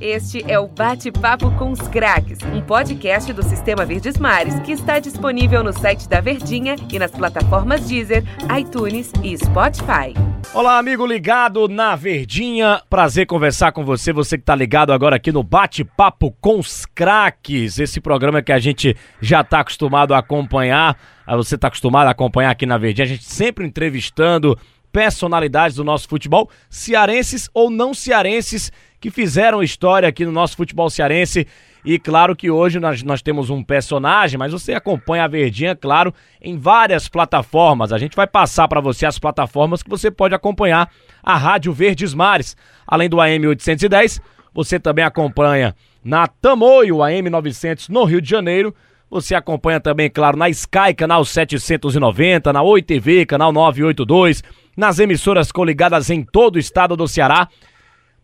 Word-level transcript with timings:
Este 0.00 0.44
é 0.50 0.58
o 0.58 0.66
Bate-Papo 0.66 1.50
com 1.52 1.70
os 1.70 1.80
Craques, 1.88 2.38
um 2.52 2.60
podcast 2.60 3.32
do 3.32 3.42
Sistema 3.42 3.84
Verdes 3.84 4.18
Mares 4.18 4.58
que 4.60 4.72
está 4.72 4.98
disponível 4.98 5.62
no 5.62 5.72
site 5.72 6.08
da 6.08 6.20
Verdinha 6.20 6.76
e 6.92 6.98
nas 6.98 7.10
plataformas 7.10 7.86
Deezer, 7.86 8.24
iTunes 8.58 9.12
e 9.22 9.36
Spotify. 9.38 10.12
Olá, 10.52 10.78
amigo 10.78 11.06
ligado 11.06 11.68
na 11.68 11.96
Verdinha. 11.96 12.82
Prazer 12.90 13.26
conversar 13.26 13.72
com 13.72 13.84
você, 13.84 14.12
você 14.12 14.36
que 14.36 14.42
está 14.42 14.54
ligado 14.54 14.92
agora 14.92 15.16
aqui 15.16 15.32
no 15.32 15.42
Bate-Papo 15.42 16.32
com 16.40 16.58
os 16.58 16.84
Craques. 16.86 17.78
Esse 17.78 18.00
programa 18.00 18.42
que 18.42 18.52
a 18.52 18.58
gente 18.58 18.96
já 19.20 19.40
está 19.40 19.60
acostumado 19.60 20.12
a 20.12 20.18
acompanhar, 20.18 20.98
você 21.36 21.54
está 21.54 21.68
acostumado 21.68 22.08
a 22.08 22.10
acompanhar 22.10 22.50
aqui 22.50 22.66
na 22.66 22.78
Verdinha, 22.78 23.04
a 23.04 23.08
gente 23.08 23.24
sempre 23.24 23.64
entrevistando 23.64 24.58
personalidades 24.94 25.76
do 25.76 25.82
nosso 25.82 26.08
futebol, 26.08 26.48
cearenses 26.70 27.50
ou 27.52 27.68
não 27.68 27.92
cearenses, 27.92 28.70
que 29.04 29.10
fizeram 29.10 29.62
história 29.62 30.08
aqui 30.08 30.24
no 30.24 30.32
nosso 30.32 30.56
futebol 30.56 30.88
cearense. 30.88 31.46
E 31.84 31.98
claro 31.98 32.34
que 32.34 32.50
hoje 32.50 32.80
nós, 32.80 33.02
nós 33.02 33.20
temos 33.20 33.50
um 33.50 33.62
personagem, 33.62 34.38
mas 34.38 34.50
você 34.50 34.72
acompanha 34.72 35.24
a 35.24 35.28
Verdinha, 35.28 35.76
claro, 35.76 36.14
em 36.40 36.56
várias 36.56 37.06
plataformas. 37.06 37.92
A 37.92 37.98
gente 37.98 38.16
vai 38.16 38.26
passar 38.26 38.66
para 38.66 38.80
você 38.80 39.04
as 39.04 39.18
plataformas 39.18 39.82
que 39.82 39.90
você 39.90 40.10
pode 40.10 40.34
acompanhar 40.34 40.90
a 41.22 41.36
Rádio 41.36 41.70
Verdes 41.70 42.14
Mares. 42.14 42.56
Além 42.86 43.10
do 43.10 43.20
AM 43.20 43.46
810, 43.46 44.22
você 44.54 44.80
também 44.80 45.04
acompanha 45.04 45.76
na 46.02 46.26
Tamoio, 46.26 47.02
AM 47.02 47.28
900 47.28 47.90
no 47.90 48.04
Rio 48.04 48.22
de 48.22 48.30
Janeiro. 48.30 48.74
Você 49.10 49.34
acompanha 49.34 49.80
também, 49.80 50.08
claro, 50.08 50.38
na 50.38 50.48
Sky, 50.48 50.94
canal 50.96 51.22
790, 51.26 52.54
na 52.54 52.62
Oi 52.62 52.80
TV, 52.80 53.26
canal 53.26 53.52
982 53.52 54.42
nas 54.74 54.98
emissoras 54.98 55.52
coligadas 55.52 56.08
em 56.08 56.22
todo 56.22 56.56
o 56.56 56.58
estado 56.58 56.96
do 56.96 57.06
Ceará, 57.06 57.48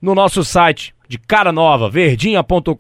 no 0.01 0.15
nosso 0.15 0.45
site 0.45 0.95
de 1.09 1.19
cara 1.19 1.53
nova, 1.53 1.91
verdinha.com.br, 1.91 2.75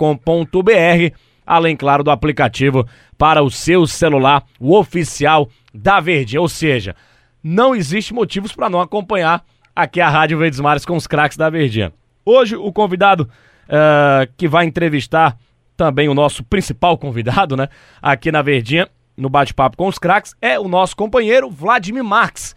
além, 1.47 1.77
claro, 1.77 2.05
do 2.05 2.11
aplicativo 2.11 2.87
para 3.19 3.43
o 3.43 3.51
seu 3.51 3.87
celular, 3.87 4.45
o 4.59 4.77
oficial 4.77 5.49
da 5.75 6.01
Verdinha. 6.01 6.41
Ou 6.41 6.49
seja, 6.49 6.95
não 7.43 7.75
existe 7.75 8.15
motivos 8.15 8.53
para 8.53 8.71
não 8.71 8.81
acompanhar 8.81 9.45
aqui 9.75 10.01
a 10.01 10.09
Rádio 10.09 10.39
Verdes 10.39 10.61
Mares 10.61 10.85
com 10.85 10.97
os 10.97 11.07
craques 11.07 11.37
da 11.37 11.51
Verdinha. 11.51 11.93
Hoje, 12.25 12.57
o 12.57 12.73
convidado 12.73 13.29
uh, 13.69 14.31
que 14.37 14.47
vai 14.47 14.65
entrevistar 14.65 15.37
também 15.77 16.09
o 16.09 16.15
nosso 16.15 16.45
principal 16.45 16.97
convidado, 16.99 17.57
né, 17.57 17.69
aqui 18.01 18.31
na 18.31 18.43
Verdinha, 18.43 18.89
no 19.17 19.29
bate-papo 19.29 19.77
com 19.77 19.89
os 19.89 19.99
craques, 19.99 20.35
é 20.41 20.59
o 20.59 20.69
nosso 20.69 20.95
companheiro 20.97 21.51
Vladimir 21.51 22.05
Marques 22.05 22.55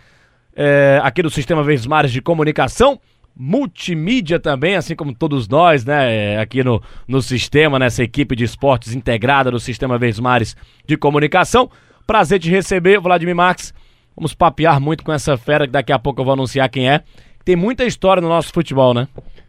é, 0.56 1.00
aqui 1.03 1.22
do 1.22 1.30
Sistema 1.30 1.64
Verdes 1.64 1.86
Mares 1.86 2.11
de 2.11 2.22
Comunicação, 2.22 3.00
multimídia 3.36 4.39
também, 4.39 4.76
assim 4.76 4.95
como 4.95 5.14
todos 5.14 5.48
nós, 5.48 5.84
né, 5.84 6.34
é, 6.34 6.39
aqui 6.39 6.64
no, 6.64 6.81
no 7.08 7.22
sistema, 7.22 7.80
nessa 7.80 8.03
equipe 8.03 8.36
de 8.36 8.44
esportes 8.44 8.94
integrada 8.94 9.50
do 9.50 9.59
Sistema 9.59 9.98
Verdes 9.98 10.20
Mares 10.20 10.56
de 10.86 10.95
Comunicação. 10.95 11.70
Prazer 12.06 12.40
te 12.40 12.50
receber, 12.50 13.00
Vladimir 13.00 13.36
Marques. 13.36 13.73
Vamos 14.16 14.34
papear 14.34 14.80
muito 14.80 15.03
com 15.03 15.12
essa 15.12 15.36
fera 15.38 15.66
que 15.66 15.73
daqui 15.73 15.92
a 15.92 15.98
pouco 15.98 16.22
eu 16.22 16.25
vou 16.25 16.34
anunciar 16.34 16.70
quem 16.70 16.90
é. 16.90 17.02
Tem 17.44 17.56
muita 17.56 17.84
história 17.84 18.22
no 18.22 18.30
nosso 18.30 18.53
futebol, 18.53 18.94
né? 18.94 19.08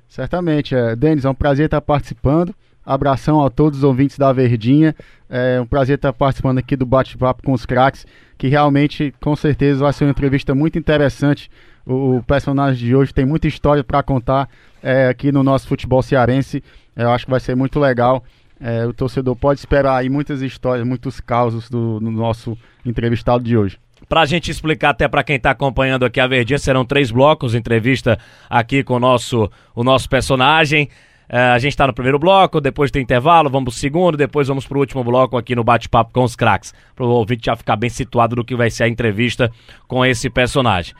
Certamente, 0.09 0.75
é. 0.75 0.97
Denis, 0.97 1.25
é 1.25 1.29
um 1.29 1.35
prazer 1.35 1.67
estar 1.67 1.81
participando. 1.81 2.55
Abração 2.85 3.45
a 3.45 3.51
todos 3.51 3.79
os 3.79 3.85
ouvintes 3.85 4.19
da 4.19 4.33
Verdinha. 4.33 4.95
É 5.29 5.61
um 5.61 5.67
prazer 5.67 5.97
estar 5.97 6.13
participando 6.13 6.59
aqui 6.59 6.77
do 6.77 6.87
bate-papo 6.87 7.43
com 7.43 7.53
os 7.53 7.67
craques, 7.67 8.07
que 8.39 8.47
realmente, 8.49 9.13
com 9.21 9.35
certeza, 9.35 9.81
vai 9.81 9.93
ser 9.93 10.05
uma 10.05 10.11
entrevista 10.11 10.55
muito 10.55 10.79
interessante. 10.79 11.51
O, 11.87 12.23
personagem 12.27 12.87
de 12.87 12.97
hoje 12.97 13.13
tem 13.13 13.27
muita 13.27 13.47
história 13.47 13.85
para 13.85 14.03
contar 14.03 14.49
é, 14.83 15.09
aqui 15.09 15.31
no 15.31 15.43
nosso 15.43 15.69
futebol 15.69 16.03
cearense. 16.03 16.63
Eu 16.97 17.11
acho 17.11 17.27
que 17.27 17.31
vai 17.31 17.41
ser 17.41 17.55
muito 17.55 17.79
legal. 17.79 18.25
É, 18.61 18.87
o 18.87 18.93
torcedor 18.93 19.37
pode 19.37 19.61
esperar 19.61 19.97
aí 19.97 20.09
muitas 20.09 20.41
histórias, 20.41 20.87
muitos 20.87 21.21
causos 21.21 21.69
do, 21.69 22.01
nosso 22.01 22.57
entrevistado 22.87 23.45
de 23.45 23.57
hoje. 23.57 23.79
Para 24.09 24.23
a 24.23 24.27
gente 24.27 24.51
explicar 24.51 24.91
até 24.91 25.09
para 25.09 25.23
quem 25.23 25.37
está 25.37 25.51
acompanhando 25.51 26.05
aqui 26.05 26.21
a 26.21 26.27
Verdinha, 26.27 26.59
serão 26.59 26.85
três 26.85 27.11
blocos, 27.11 27.55
entrevista 27.55 28.19
aqui 28.49 28.83
com 28.83 28.95
o 28.95 29.01
nosso, 29.01 29.51
o 29.75 29.83
nosso 29.83 30.09
personagem. 30.09 30.89
É, 31.29 31.39
a 31.39 31.59
gente 31.59 31.73
está 31.73 31.87
no 31.87 31.93
primeiro 31.93 32.19
bloco, 32.19 32.61
depois 32.61 32.91
tem 32.91 33.03
intervalo, 33.03 33.49
vamos 33.49 33.73
pro 33.75 33.81
segundo, 33.81 34.17
depois 34.17 34.47
vamos 34.47 34.67
pro 34.67 34.79
último 34.79 35.03
bloco 35.03 35.37
aqui 35.37 35.55
no 35.55 35.65
bate-papo 35.65 36.13
com 36.13 36.23
os 36.23 36.37
craques. 36.37 36.75
Para 36.95 37.05
o 37.05 37.09
ouvinte 37.09 37.47
já 37.47 37.57
ficar 37.57 37.77
bem 37.77 37.91
situado 37.91 38.37
do 38.37 38.45
que 38.45 38.55
vai 38.55 38.71
ser 38.71 38.85
a 38.85 38.89
entrevista 38.89 39.51
com 39.89 40.05
esse 40.05 40.29
personagem. 40.29 40.95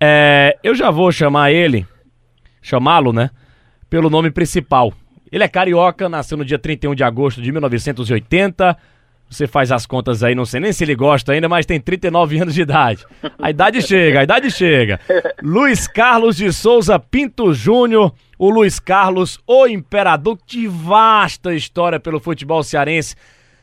É, 0.00 0.56
eu 0.62 0.74
já 0.74 0.90
vou 0.90 1.10
chamar 1.10 1.52
ele, 1.52 1.86
chamá-lo, 2.62 3.12
né? 3.12 3.30
Pelo 3.90 4.10
nome 4.10 4.30
principal. 4.30 4.92
Ele 5.30 5.44
é 5.44 5.48
carioca, 5.48 6.08
nasceu 6.08 6.38
no 6.38 6.44
dia 6.44 6.58
31 6.58 6.94
de 6.94 7.04
agosto 7.04 7.42
de 7.42 7.52
1980 7.52 8.76
você 9.30 9.46
faz 9.46 9.70
as 9.70 9.84
contas 9.84 10.22
aí, 10.22 10.34
não 10.34 10.46
sei 10.46 10.60
nem 10.60 10.72
se 10.72 10.84
ele 10.84 10.94
gosta 10.94 11.32
ainda, 11.32 11.48
mas 11.48 11.66
tem 11.66 11.78
39 11.78 12.38
anos 12.40 12.54
de 12.54 12.62
idade. 12.62 13.04
A 13.38 13.50
idade 13.50 13.82
chega, 13.82 14.20
a 14.20 14.24
idade 14.24 14.50
chega. 14.50 14.98
Luiz 15.42 15.86
Carlos 15.86 16.36
de 16.36 16.50
Souza 16.50 16.98
Pinto 16.98 17.52
Júnior, 17.52 18.14
o 18.38 18.48
Luiz 18.48 18.78
Carlos, 18.78 19.38
o 19.46 19.66
imperador 19.66 20.38
de 20.46 20.66
vasta 20.66 21.54
história 21.54 22.00
pelo 22.00 22.20
futebol 22.20 22.62
cearense. 22.62 23.16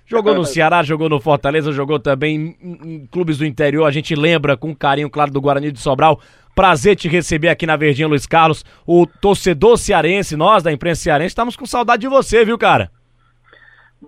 Jogou 0.05 0.35
no 0.35 0.43
Ceará, 0.45 0.83
jogou 0.83 1.09
no 1.09 1.19
Fortaleza, 1.19 1.71
jogou 1.71 1.99
também 1.99 2.57
em, 2.61 3.07
clubes 3.07 3.37
do 3.37 3.45
interior. 3.45 3.85
A 3.85 3.91
gente 3.91 4.15
lembra 4.15 4.55
com 4.55 4.75
carinho, 4.75 5.09
claro, 5.09 5.31
do 5.31 5.41
Guarani 5.41 5.71
de 5.71 5.79
Sobral. 5.79 6.19
Prazer 6.53 6.95
te 6.95 7.09
receber 7.09 7.49
aqui 7.49 7.65
na 7.65 7.75
Verdinha, 7.75 8.07
Luiz 8.07 8.25
Carlos. 8.25 8.63
O 8.85 9.05
torcedor 9.05 9.77
cearense, 9.77 10.35
nós 10.35 10.63
da 10.63 10.71
imprensa 10.71 11.01
cearense, 11.01 11.31
estamos 11.31 11.55
com 11.55 11.65
saudade 11.65 12.01
de 12.01 12.07
você, 12.07 12.45
viu, 12.45 12.57
cara? 12.57 12.89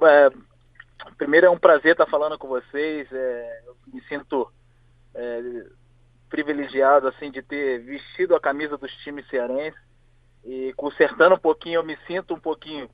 É, 0.02 0.30
primeiro 1.18 1.48
é 1.48 1.50
um 1.50 1.58
prazer 1.58 1.92
estar 1.92 2.06
falando 2.06 2.38
com 2.38 2.48
vocês. 2.48 3.08
É, 3.12 3.62
eu 3.66 3.76
me 3.94 4.02
sinto 4.04 4.50
é, 5.14 5.42
privilegiado 6.30 7.08
assim 7.08 7.32
de 7.32 7.42
ter 7.42 7.80
vestido 7.80 8.36
a 8.36 8.40
camisa 8.40 8.78
dos 8.78 8.92
times 8.98 9.28
cearenses 9.28 9.80
e 10.46 10.74
consertando 10.78 11.36
um 11.36 11.40
pouquinho, 11.40 11.76
eu 11.76 11.84
me 11.84 11.98
sinto 12.08 12.34
um 12.34 12.40
pouquinho 12.40 12.90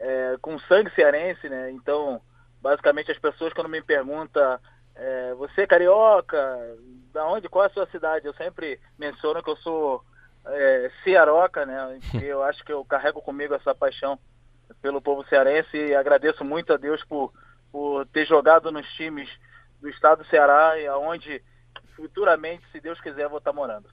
é, 0.00 0.36
com 0.40 0.58
sangue 0.60 0.90
cearense, 0.94 1.48
né? 1.48 1.70
Então, 1.70 2.20
basicamente 2.60 3.12
as 3.12 3.18
pessoas 3.18 3.52
quando 3.52 3.68
me 3.68 3.82
perguntam 3.82 4.58
é, 4.96 5.34
você 5.34 5.62
é 5.62 5.66
carioca, 5.66 6.58
da 7.12 7.26
onde, 7.26 7.48
qual 7.48 7.64
é 7.64 7.68
a 7.68 7.70
sua 7.70 7.86
cidade? 7.86 8.26
Eu 8.26 8.34
sempre 8.34 8.80
menciono 8.98 9.42
que 9.42 9.50
eu 9.50 9.56
sou 9.56 10.02
é, 10.46 10.90
cearoca, 11.04 11.64
né? 11.64 11.98
Eu 12.20 12.42
acho 12.42 12.64
que 12.64 12.72
eu 12.72 12.84
carrego 12.84 13.20
comigo 13.20 13.54
essa 13.54 13.74
paixão 13.74 14.18
pelo 14.80 15.00
povo 15.00 15.24
cearense 15.28 15.76
e 15.76 15.94
agradeço 15.94 16.44
muito 16.44 16.72
a 16.72 16.76
Deus 16.76 17.04
por, 17.04 17.32
por 17.70 18.06
ter 18.06 18.26
jogado 18.26 18.70
nos 18.70 18.86
times 18.94 19.28
do 19.80 19.88
estado 19.88 20.22
do 20.22 20.28
Ceará 20.28 20.78
e 20.78 20.86
aonde 20.86 21.42
futuramente, 21.96 22.62
se 22.72 22.80
Deus 22.80 23.00
quiser, 23.00 23.28
vou 23.28 23.38
estar 23.38 23.52
morando. 23.52 23.88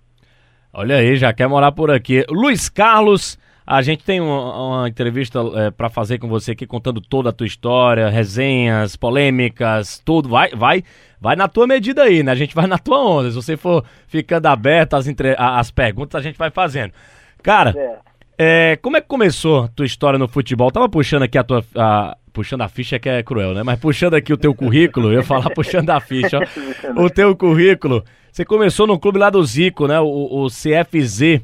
Olha 0.71 0.97
aí, 0.97 1.15
já 1.15 1.33
quer 1.33 1.47
morar 1.47 1.71
por 1.71 1.89
aqui. 1.89 2.25
Luiz 2.29 2.69
Carlos, 2.69 3.37
a 3.67 3.81
gente 3.81 4.01
tem 4.01 4.21
uma, 4.21 4.67
uma 4.67 4.87
entrevista 4.87 5.39
é, 5.55 5.69
para 5.69 5.89
fazer 5.89 6.19
com 6.19 6.29
você 6.29 6.51
aqui 6.51 6.65
contando 6.65 7.01
toda 7.01 7.31
a 7.31 7.33
tua 7.33 7.45
história, 7.45 8.07
resenhas, 8.07 8.95
polêmicas, 8.95 10.01
tudo. 10.05 10.29
Vai, 10.29 10.51
vai, 10.51 10.81
vai 11.19 11.35
na 11.35 11.49
tua 11.49 11.67
medida 11.67 12.03
aí, 12.03 12.23
né? 12.23 12.31
A 12.31 12.35
gente 12.35 12.55
vai 12.55 12.65
na 12.65 12.77
tua 12.77 12.97
onda. 12.97 13.29
Se 13.29 13.35
você 13.35 13.57
for 13.57 13.83
ficando 14.07 14.45
aberto 14.45 14.93
às, 14.93 15.05
entre... 15.05 15.35
às 15.37 15.69
perguntas, 15.69 16.17
a 16.17 16.23
gente 16.23 16.37
vai 16.37 16.49
fazendo. 16.49 16.93
Cara, 17.43 17.73
é. 17.75 17.97
É, 18.39 18.75
como 18.77 18.95
é 18.95 19.01
que 19.01 19.07
começou 19.07 19.63
a 19.63 19.67
tua 19.67 19.85
história 19.85 20.17
no 20.17 20.29
futebol? 20.29 20.71
Tava 20.71 20.87
puxando 20.87 21.23
aqui 21.23 21.37
a 21.37 21.43
tua. 21.43 21.65
A, 21.75 22.15
puxando 22.31 22.61
a 22.61 22.69
ficha 22.69 22.97
que 22.97 23.09
é 23.09 23.21
cruel, 23.21 23.53
né? 23.53 23.63
Mas 23.63 23.79
puxando 23.79 24.13
aqui 24.13 24.31
o 24.31 24.37
teu 24.37 24.53
currículo, 24.53 25.07
eu 25.07 25.15
ia 25.15 25.23
falar 25.23 25.49
puxando 25.49 25.89
a 25.89 25.99
ficha, 25.99 26.39
ó. 26.39 26.41
O 27.03 27.09
teu 27.09 27.35
currículo. 27.35 28.01
Você 28.31 28.45
começou 28.45 28.87
no 28.87 28.97
clube 28.97 29.17
lá 29.19 29.29
do 29.29 29.43
Zico, 29.43 29.87
né? 29.87 29.99
O, 29.99 30.45
o 30.45 30.47
CFZ 30.47 31.41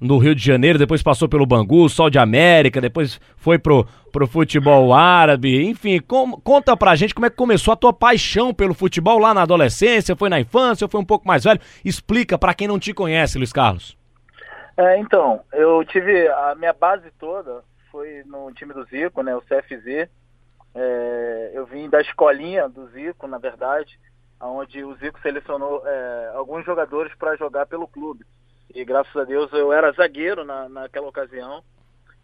no 0.00 0.18
Rio 0.18 0.34
de 0.34 0.44
Janeiro, 0.44 0.78
depois 0.78 1.02
passou 1.02 1.28
pelo 1.28 1.46
Bangu, 1.46 1.88
Sol 1.88 2.10
de 2.10 2.18
América, 2.18 2.80
depois 2.80 3.20
foi 3.36 3.58
pro, 3.58 3.86
pro 4.12 4.26
futebol 4.26 4.92
árabe, 4.92 5.68
enfim, 5.68 6.00
com, 6.00 6.32
conta 6.32 6.76
pra 6.76 6.96
gente 6.96 7.14
como 7.14 7.26
é 7.26 7.30
que 7.30 7.36
começou 7.36 7.72
a 7.72 7.76
tua 7.76 7.92
paixão 7.92 8.54
pelo 8.54 8.74
futebol 8.74 9.18
lá 9.18 9.34
na 9.34 9.42
adolescência, 9.42 10.16
foi 10.16 10.28
na 10.28 10.40
infância, 10.40 10.88
foi 10.88 11.00
um 11.00 11.04
pouco 11.04 11.26
mais 11.26 11.44
velho, 11.44 11.60
explica 11.84 12.38
para 12.38 12.54
quem 12.54 12.68
não 12.68 12.78
te 12.78 12.92
conhece, 12.94 13.38
Luiz 13.38 13.52
Carlos. 13.52 13.96
É, 14.76 14.98
então, 14.98 15.40
eu 15.52 15.84
tive 15.84 16.28
a 16.28 16.54
minha 16.54 16.72
base 16.72 17.10
toda 17.18 17.62
foi 17.90 18.22
no 18.26 18.52
time 18.52 18.72
do 18.72 18.84
Zico, 18.84 19.22
né, 19.22 19.34
o 19.34 19.42
CFZ. 19.42 20.08
É, 20.74 21.50
eu 21.54 21.66
vim 21.66 21.88
da 21.88 22.00
escolinha 22.00 22.68
do 22.68 22.86
Zico, 22.88 23.26
na 23.26 23.38
verdade, 23.38 23.98
onde 24.40 24.84
o 24.84 24.94
Zico 24.96 25.20
selecionou 25.20 25.82
é, 25.86 26.32
alguns 26.34 26.64
jogadores 26.64 27.12
para 27.14 27.36
jogar 27.36 27.66
pelo 27.66 27.88
clube. 27.88 28.24
E 28.74 28.84
graças 28.84 29.14
a 29.16 29.24
Deus 29.24 29.52
eu 29.52 29.72
era 29.72 29.92
zagueiro 29.92 30.44
na, 30.44 30.68
naquela 30.68 31.08
ocasião. 31.08 31.62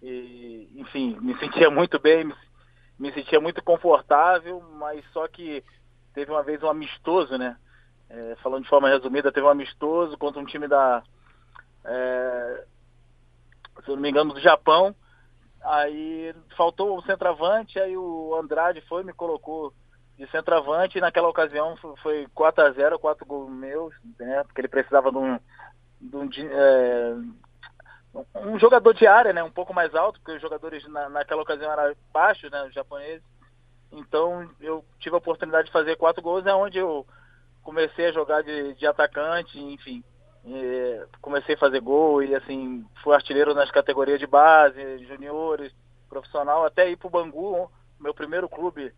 E, 0.02 0.69
enfim, 0.76 1.19
me 1.20 1.37
sentia 1.38 1.70
muito 1.70 1.99
bem, 1.99 2.25
me, 2.25 2.35
me 2.99 3.12
sentia 3.12 3.41
muito 3.41 3.62
confortável, 3.62 4.61
mas 4.79 5.05
só 5.12 5.26
que 5.26 5.64
teve 6.12 6.31
uma 6.31 6.43
vez 6.43 6.62
um 6.62 6.69
amistoso, 6.69 7.38
né? 7.38 7.56
É, 8.11 8.37
falando 8.43 8.64
de 8.64 8.69
forma 8.69 8.88
resumida, 8.88 9.32
teve 9.32 9.46
um 9.46 9.50
amistoso 9.50 10.17
contra 10.19 10.41
um 10.41 10.44
time 10.44 10.69
da, 10.69 11.02
é, 11.85 12.64
se 13.82 13.88
não 13.91 13.96
me 13.96 14.11
engano, 14.11 14.35
do 14.35 14.41
Japão. 14.41 14.94
Aí 15.62 16.35
faltou 16.56 16.99
o 16.99 17.02
centroavante, 17.02 17.79
aí 17.79 17.96
o 17.96 18.35
Andrade 18.35 18.82
foi 18.82 19.02
me 19.02 19.12
colocou 19.12 19.73
de 20.19 20.31
centroavante 20.31 20.99
e 20.99 21.00
naquela 21.00 21.29
ocasião 21.29 21.76
foi 22.02 22.26
4 22.35 22.64
a 22.64 22.70
0 22.70 22.99
quatro 22.99 23.25
gols 23.26 23.50
meus, 23.50 23.94
né? 24.19 24.44
Porque 24.44 24.61
ele 24.61 24.69
precisava 24.69 25.11
de 25.11 25.19
um, 25.19 25.38
um, 26.02 26.29
é, 26.50 27.14
um 28.37 28.58
jogador 28.58 28.94
de 28.94 29.06
área, 29.06 29.32
né? 29.32 29.43
Um 29.43 29.50
pouco 29.50 29.75
mais 29.75 29.94
alto, 29.94 30.20
porque 30.20 30.37
os 30.37 30.43
jogadores 30.43 30.87
na, 30.88 31.08
naquela 31.08 31.43
ocasião 31.43 31.73
eram 31.73 31.94
baixos, 32.12 32.50
né? 32.50 32.64
Os 32.64 32.75
japoneses. 32.75 33.23
Então 33.93 34.49
eu 34.61 34.85
tive 34.99 35.14
a 35.14 35.19
oportunidade 35.19 35.67
de 35.67 35.73
fazer 35.73 35.96
quatro 35.96 36.23
gols, 36.23 36.46
é 36.46 36.55
onde 36.55 36.79
eu 36.79 37.06
comecei 37.62 38.06
a 38.06 38.12
jogar 38.12 38.43
de, 38.43 38.75
de 38.75 38.87
atacante, 38.87 39.58
enfim. 39.58 40.05
comecei 41.20 41.55
a 41.55 41.58
fazer 41.58 41.81
gol 41.81 42.23
e 42.23 42.35
assim, 42.35 42.85
fui 43.02 43.14
artilheiro 43.14 43.55
nas 43.55 43.70
categorias 43.70 44.19
de 44.19 44.26
base, 44.26 44.99
juniores, 45.06 45.73
profissional, 46.08 46.64
até 46.64 46.91
ir 46.91 46.96
para 46.96 47.06
o 47.06 47.11
Bangu, 47.11 47.70
meu 47.99 48.12
primeiro 48.12 48.49
clube 48.49 48.93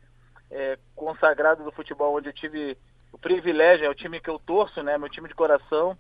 é, 0.51 0.79
consagrado 0.95 1.65
do 1.65 1.73
futebol, 1.73 2.17
onde 2.17 2.29
eu 2.29 2.33
tive 2.33 2.77
o 3.13 3.19
privilégio, 3.19 3.87
é 3.87 3.89
o 3.89 3.95
time 3.95 4.21
que 4.21 4.29
eu 4.29 4.39
torço, 4.39 4.83
né? 4.83 4.99
Meu 4.99 5.09
time 5.09 5.29
de 5.29 5.35
coração, 5.35 5.97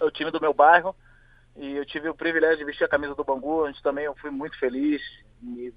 o 0.00 0.10
time 0.10 0.30
do 0.30 0.40
meu 0.40 0.52
bairro. 0.52 0.94
E 1.56 1.76
eu 1.76 1.84
tive 1.84 2.08
o 2.08 2.14
privilégio 2.14 2.58
de 2.58 2.64
vestir 2.64 2.84
a 2.84 2.88
camisa 2.88 3.14
do 3.14 3.24
Bangu, 3.24 3.66
onde 3.66 3.82
também 3.82 4.04
eu 4.04 4.14
fui 4.16 4.30
muito 4.30 4.58
feliz 4.58 5.02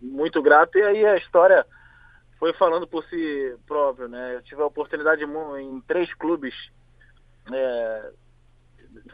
muito 0.01 0.41
grato. 0.41 0.77
E 0.77 0.83
aí 0.83 1.05
a 1.05 1.17
história 1.17 1.65
foi 2.37 2.53
falando 2.53 2.87
por 2.87 3.03
si 3.05 3.57
próprio, 3.65 4.07
né? 4.07 4.35
Eu 4.35 4.41
tive 4.41 4.61
a 4.61 4.65
oportunidade 4.65 5.23
em 5.23 5.81
três 5.81 6.13
clubes 6.13 6.53
é, 7.51 8.11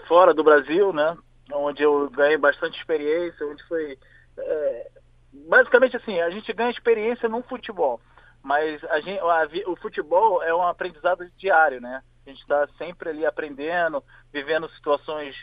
fora 0.08 0.34
do 0.34 0.44
Brasil, 0.44 0.92
né? 0.92 1.18
Onde 1.54 1.84
eu 1.84 2.10
ganhei 2.10 2.38
bastante 2.38 2.78
experiência, 2.78 3.46
onde 3.46 3.64
foi 3.64 3.98
é, 4.38 4.92
basicamente 5.32 5.96
assim, 5.96 6.20
a 6.20 6.30
gente 6.30 6.52
ganha 6.54 6.70
experiência 6.70 7.28
no 7.28 7.42
futebol, 7.44 8.00
mas 8.42 8.84
a 8.86 9.00
gente, 9.00 9.20
a, 9.20 9.48
o 9.68 9.76
futebol 9.76 10.42
é 10.44 10.54
um 10.54 10.64
aprendizado 10.64 11.30
diário, 11.38 11.82
né? 11.82 12.02
A 12.30 12.32
gente 12.32 12.42
está 12.42 12.68
sempre 12.78 13.10
ali 13.10 13.26
aprendendo, 13.26 14.04
vivendo 14.32 14.70
situações 14.70 15.36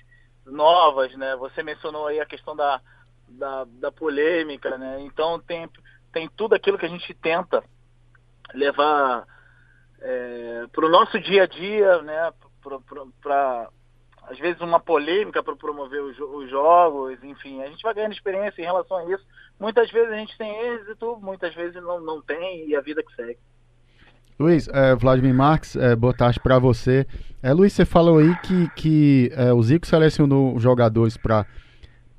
novas, 0.45 1.13
né? 1.17 1.35
Você 1.37 1.63
mencionou 1.63 2.07
aí 2.07 2.21
a 2.21 2.27
questão 2.27 2.55
da, 2.55 2.81
da, 3.29 3.65
da 3.65 3.91
polêmica, 3.91 4.79
né? 4.79 5.01
Então 5.01 5.41
tem, 5.41 5.69
tem 6.13 6.29
tudo 6.29 6.55
aquilo 6.55 6.79
que 6.79 6.87
a 6.87 6.89
gente 6.89 7.13
tenta 7.15 7.65
levar 8.55 9.27
é, 10.01 10.67
para 10.73 10.87
o 10.87 10.89
nosso 10.89 11.19
dia 11.19 11.43
a 11.43 11.47
dia, 11.47 12.03
né? 12.03 12.33
Para 13.21 13.69
às 14.23 14.39
vezes 14.39 14.61
uma 14.61 14.79
polêmica 14.79 15.43
para 15.43 15.57
promover 15.57 16.03
os, 16.03 16.19
os, 16.19 16.51
jogos, 16.51 17.23
enfim, 17.23 17.63
a 17.63 17.67
gente 17.69 17.83
vai 17.83 17.95
ganhando 17.95 18.13
experiência 18.13 18.61
em 18.61 18.65
relação 18.65 18.97
a 18.99 19.05
isso. 19.13 19.25
Muitas 19.59 19.91
vezes 19.91 20.13
a 20.13 20.17
gente 20.17 20.39
tem 20.39 20.57
êxito, 20.75 21.17
muitas 21.21 21.55
vezes 21.55 21.81
não, 21.83 22.01
não 22.01 22.23
tem 22.23 22.69
e 22.69 22.77
a 22.77 22.81
vida 22.81 23.03
que 23.03 23.15
segue. 23.15 23.39
Luiz, 24.39 24.69
é, 24.69 24.95
Vladimir 24.95 25.35
Marques, 25.35 25.77
é, 25.77 25.97
boa 25.97 26.13
tarde 26.13 26.39
para 26.39 26.59
você. 26.59 27.07
É, 27.43 27.55
Luiz, 27.55 27.73
você 27.73 27.87
falou 27.87 28.19
aí 28.19 28.37
que, 28.43 28.69
que 28.77 29.33
é, 29.35 29.51
o 29.51 29.63
Zico 29.63 29.87
selecionou 29.87 30.59
jogadores 30.61 31.17
para 31.17 31.47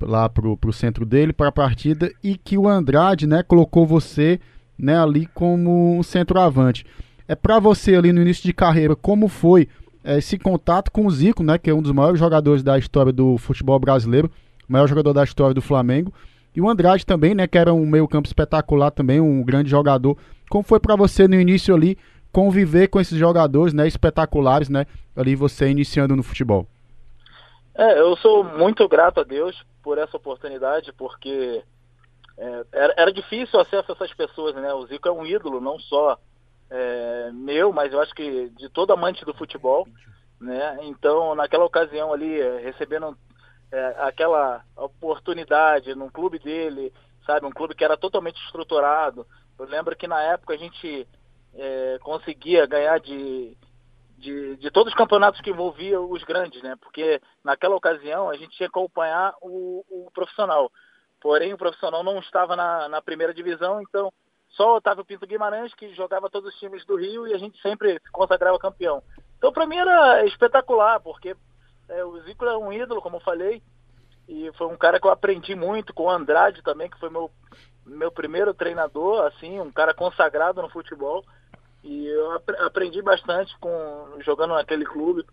lá 0.00 0.28
pro, 0.28 0.56
pro 0.56 0.72
centro 0.72 1.06
dele 1.06 1.32
para 1.32 1.48
a 1.48 1.52
partida 1.52 2.10
e 2.22 2.36
que 2.36 2.58
o 2.58 2.68
Andrade, 2.68 3.24
né, 3.24 3.44
colocou 3.44 3.86
você 3.86 4.40
né, 4.76 4.98
ali 4.98 5.26
como 5.26 5.96
um 5.96 6.02
centroavante. 6.02 6.84
É 7.28 7.36
para 7.36 7.60
você 7.60 7.94
ali 7.94 8.12
no 8.12 8.20
início 8.20 8.42
de 8.42 8.52
carreira, 8.52 8.96
como 8.96 9.28
foi 9.28 9.68
é, 10.02 10.18
esse 10.18 10.36
contato 10.38 10.90
com 10.90 11.06
o 11.06 11.10
Zico, 11.10 11.44
né, 11.44 11.56
que 11.56 11.70
é 11.70 11.74
um 11.74 11.82
dos 11.82 11.92
maiores 11.92 12.18
jogadores 12.18 12.64
da 12.64 12.76
história 12.76 13.12
do 13.12 13.38
futebol 13.38 13.78
brasileiro, 13.78 14.28
maior 14.68 14.88
jogador 14.88 15.12
da 15.12 15.22
história 15.22 15.54
do 15.54 15.62
Flamengo, 15.62 16.12
e 16.54 16.60
o 16.60 16.68
Andrade 16.68 17.06
também, 17.06 17.32
né, 17.32 17.46
que 17.46 17.56
era 17.56 17.72
um 17.72 17.86
meio-campo 17.86 18.26
espetacular 18.26 18.90
também, 18.90 19.20
um 19.20 19.40
grande 19.44 19.70
jogador. 19.70 20.18
Como 20.48 20.64
foi 20.64 20.80
para 20.80 20.96
você 20.96 21.28
no 21.28 21.34
início 21.34 21.74
ali 21.74 21.98
conviver 22.32 22.88
com 22.88 23.00
esses 23.00 23.18
jogadores, 23.18 23.72
né, 23.72 23.86
espetaculares, 23.86 24.68
né, 24.68 24.86
ali 25.16 25.34
você 25.34 25.68
iniciando 25.68 26.14
no 26.14 26.22
futebol? 26.22 26.66
É, 27.74 28.00
eu 28.00 28.16
sou 28.16 28.42
muito 28.42 28.88
grato 28.88 29.20
a 29.20 29.24
Deus 29.24 29.64
por 29.82 29.98
essa 29.98 30.16
oportunidade, 30.16 30.92
porque 30.92 31.62
é, 32.36 32.64
era, 32.72 32.94
era, 32.96 33.12
difícil 33.12 33.58
acesso 33.60 33.92
a 33.92 33.94
essas 33.94 34.12
pessoas, 34.12 34.54
né? 34.56 34.72
O 34.74 34.84
Zico 34.86 35.08
é 35.08 35.12
um 35.12 35.24
ídolo, 35.24 35.60
não 35.60 35.78
só 35.78 36.18
é, 36.70 37.30
meu, 37.32 37.72
mas 37.72 37.92
eu 37.92 38.00
acho 38.00 38.14
que 38.14 38.50
de 38.50 38.68
todo 38.68 38.92
amante 38.92 39.24
do 39.24 39.32
futebol, 39.32 39.86
né? 40.40 40.78
Então, 40.82 41.34
naquela 41.34 41.64
ocasião 41.64 42.12
ali, 42.12 42.40
é, 42.40 42.58
recebendo 42.58 43.16
é, 43.72 43.96
aquela 44.00 44.62
oportunidade 44.76 45.94
num 45.94 46.10
clube 46.10 46.38
dele, 46.38 46.92
sabe? 47.26 47.46
Um 47.46 47.52
clube 47.52 47.74
que 47.74 47.84
era 47.84 47.96
totalmente 47.96 48.42
estruturado. 48.44 49.26
Eu 49.58 49.66
lembro 49.66 49.96
que 49.96 50.06
na 50.06 50.20
época 50.20 50.54
a 50.54 50.56
gente 50.56 51.06
é, 51.54 51.98
conseguia 52.00 52.66
ganhar 52.66 52.98
de, 53.00 53.56
de, 54.16 54.56
de, 54.56 54.70
todos 54.70 54.92
os 54.92 54.98
campeonatos 54.98 55.40
que 55.40 55.50
envolviam 55.50 56.10
os 56.10 56.22
grandes, 56.24 56.62
né? 56.62 56.76
Porque 56.80 57.20
naquela 57.42 57.76
ocasião 57.76 58.30
a 58.30 58.36
gente 58.36 58.56
tinha 58.56 58.68
que 58.68 58.78
acompanhar 58.78 59.34
o, 59.42 59.84
o 59.88 60.10
profissional. 60.12 60.70
Porém, 61.20 61.52
o 61.52 61.58
profissional 61.58 62.02
não 62.04 62.18
estava 62.18 62.54
na, 62.54 62.88
na 62.88 63.02
primeira 63.02 63.34
divisão, 63.34 63.82
então 63.82 64.12
só 64.50 64.72
o 64.72 64.76
Otávio 64.76 65.04
Pinto 65.04 65.26
Guimarães, 65.26 65.74
que 65.74 65.94
jogava 65.94 66.30
todos 66.30 66.52
os 66.52 66.58
times 66.58 66.84
do 66.86 66.96
Rio 66.96 67.26
e 67.26 67.34
a 67.34 67.38
gente 67.38 67.60
sempre 67.60 67.94
se 67.94 68.10
consagrava 68.12 68.58
campeão. 68.58 69.02
Então, 69.36 69.52
para 69.52 69.66
mim 69.66 69.76
era 69.76 70.24
espetacular, 70.26 71.00
porque 71.00 71.36
é, 71.88 72.04
o 72.04 72.20
Zico 72.22 72.44
é 72.44 72.56
um 72.56 72.72
ídolo, 72.72 73.02
como 73.02 73.16
eu 73.16 73.20
falei, 73.20 73.62
e 74.28 74.50
foi 74.56 74.66
um 74.66 74.76
cara 74.76 75.00
que 75.00 75.06
eu 75.06 75.10
aprendi 75.10 75.54
muito 75.54 75.94
com 75.94 76.04
o 76.04 76.10
Andrade 76.10 76.62
também, 76.62 76.90
que 76.90 76.98
foi 76.98 77.08
meu, 77.08 77.30
meu 77.88 78.10
primeiro 78.10 78.54
treinador, 78.54 79.26
assim, 79.26 79.60
um 79.60 79.70
cara 79.70 79.94
consagrado 79.94 80.62
no 80.62 80.68
futebol. 80.68 81.24
E 81.82 82.06
eu 82.06 82.32
aprendi 82.66 83.00
bastante 83.00 83.54
com 83.60 84.18
jogando 84.24 84.54
naquele 84.54 84.84
clube. 84.84 85.24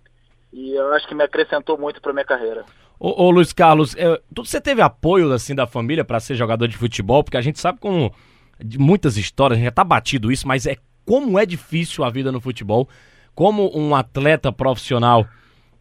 E 0.54 0.74
eu 0.74 0.94
acho 0.94 1.08
que 1.08 1.16
me 1.16 1.24
acrescentou 1.24 1.78
muito 1.78 2.02
para 2.02 2.14
minha 2.14 2.26
carreira. 2.26 2.66
Ô, 3.00 3.26
ô, 3.26 3.30
Luiz 3.30 3.52
Carlos, 3.52 3.96
é, 3.98 4.22
você 4.34 4.62
teve 4.62 4.82
apoio 4.82 5.32
assim 5.34 5.54
da 5.54 5.68
família 5.68 6.06
para 6.06 6.20
ser 6.20 6.36
jogador 6.36 6.68
de 6.68 6.78
futebol? 6.78 7.24
Porque 7.24 7.38
a 7.38 7.42
gente 7.42 7.60
sabe 7.60 7.80
como 7.80 8.14
de 8.58 8.78
muitas 8.80 9.18
histórias, 9.18 9.58
a 9.58 9.60
gente 9.60 9.66
já 9.66 9.72
tá 9.72 9.84
batido 9.84 10.32
isso, 10.32 10.48
mas 10.48 10.66
é 10.66 10.78
como 11.06 11.38
é 11.38 11.46
difícil 11.46 12.04
a 12.04 12.10
vida 12.10 12.32
no 12.32 12.40
futebol, 12.40 12.88
como 13.34 13.70
um 13.78 13.94
atleta 13.94 14.52
profissional 14.52 15.28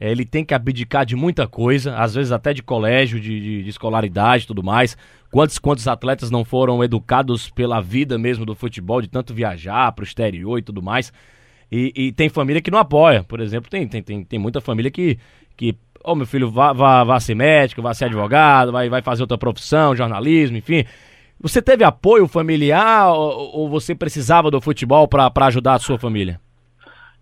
é, 0.04 0.10
ele 0.10 0.26
tem 0.26 0.44
que 0.44 0.52
abdicar 0.52 1.06
de 1.06 1.16
muita 1.16 1.48
coisa, 1.48 1.96
às 1.96 2.14
vezes 2.14 2.30
até 2.30 2.52
de 2.52 2.62
colégio, 2.62 3.18
de, 3.18 3.40
de, 3.40 3.62
de 3.62 3.70
escolaridade 3.70 4.44
e 4.44 4.46
tudo 4.46 4.62
mais. 4.62 4.98
Quantos, 5.30 5.58
quantos 5.58 5.88
atletas 5.88 6.30
não 6.30 6.44
foram 6.44 6.84
educados 6.84 7.48
pela 7.48 7.80
vida 7.80 8.18
mesmo 8.18 8.44
do 8.44 8.54
futebol, 8.54 9.00
de 9.00 9.08
tanto 9.08 9.32
viajar 9.32 9.90
para 9.92 10.02
o 10.02 10.06
exterior 10.06 10.58
e 10.58 10.62
tudo 10.62 10.82
mais. 10.82 11.10
E, 11.72 11.90
e, 11.96 12.12
tem 12.12 12.28
família 12.28 12.60
que 12.60 12.70
não 12.70 12.78
apoia, 12.78 13.24
por 13.24 13.40
exemplo, 13.40 13.70
tem, 13.70 13.88
tem, 13.88 14.02
tem, 14.02 14.22
tem 14.22 14.38
muita 14.38 14.60
família 14.60 14.90
que, 14.90 15.18
que 15.56 15.70
ô 16.04 16.12
oh, 16.12 16.14
meu 16.14 16.26
filho, 16.26 16.50
vá, 16.50 16.74
vá, 16.74 17.02
vá 17.02 17.18
ser 17.18 17.34
médico, 17.34 17.80
vá 17.80 17.94
ser 17.94 18.04
advogado, 18.04 18.72
vai, 18.72 18.90
vai 18.90 19.00
fazer 19.00 19.22
outra 19.22 19.38
profissão, 19.38 19.96
jornalismo, 19.96 20.58
enfim. 20.58 20.84
Você 21.40 21.62
teve 21.62 21.82
apoio 21.82 22.28
familiar 22.28 23.10
ou, 23.10 23.56
ou 23.56 23.68
você 23.70 23.94
precisava 23.94 24.50
do 24.50 24.60
futebol 24.60 25.08
para 25.08 25.32
ajudar 25.46 25.74
a 25.74 25.78
sua 25.78 25.98
família? 25.98 26.38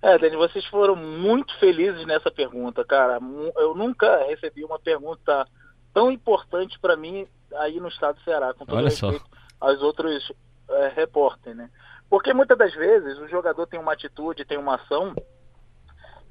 É, 0.03 0.19
Dani, 0.19 0.37
vocês 0.37 0.67
foram 0.67 0.97
muito 0.97 1.57
felizes 1.61 2.05
nessa 2.05 2.29
pergunta, 2.29 2.85
cara. 2.85 3.21
Eu 3.57 3.73
nunca 3.75 4.25
recebi 4.27 4.65
uma 4.65 4.79
pergunta 4.79 5.47
tão 5.95 6.11
importante 6.11 6.77
para 6.81 6.97
mim 6.97 7.27
aí 7.55 7.79
no 7.79 7.87
estado 7.87 8.17
do 8.17 8.25
Ceará, 8.25 8.53
com 8.53 8.67
todo 8.67 8.79
Olha 8.79 8.89
respeito 8.89 9.25
só. 9.25 9.67
aos 9.67 9.81
outros 9.81 10.33
é, 10.69 10.89
repórteres, 10.89 11.57
né? 11.57 11.71
Porque 12.11 12.35
muitas 12.35 12.59
das 12.59 12.75
vezes 12.75 13.17
o 13.19 13.29
jogador 13.29 13.67
tem 13.67 13.79
uma 13.79 13.93
atitude, 13.93 14.45
tem 14.45 14.59
uma 14.59 14.75
ação 14.75 15.15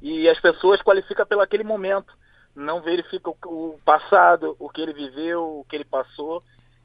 e 0.01 0.27
as 0.27 0.39
pessoas 0.39 0.81
qualificam 0.81 1.25
pelo 1.25 1.41
aquele 1.41 1.63
momento, 1.63 2.13
não 2.53 2.81
verificam 2.81 3.35
o 3.45 3.79
passado, 3.85 4.55
o 4.59 4.69
que 4.69 4.81
ele 4.81 4.93
viveu, 4.93 5.59
o 5.59 5.65
que 5.65 5.75
ele 5.75 5.85
passou 5.85 6.43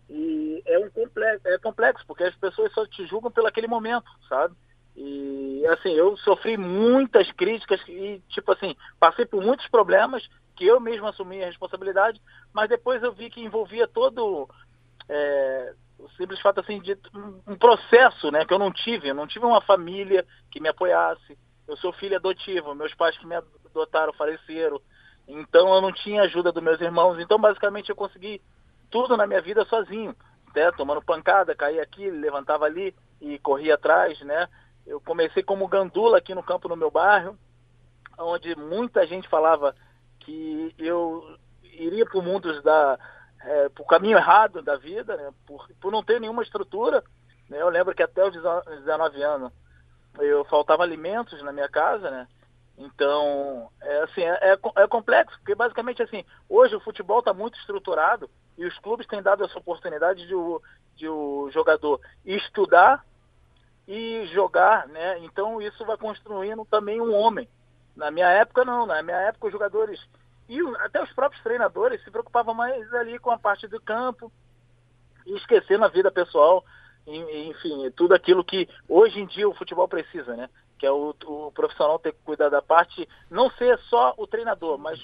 e 0.09 0.63
é 0.65 0.79
um 0.79 0.89
complexo, 0.91 1.49
é 1.49 1.59
complexo 1.59 2.05
porque 2.07 2.25
as 2.25 2.37
pessoas 2.37 2.73
só 2.73 2.87
te 2.87 3.05
julgam 3.07 3.31
pelo 3.31 3.49
aquele 3.49 3.67
momento, 3.67 4.09
sabe? 4.29 4.55
E 4.97 5.67
assim, 5.67 5.91
eu 5.91 6.17
sofri 6.19 6.57
muitas 6.57 7.31
críticas 7.33 7.81
e 7.87 8.23
tipo 8.29 8.51
assim, 8.53 8.75
passei 8.99 9.27
por 9.27 9.43
muitos 9.43 9.69
problemas 9.69 10.27
que 10.57 10.65
eu 10.65 10.81
mesmo 10.81 11.07
assumi 11.07 11.43
a 11.43 11.47
responsabilidade, 11.47 12.21
mas 12.53 12.69
depois 12.69 13.03
eu 13.03 13.13
vi 13.13 13.29
que 13.29 13.43
envolvia 13.43 13.87
todo 13.87 14.49
é, 15.09 15.75
o 15.99 16.09
simples 16.11 16.41
fato 16.41 16.61
assim 16.61 16.81
de 16.81 16.97
um 17.47 17.57
processo, 17.57 18.31
né, 18.31 18.45
que 18.45 18.55
eu 18.55 18.59
não 18.59 18.73
tive, 18.73 19.09
eu 19.09 19.15
não 19.15 19.27
tive 19.27 19.45
uma 19.45 19.61
família 19.61 20.27
que 20.51 20.61
me 20.61 20.69
apoiasse. 20.69 21.39
Eu 21.69 21.77
sou 21.77 21.93
filho 21.93 22.17
adotivo, 22.17 22.75
meus 22.75 22.95
pais 22.95 23.19
que 23.19 23.27
me 23.27 23.35
adotaram 23.35 24.13
faleceram. 24.13 24.81
Então 25.27 25.75
eu 25.75 25.81
não 25.81 25.93
tinha 25.93 26.23
ajuda 26.23 26.53
dos 26.53 26.63
meus 26.63 26.81
irmãos. 26.81 27.19
Então 27.19 27.39
basicamente 27.39 27.91
eu 27.91 27.97
consegui 27.97 28.41
tudo 28.91 29.17
na 29.17 29.27
minha 29.27 29.43
vida 29.43 29.65
sozinho, 29.65 30.15
né? 30.55 30.71
tomando 30.73 31.03
pancada, 31.03 31.57
caía 31.57 31.83
aqui, 31.83 32.09
levantava 32.09 32.65
ali 32.65 32.95
e 33.21 33.39
corria 33.41 33.75
atrás, 33.75 34.21
né? 34.21 34.49
Eu 34.87 35.01
comecei 35.01 35.43
como 35.43 35.67
gandula 35.67 36.19
aqui 36.19 36.35
no 36.35 36.43
campo 36.43 36.69
no 36.69 36.77
meu 36.77 36.91
bairro, 36.91 37.37
onde 38.19 38.55
muita 38.57 39.07
gente 39.07 39.29
falava 39.29 39.75
que 40.21 40.75
eu 40.79 41.37
iria 41.63 42.07
para 42.07 42.19
o 42.19 42.23
mundo 42.23 42.63
da, 42.63 42.99
é, 43.43 43.69
por 43.71 43.87
caminho 43.87 44.17
errado 44.17 44.63
da 44.63 44.77
vida, 44.77 45.17
né? 45.17 45.31
por, 45.47 45.69
por 45.81 45.93
não 45.93 46.03
ter 46.03 46.21
nenhuma 46.21 46.43
estrutura. 46.43 47.03
Né? 47.49 47.61
Eu 47.61 47.69
lembro 47.69 47.95
que 47.95 48.03
até 48.03 48.25
os 48.25 48.33
19 48.33 49.23
anos 49.23 49.53
eu 50.19 50.45
faltava 50.47 50.83
alimentos 50.83 51.43
na 51.43 51.53
minha 51.53 51.69
casa, 51.69 52.11
né? 52.11 52.27
Então, 52.79 53.71
é 53.81 54.03
assim, 54.03 54.23
é, 54.23 54.53
é, 54.53 54.83
é 54.83 54.87
complexo, 54.87 55.39
porque 55.39 55.55
basicamente 55.55 56.03
assim, 56.03 56.25
hoje 56.49 56.75
o 56.75 56.81
futebol 56.81 57.21
está 57.21 57.33
muito 57.33 57.59
estruturado 57.59 58.29
e 58.57 58.67
os 58.67 58.79
clubes 58.79 59.07
têm 59.07 59.23
dado 59.23 59.45
essa 59.45 59.59
oportunidade 59.59 60.27
de 60.27 60.35
o, 60.35 60.61
de 60.95 61.09
o 61.09 61.51
jogador 61.53 62.01
estudar 62.25 63.05
e 63.87 64.27
jogar, 64.33 64.87
né? 64.89 65.19
Então 65.21 65.61
isso 65.63 65.85
vai 65.85 65.97
construindo 65.97 66.65
também 66.65 67.01
um 67.01 67.15
homem. 67.15 67.49
Na 67.95 68.11
minha 68.11 68.29
época 68.29 68.65
não, 68.65 68.87
na 68.87 69.03
minha 69.03 69.17
época 69.17 69.47
os 69.47 69.53
jogadores 69.53 70.01
e 70.49 70.61
até 70.79 71.03
os 71.03 71.13
próprios 71.13 71.43
treinadores 71.43 72.03
se 72.05 72.11
preocupavam 72.11 72.55
mais 72.55 72.93
ali 72.95 73.19
com 73.19 73.31
a 73.31 73.39
parte 73.39 73.67
do 73.67 73.81
campo 73.81 74.31
e 75.27 75.37
esquecendo 75.37 75.85
a 75.85 75.89
vida 75.89 76.11
pessoal, 76.11 76.65
enfim, 77.07 77.91
tudo 77.97 78.15
aquilo 78.15 78.45
que 78.45 78.69
hoje 78.89 79.21
em 79.21 79.27
dia 79.27 79.49
o 79.49 79.55
futebol 79.55 79.89
precisa, 79.89 80.37
né? 80.37 80.49
Que 80.79 80.87
é 80.87 80.91
o, 80.91 81.15
o 81.25 81.53
profissional 81.53 81.99
ter 81.99 82.13
que 82.13 82.23
cuidar 82.25 82.49
da 82.49 82.63
parte, 82.63 83.09
não 83.31 83.51
ser 83.51 83.79
só 83.89 84.15
o 84.17 84.27
treinador, 84.27 84.79
mas 84.79 85.01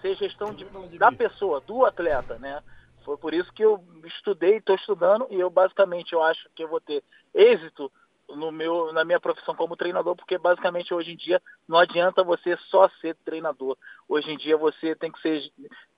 ser 0.00 0.14
gestão 0.16 0.54
de, 0.54 0.64
da 0.96 1.10
pessoa, 1.12 1.60
do 1.60 1.84
atleta, 1.84 2.38
né? 2.38 2.62
Foi 3.04 3.16
por 3.16 3.34
isso 3.34 3.52
que 3.52 3.64
eu 3.64 3.82
estudei, 4.04 4.56
estou 4.56 4.76
estudando 4.76 5.26
e 5.30 5.40
eu 5.40 5.50
basicamente 5.50 6.12
eu 6.12 6.22
acho 6.22 6.48
que 6.54 6.62
eu 6.62 6.68
vou 6.68 6.80
ter 6.80 7.02
êxito 7.34 7.90
no 8.28 8.52
meu, 8.52 8.92
na 8.92 9.04
minha 9.04 9.20
profissão 9.20 9.54
como 9.54 9.76
treinador, 9.76 10.14
porque 10.14 10.38
basicamente 10.38 10.92
hoje 10.92 11.12
em 11.12 11.16
dia 11.16 11.40
não 11.66 11.78
adianta 11.78 12.22
você 12.22 12.56
só 12.68 12.88
ser 13.00 13.14
treinador. 13.24 13.76
Hoje 14.08 14.30
em 14.30 14.36
dia 14.36 14.56
você 14.56 14.94
tem 14.94 15.10
que 15.10 15.20
ser, 15.20 15.50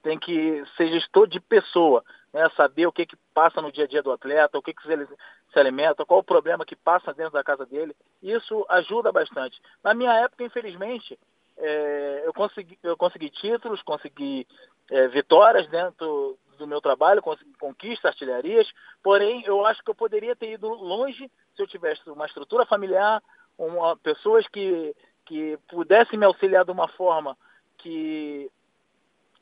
tem 0.02 0.18
que 0.18 0.64
ser 0.76 0.88
gestor 0.88 1.26
de 1.26 1.40
pessoa, 1.40 2.04
né? 2.32 2.48
saber 2.56 2.86
o 2.86 2.92
que, 2.92 3.06
que 3.06 3.16
passa 3.34 3.60
no 3.60 3.72
dia 3.72 3.84
a 3.84 3.88
dia 3.88 4.02
do 4.02 4.12
atleta, 4.12 4.58
o 4.58 4.62
que, 4.62 4.72
que 4.72 4.82
se, 4.82 5.08
se 5.52 5.58
alimenta, 5.58 6.06
qual 6.06 6.20
o 6.20 6.24
problema 6.24 6.64
que 6.64 6.76
passa 6.76 7.12
dentro 7.12 7.32
da 7.32 7.44
casa 7.44 7.66
dele. 7.66 7.94
Isso 8.22 8.64
ajuda 8.68 9.10
bastante. 9.10 9.60
Na 9.82 9.92
minha 9.94 10.12
época, 10.14 10.44
infelizmente, 10.44 11.18
é, 11.58 12.22
eu, 12.24 12.32
consegui, 12.32 12.78
eu 12.82 12.96
consegui 12.96 13.30
títulos, 13.30 13.82
consegui 13.82 14.46
é, 14.90 15.08
vitórias 15.08 15.68
dentro 15.68 16.38
do 16.56 16.66
meu 16.66 16.80
trabalho, 16.80 17.22
conquista, 17.58 18.08
artilharias, 18.08 18.70
porém 19.02 19.42
eu 19.46 19.64
acho 19.64 19.82
que 19.82 19.90
eu 19.90 19.94
poderia 19.94 20.36
ter 20.36 20.52
ido 20.52 20.68
longe 20.68 21.30
se 21.60 21.62
eu 21.62 21.66
tivesse 21.66 22.08
uma 22.08 22.24
estrutura 22.24 22.64
familiar, 22.64 23.22
uma, 23.58 23.94
pessoas 23.98 24.46
que, 24.48 24.94
que 25.26 25.58
pudessem 25.68 26.18
me 26.18 26.24
auxiliar 26.24 26.64
de 26.64 26.70
uma 26.70 26.88
forma 26.88 27.36
que 27.76 28.50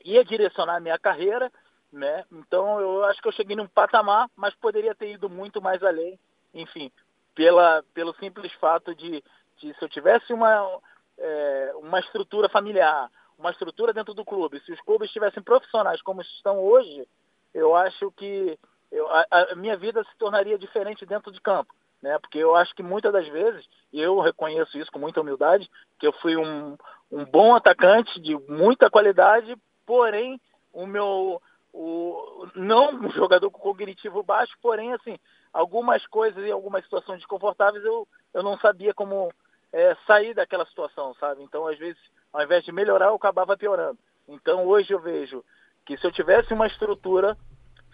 ia 0.03 0.23
direcionar 0.25 0.75
a 0.75 0.79
minha 0.81 0.99
carreira, 0.99 1.51
né? 1.91 2.25
Então 2.31 2.79
eu 2.79 3.03
acho 3.05 3.21
que 3.21 3.27
eu 3.27 3.31
cheguei 3.31 3.55
num 3.55 3.67
patamar, 3.67 4.29
mas 4.35 4.53
poderia 4.55 4.93
ter 4.93 5.13
ido 5.13 5.29
muito 5.29 5.61
mais 5.61 5.81
além, 5.81 6.19
enfim, 6.53 6.91
pela, 7.33 7.83
pelo 7.93 8.13
simples 8.15 8.51
fato 8.53 8.93
de, 8.93 9.23
de 9.57 9.73
se 9.73 9.81
eu 9.81 9.89
tivesse 9.89 10.33
uma, 10.33 10.79
é, 11.17 11.71
uma 11.75 11.99
estrutura 11.99 12.49
familiar, 12.49 13.09
uma 13.37 13.51
estrutura 13.51 13.93
dentro 13.93 14.13
do 14.13 14.25
clube. 14.25 14.59
Se 14.65 14.73
os 14.73 14.81
clubes 14.81 15.07
estivessem 15.07 15.41
profissionais 15.41 16.01
como 16.01 16.21
estão 16.21 16.59
hoje, 16.59 17.07
eu 17.53 17.75
acho 17.75 18.11
que 18.11 18.59
eu, 18.91 19.07
a, 19.09 19.25
a, 19.31 19.55
minha 19.55 19.77
vida 19.77 20.03
se 20.03 20.17
tornaria 20.17 20.57
diferente 20.57 21.05
dentro 21.05 21.31
de 21.31 21.39
campo. 21.39 21.73
Né? 22.01 22.17
Porque 22.19 22.37
eu 22.37 22.55
acho 22.55 22.73
que 22.73 22.83
muitas 22.83 23.11
das 23.11 23.27
vezes, 23.27 23.67
e 23.91 23.99
eu 23.99 24.19
reconheço 24.19 24.77
isso 24.77 24.91
com 24.91 24.99
muita 24.99 25.21
humildade, 25.21 25.69
que 25.99 26.07
eu 26.07 26.13
fui 26.13 26.37
um, 26.37 26.77
um 27.11 27.25
bom 27.25 27.55
atacante 27.55 28.19
de 28.21 28.35
muita 28.47 28.89
qualidade, 28.89 29.55
porém 29.85 30.39
o 30.71 30.85
meu 30.85 31.41
o, 31.71 32.47
não 32.55 32.95
um 32.95 33.09
jogador 33.11 33.51
com 33.51 33.59
cognitivo 33.59 34.23
baixo, 34.23 34.53
porém 34.61 34.93
assim 34.93 35.17
algumas 35.51 36.05
coisas 36.07 36.43
e 36.45 36.51
algumas 36.51 36.83
situações 36.83 37.17
desconfortáveis 37.17 37.83
eu, 37.83 38.07
eu 38.33 38.43
não 38.43 38.57
sabia 38.59 38.93
como 38.93 39.31
é, 39.71 39.95
sair 40.07 40.33
daquela 40.33 40.65
situação, 40.65 41.13
sabe? 41.15 41.43
Então 41.43 41.67
às 41.67 41.77
vezes 41.77 41.99
ao 42.31 42.43
invés 42.43 42.63
de 42.63 42.71
melhorar, 42.71 43.07
eu 43.07 43.15
acabava 43.15 43.57
piorando. 43.57 43.97
Então 44.27 44.65
hoje 44.67 44.93
eu 44.93 44.99
vejo 44.99 45.43
que 45.85 45.97
se 45.97 46.05
eu 46.05 46.11
tivesse 46.11 46.53
uma 46.53 46.67
estrutura 46.67 47.35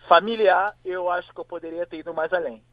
familiar, 0.07 0.75
eu 0.83 1.09
acho 1.09 1.33
que 1.33 1.39
eu 1.39 1.45
poderia 1.45 1.85
ter 1.85 1.97
ido 1.97 2.13
mais 2.13 2.31
além. 2.33 2.63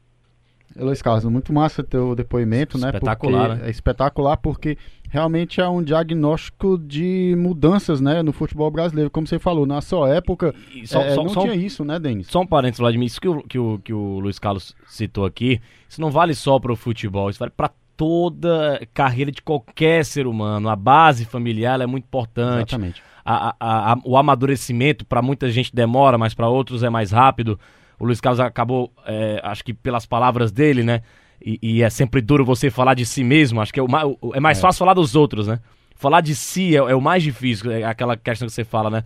Luiz 0.75 1.01
Carlos, 1.01 1.23
muito 1.25 1.53
massa 1.53 1.83
teu 1.83 2.15
depoimento, 2.15 2.77
né? 2.77 2.87
Espetacular, 2.87 3.55
né? 3.55 3.67
É 3.67 3.69
espetacular 3.69 4.37
porque 4.37 4.77
realmente 5.09 5.61
é 5.61 5.67
um 5.67 5.83
diagnóstico 5.83 6.77
de 6.77 7.35
mudanças, 7.37 8.01
né, 8.01 8.23
no 8.23 8.33
futebol 8.33 8.71
brasileiro. 8.71 9.11
Como 9.11 9.27
você 9.27 9.37
falou, 9.37 9.65
na 9.65 9.79
sua 9.79 10.09
época 10.09 10.55
só, 10.85 11.01
é, 11.01 11.13
só, 11.13 11.23
não 11.23 11.29
só, 11.29 11.41
tinha 11.41 11.53
isso, 11.53 11.85
né, 11.85 11.99
Denis? 11.99 12.27
Só 12.27 12.41
um 12.41 12.47
parênteses, 12.47 12.79
Vladimir, 12.79 13.05
isso 13.05 13.21
que 13.21 13.27
o, 13.27 13.43
que, 13.43 13.59
o, 13.59 13.79
que 13.83 13.93
o 13.93 14.19
Luiz 14.19 14.39
Carlos 14.39 14.75
citou 14.87 15.25
aqui, 15.25 15.61
isso 15.87 16.01
não 16.01 16.09
vale 16.09 16.33
só 16.33 16.57
para 16.57 16.73
o 16.73 16.75
futebol, 16.75 17.29
isso 17.29 17.37
vale 17.37 17.51
para 17.55 17.69
toda 17.95 18.81
carreira 18.91 19.31
de 19.31 19.41
qualquer 19.41 20.03
ser 20.03 20.25
humano. 20.25 20.67
A 20.67 20.75
base 20.75 21.25
familiar 21.25 21.79
é 21.79 21.85
muito 21.85 22.05
importante. 22.05 22.69
Exatamente. 22.69 23.03
A, 23.23 23.55
a, 23.59 23.93
a, 23.93 23.97
o 24.03 24.17
amadurecimento, 24.17 25.05
para 25.05 25.21
muita 25.21 25.49
gente 25.49 25.73
demora, 25.73 26.17
mas 26.17 26.33
para 26.33 26.49
outros 26.49 26.83
é 26.83 26.89
mais 26.89 27.11
rápido. 27.11 27.59
O 28.03 28.05
Luiz 28.05 28.19
Carlos 28.19 28.41
acabou, 28.41 28.91
é, 29.05 29.39
acho 29.41 29.63
que 29.63 29.73
pelas 29.73 30.05
palavras 30.05 30.51
dele, 30.51 30.83
né? 30.83 31.01
E, 31.41 31.57
e, 31.61 31.83
é 31.83 31.89
sempre 31.89 32.19
duro 32.19 32.43
você 32.43 32.69
falar 32.69 32.95
de 32.95 33.05
si 33.05 33.23
mesmo. 33.23 33.61
Acho 33.61 33.73
que 33.73 33.79
é, 33.79 33.83
o, 33.83 33.87
é 34.33 34.41
mais 34.41 34.57
é. 34.57 34.61
fácil 34.61 34.79
falar 34.79 34.93
dos 34.93 35.15
outros, 35.15 35.47
né? 35.47 35.61
Falar 35.95 36.19
de 36.19 36.35
si 36.35 36.75
é, 36.75 36.79
é, 36.79 36.95
o 36.95 36.99
mais 36.99 37.23
difícil, 37.23 37.71
é 37.71 37.85
aquela 37.85 38.17
questão 38.17 38.45
que 38.45 38.53
você 38.53 38.65
fala, 38.65 38.89
né? 38.89 39.05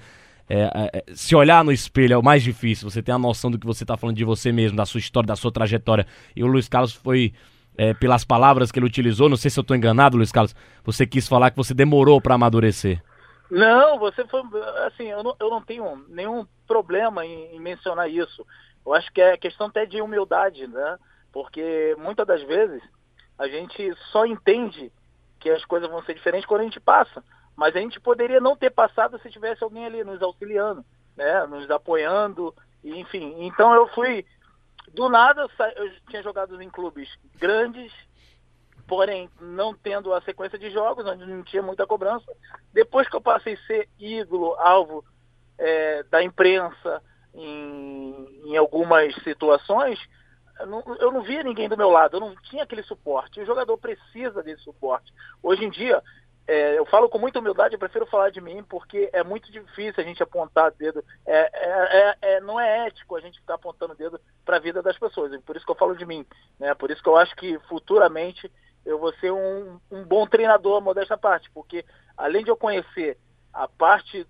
É, 0.49 0.89
é, 0.93 1.03
se 1.13 1.35
olhar 1.35 1.63
no 1.63 1.71
espelho 1.71 2.13
é 2.13 2.17
o 2.17 2.23
mais 2.23 2.41
difícil. 2.41 2.89
Você 2.89 3.03
tem 3.03 3.13
a 3.13 3.19
noção 3.19 3.51
do 3.51 3.59
que 3.59 3.67
você 3.67 3.83
está 3.83 3.95
falando 3.95 4.15
de 4.15 4.23
você 4.23 4.51
mesmo, 4.51 4.75
da 4.75 4.85
sua 4.85 4.97
história, 4.97 5.27
da 5.27 5.35
sua 5.35 5.51
trajetória. 5.51 6.07
E 6.35 6.43
o 6.43 6.47
Luiz 6.47 6.67
Carlos 6.67 6.93
foi 6.93 7.33
é, 7.77 7.93
pelas 7.93 8.25
palavras 8.25 8.71
que 8.71 8.79
ele 8.79 8.87
utilizou, 8.87 9.29
não 9.29 9.37
sei 9.37 9.51
se 9.51 9.59
eu 9.59 9.61
estou 9.61 9.77
enganado, 9.77 10.17
Luiz 10.17 10.31
Carlos, 10.31 10.55
você 10.83 11.05
quis 11.05 11.27
falar 11.27 11.51
que 11.51 11.57
você 11.57 11.75
demorou 11.75 12.19
para 12.19 12.33
amadurecer. 12.33 12.99
Não, 13.49 13.99
você 13.99 14.25
foi, 14.25 14.41
assim, 14.87 15.05
eu 15.05 15.23
não, 15.23 15.35
eu 15.39 15.49
não 15.51 15.61
tenho 15.61 16.03
nenhum 16.09 16.45
problema 16.67 17.25
em, 17.25 17.55
em, 17.55 17.59
mencionar 17.59 18.09
isso. 18.09 18.45
Eu 18.87 18.93
acho 18.93 19.11
que 19.11 19.21
é 19.21 19.35
questão 19.35 19.67
até 19.67 19.85
de 19.85 20.01
humildade, 20.01 20.65
né? 20.65 20.97
Porque 21.33 21.93
muitas 21.99 22.25
das 22.25 22.41
vezes 22.43 22.81
a 23.37 23.45
gente 23.45 23.93
só 24.13 24.25
entende 24.25 24.89
que 25.41 25.49
as 25.49 25.65
coisas 25.65 25.89
vão 25.89 26.01
ser 26.03 26.13
diferentes 26.13 26.47
quando 26.47 26.61
a 26.61 26.63
gente 26.63 26.79
passa. 26.79 27.21
Mas 27.53 27.75
a 27.75 27.79
gente 27.79 27.99
poderia 27.99 28.39
não 28.39 28.55
ter 28.55 28.69
passado 28.69 29.19
se 29.19 29.29
tivesse 29.29 29.61
alguém 29.61 29.85
ali 29.85 30.05
nos 30.05 30.21
auxiliando, 30.21 30.85
né? 31.17 31.45
Nos 31.47 31.69
apoiando, 31.69 32.55
enfim. 32.81 33.35
Então 33.39 33.73
eu 33.73 33.89
fui 33.89 34.25
do 34.93 35.09
nada, 35.09 35.45
eu 35.75 35.91
tinha 36.09 36.23
jogado 36.23 36.61
em 36.61 36.69
clubes 36.69 37.09
grandes, 37.35 37.91
porém 38.87 39.29
não 39.41 39.73
tendo 39.73 40.13
a 40.13 40.21
sequência 40.21 40.57
de 40.57 40.71
jogos, 40.71 41.05
onde 41.05 41.25
não 41.25 41.43
tinha 41.43 41.61
muita 41.61 41.85
cobrança. 41.85 42.31
Depois 42.71 43.09
que 43.09 43.17
eu 43.17 43.21
passei 43.21 43.55
a 43.55 43.67
ser 43.67 43.89
ídolo, 43.99 44.55
alvo 44.57 45.03
é, 45.57 46.03
da 46.03 46.23
imprensa 46.23 47.03
em, 47.37 48.51
em 48.51 48.57
algumas 48.57 49.13
situações, 49.23 49.99
eu 50.59 50.65
não, 50.65 50.83
eu 50.99 51.11
não, 51.11 51.21
via 51.21 51.43
ninguém 51.43 51.69
do 51.69 51.77
meu 51.77 51.89
lado, 51.89 52.17
eu 52.17 52.19
não 52.19 52.35
tinha 52.49 52.63
aquele 52.63 52.83
suporte. 52.83 53.39
O 53.39 53.45
jogador 53.45 53.77
precisa 53.77 54.41
desse 54.41 54.63
suporte. 54.63 55.13
Hoje 55.41 55.63
em 55.63 55.69
dia, 55.69 56.01
é, 56.47 56.77
eu 56.77 56.85
falo 56.85 57.09
com 57.09 57.19
muita 57.19 57.39
humildade, 57.39 57.75
eu 57.75 57.79
prefiro 57.79 58.07
falar 58.07 58.31
de 58.31 58.41
mim 58.41 58.63
porque 58.63 59.09
é 59.13 59.23
muito 59.23 59.51
difícil 59.51 59.95
a 59.97 60.03
gente 60.03 60.23
apontar 60.23 60.71
dedo. 60.71 61.03
É, 61.25 61.37
é, 61.37 62.17
é, 62.21 62.35
é 62.35 62.41
não 62.41 62.59
é 62.59 62.87
ético 62.87 63.15
a 63.15 63.21
gente 63.21 63.39
ficar 63.39 63.55
apontando 63.55 63.93
dedo 63.93 64.19
para 64.43 64.57
a 64.57 64.59
vida 64.59 64.81
das 64.81 64.97
pessoas. 64.97 65.39
Por 65.41 65.55
isso 65.55 65.65
que 65.65 65.71
eu 65.71 65.75
falo 65.75 65.95
de 65.95 66.05
mim. 66.05 66.25
Né? 66.59 66.73
Por 66.73 66.89
isso 66.89 67.03
que 67.03 67.09
eu 67.09 67.17
acho 67.17 67.35
que 67.35 67.59
futuramente 67.67 68.51
eu 68.85 68.97
vou 68.97 69.13
ser 69.15 69.31
um, 69.31 69.79
um 69.91 70.03
bom 70.03 70.25
treinador, 70.25 70.81
modesta 70.81 71.17
parte, 71.17 71.51
porque 71.51 71.85
além 72.17 72.43
de 72.43 72.49
eu 72.49 72.55
conhecer 72.55 73.17
a 73.53 73.67
parte 73.67 74.25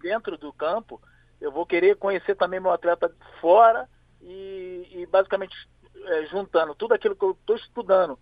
dentro 0.00 0.38
do 0.38 0.52
campo, 0.52 1.00
eu 1.40 1.50
vou 1.50 1.64
querer 1.66 1.96
conhecer 1.96 2.34
também 2.34 2.60
meu 2.60 2.72
atleta 2.72 3.10
fora 3.40 3.88
e, 4.20 4.88
e 4.92 5.06
basicamente 5.06 5.56
é, 6.04 6.26
juntando 6.26 6.74
tudo 6.74 6.94
aquilo 6.94 7.16
que 7.16 7.24
eu 7.24 7.32
estou 7.32 7.56
estudando 7.56 8.18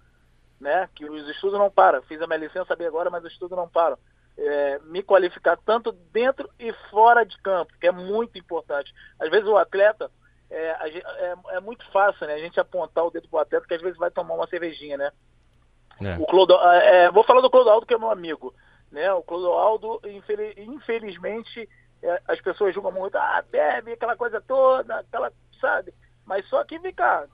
né? 0.61 0.89
Que 0.95 1.05
os 1.05 1.29
estudos 1.29 1.59
não 1.59 1.71
param. 1.71 2.03
Fiz 2.03 2.21
a 2.21 2.27
minha 2.27 2.39
licença 2.39 2.75
bem 2.75 2.87
agora, 2.87 3.11
mas 3.11 3.25
os 3.25 3.33
estudos 3.33 3.57
não 3.57 3.69
param. 3.69 3.99
É, 4.37 4.79
me 4.85 5.03
qualificar 5.03 5.57
tanto 5.65 5.93
dentro 6.13 6.49
e 6.59 6.73
fora 6.91 7.25
de 7.25 7.37
campo, 7.39 7.73
que 7.81 7.87
é 7.87 7.93
muito 7.93 8.39
importante. 8.39 8.93
Às 9.19 9.31
vezes 9.31 9.49
o 9.49 9.57
atleta 9.57 10.11
é, 10.51 10.89
é, 10.89 11.35
é 11.51 11.61
muito 11.61 11.85
fácil, 11.91 12.27
né? 12.27 12.35
A 12.35 12.39
gente 12.39 12.59
apontar 12.59 13.05
o 13.05 13.11
dedo 13.11 13.29
pro 13.29 13.41
atleta 13.41 13.67
que 13.67 13.75
às 13.75 13.83
vezes 13.83 13.99
vai 13.99 14.11
tomar 14.11 14.35
uma 14.35 14.47
cervejinha, 14.47 14.97
né? 14.97 15.13
É. 16.01 16.17
O 16.19 16.27
Clodo, 16.27 16.55
é, 16.55 17.05
é, 17.05 17.11
vou 17.11 17.25
falar 17.25 17.41
do 17.41 17.51
Clodoaldo, 17.51 17.87
que 17.87 17.95
é 17.95 17.99
meu 17.99 18.11
amigo. 18.11 18.55
Né? 18.91 19.13
O 19.13 19.23
Clodoaldo, 19.23 20.01
infeliz, 20.05 20.55
infelizmente, 20.57 21.69
as 22.27 22.41
pessoas 22.41 22.75
julgam 22.75 22.93
muito, 22.93 23.17
ah, 23.17 23.45
bebe, 23.51 23.93
aquela 23.93 24.17
coisa 24.17 24.41
toda, 24.41 25.01
aquela, 25.01 25.33
sabe? 25.61 25.93
Mas 26.25 26.47
só 26.49 26.63
que, 26.65 26.79
cá, 26.93 27.27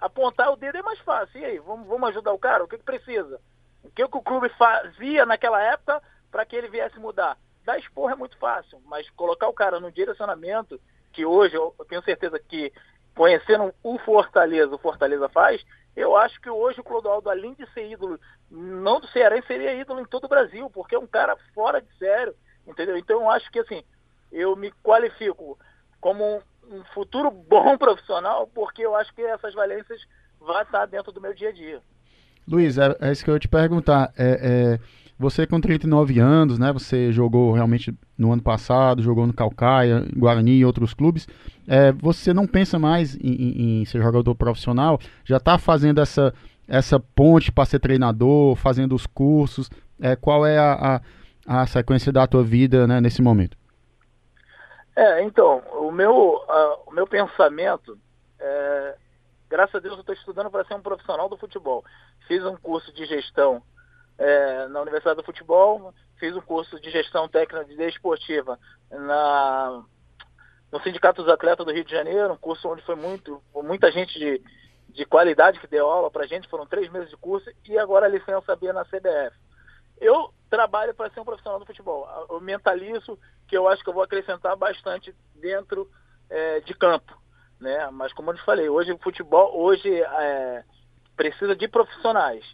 apontar 0.00 0.52
o 0.52 0.56
dedo 0.56 0.78
é 0.78 0.82
mais 0.82 0.98
fácil. 1.00 1.40
E 1.40 1.44
aí, 1.44 1.58
vamos, 1.58 1.86
vamos 1.86 2.08
ajudar 2.10 2.32
o 2.32 2.38
cara? 2.38 2.64
O 2.64 2.68
que, 2.68 2.78
que 2.78 2.84
precisa? 2.84 3.40
O 3.82 3.90
que, 3.90 4.06
que 4.06 4.16
o 4.16 4.22
clube 4.22 4.48
fazia 4.50 5.26
naquela 5.26 5.60
época 5.62 6.02
para 6.30 6.44
que 6.44 6.56
ele 6.56 6.68
viesse 6.68 6.98
mudar? 6.98 7.36
Dar 7.64 7.78
esporro 7.78 8.10
é 8.10 8.14
muito 8.14 8.36
fácil, 8.38 8.80
mas 8.86 9.08
colocar 9.10 9.48
o 9.48 9.52
cara 9.52 9.78
no 9.78 9.92
direcionamento 9.92 10.80
que 11.12 11.24
hoje 11.24 11.56
eu 11.56 11.74
tenho 11.88 12.02
certeza 12.02 12.38
que 12.38 12.72
conhecendo 13.14 13.74
o 13.82 13.98
Fortaleza, 13.98 14.74
o 14.74 14.78
Fortaleza 14.78 15.28
faz, 15.28 15.64
eu 15.96 16.16
acho 16.16 16.40
que 16.40 16.48
hoje 16.48 16.80
o 16.80 16.84
Clodoaldo, 16.84 17.28
além 17.28 17.54
de 17.54 17.68
ser 17.72 17.90
ídolo, 17.90 18.20
não 18.48 19.00
do 19.00 19.08
Ceará, 19.08 19.40
seria 19.42 19.74
ídolo 19.74 20.00
em 20.00 20.04
todo 20.04 20.24
o 20.24 20.28
Brasil, 20.28 20.70
porque 20.70 20.94
é 20.94 20.98
um 20.98 21.06
cara 21.06 21.36
fora 21.52 21.82
de 21.82 21.92
sério, 21.98 22.34
entendeu? 22.66 22.96
Então 22.96 23.20
eu 23.20 23.30
acho 23.30 23.50
que 23.50 23.58
assim, 23.58 23.82
eu 24.32 24.56
me 24.56 24.72
qualifico 24.82 25.58
como 26.00 26.24
um, 26.24 26.40
um 26.76 26.84
futuro 26.94 27.30
bom 27.48 27.76
profissional, 27.76 28.46
porque 28.54 28.82
eu 28.82 28.94
acho 28.94 29.14
que 29.14 29.22
essas 29.22 29.54
valências 29.54 30.00
vão 30.40 30.60
estar 30.62 30.86
dentro 30.86 31.12
do 31.12 31.20
meu 31.20 31.34
dia 31.34 31.48
a 31.48 31.52
dia. 31.52 31.80
Luiz, 32.46 32.78
é, 32.78 32.96
é 33.00 33.12
isso 33.12 33.22
que 33.22 33.30
eu 33.30 33.34
ia 33.34 33.40
te 33.40 33.48
perguntar. 33.48 34.10
É, 34.16 34.78
é, 34.78 34.80
você 35.18 35.46
com 35.46 35.60
39 35.60 36.18
anos, 36.20 36.58
né? 36.58 36.72
Você 36.72 37.12
jogou 37.12 37.52
realmente 37.52 37.92
no 38.16 38.32
ano 38.32 38.40
passado, 38.40 39.02
jogou 39.02 39.26
no 39.26 39.34
Calcaia, 39.34 40.06
Guarani 40.16 40.58
e 40.58 40.64
outros 40.64 40.94
clubes. 40.94 41.26
É, 41.66 41.92
você 41.92 42.32
não 42.32 42.46
pensa 42.46 42.78
mais 42.78 43.16
em, 43.16 43.34
em, 43.34 43.80
em 43.80 43.84
ser 43.84 44.00
jogador 44.00 44.34
profissional? 44.34 44.98
Já 45.24 45.36
está 45.36 45.58
fazendo 45.58 46.00
essa, 46.00 46.32
essa 46.66 46.98
ponte 46.98 47.52
para 47.52 47.66
ser 47.66 47.80
treinador, 47.80 48.54
fazendo 48.56 48.94
os 48.94 49.06
cursos? 49.06 49.68
É, 50.00 50.16
qual 50.16 50.46
é 50.46 50.56
a, 50.56 51.02
a, 51.46 51.62
a 51.62 51.66
sequência 51.66 52.12
da 52.12 52.26
tua 52.26 52.44
vida 52.44 52.86
né, 52.86 53.00
nesse 53.00 53.20
momento? 53.20 53.58
É, 54.98 55.22
então, 55.22 55.58
o 55.74 55.92
meu, 55.92 56.12
uh, 56.12 56.82
o 56.84 56.90
meu 56.90 57.06
pensamento, 57.06 57.96
é, 58.36 58.96
graças 59.48 59.76
a 59.76 59.78
Deus 59.78 59.94
eu 59.94 60.00
estou 60.00 60.12
estudando 60.12 60.50
para 60.50 60.64
ser 60.64 60.74
um 60.74 60.82
profissional 60.82 61.28
do 61.28 61.36
futebol. 61.36 61.84
Fiz 62.26 62.44
um 62.44 62.56
curso 62.56 62.92
de 62.92 63.06
gestão 63.06 63.62
é, 64.18 64.66
na 64.66 64.80
Universidade 64.80 65.18
do 65.18 65.24
Futebol, 65.24 65.94
fiz 66.18 66.34
um 66.34 66.40
curso 66.40 66.80
de 66.80 66.90
gestão 66.90 67.28
técnica 67.28 67.64
de 67.64 67.76
desportiva 67.76 68.58
na, 68.90 69.84
no 70.72 70.82
Sindicato 70.82 71.22
dos 71.22 71.32
Atletas 71.32 71.64
do 71.64 71.72
Rio 71.72 71.84
de 71.84 71.92
Janeiro, 71.92 72.32
um 72.32 72.36
curso 72.36 72.68
onde 72.68 72.82
foi 72.82 72.96
muito, 72.96 73.40
muita 73.54 73.92
gente 73.92 74.18
de, 74.18 74.42
de 74.88 75.04
qualidade 75.04 75.60
que 75.60 75.68
deu 75.68 75.88
aula 75.88 76.10
para 76.10 76.26
gente, 76.26 76.48
foram 76.48 76.66
três 76.66 76.90
meses 76.90 77.08
de 77.08 77.16
curso, 77.16 77.48
e 77.68 77.78
agora 77.78 78.06
a 78.06 78.08
licença 78.08 78.56
B 78.56 78.72
na 78.72 78.84
CBF. 78.84 79.36
Eu 80.00 80.32
trabalho 80.48 80.94
para 80.94 81.10
ser 81.10 81.20
um 81.20 81.24
profissional 81.24 81.58
do 81.58 81.66
futebol. 81.66 82.08
Eu 82.28 82.40
mentalizo 82.40 83.18
que 83.46 83.56
eu 83.56 83.68
acho 83.68 83.82
que 83.82 83.88
eu 83.88 83.94
vou 83.94 84.02
acrescentar 84.02 84.56
bastante 84.56 85.14
dentro 85.34 85.90
é, 86.30 86.60
de 86.60 86.74
campo. 86.74 87.16
Né? 87.60 87.88
Mas 87.90 88.12
como 88.12 88.30
eu 88.30 88.36
te 88.36 88.44
falei, 88.44 88.68
hoje 88.68 88.92
o 88.92 88.98
futebol 88.98 89.58
hoje 89.58 89.92
é, 89.92 90.64
precisa 91.16 91.54
de 91.54 91.66
profissionais. 91.68 92.44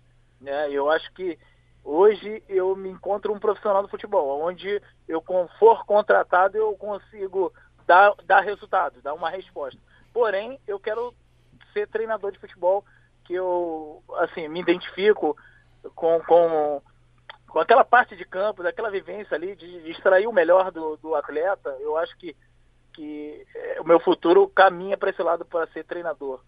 Né? 0.41 0.71
Eu 0.71 0.91
acho 0.91 1.13
que 1.13 1.39
hoje 1.83 2.43
eu 2.49 2.75
me 2.75 2.89
encontro 2.89 3.33
um 3.33 3.39
profissional 3.39 3.83
do 3.83 3.89
futebol, 3.89 4.43
onde 4.43 4.81
eu 5.07 5.23
for 5.59 5.85
contratado 5.85 6.57
eu 6.57 6.75
consigo 6.77 7.53
dar, 7.87 8.15
dar 8.25 8.41
resultado, 8.41 9.03
dar 9.03 9.15
uma 9.15 9.31
resposta. 9.31 9.79
Porém, 10.13 10.59
eu 10.67 10.81
quero 10.81 11.15
ser 11.73 11.89
treinador 11.89 12.33
de 12.33 12.39
futebol 12.39 12.85
que 13.25 13.35
eu 13.35 14.03
assim 14.17 14.49
me 14.49 14.61
identifico 14.61 15.37
com, 15.95 16.21
com 16.21 16.83
com 17.55 17.61
aquela 17.61 17.85
parte 17.85 18.17
de 18.17 18.25
campo, 18.25 18.65
daquela 18.65 18.91
vivência 18.91 19.37
ali, 19.37 19.55
de, 19.55 19.89
extrair 19.89 20.27
o 20.27 20.33
melhor 20.33 20.73
do, 20.73 20.97
do 20.97 21.15
atleta, 21.15 21.71
eu 21.79 21.97
acho 21.97 22.17
que, 22.19 22.35
que 22.93 23.47
é, 23.55 23.81
o 23.81 23.85
meu 23.85 24.01
futuro 24.01 24.49
caminha 24.49 24.99
para 24.99 25.11
esse 25.11 25.23
lado 25.23 25.45
para 25.45 25.65
ser 25.69 25.85
treinador. 25.85 26.41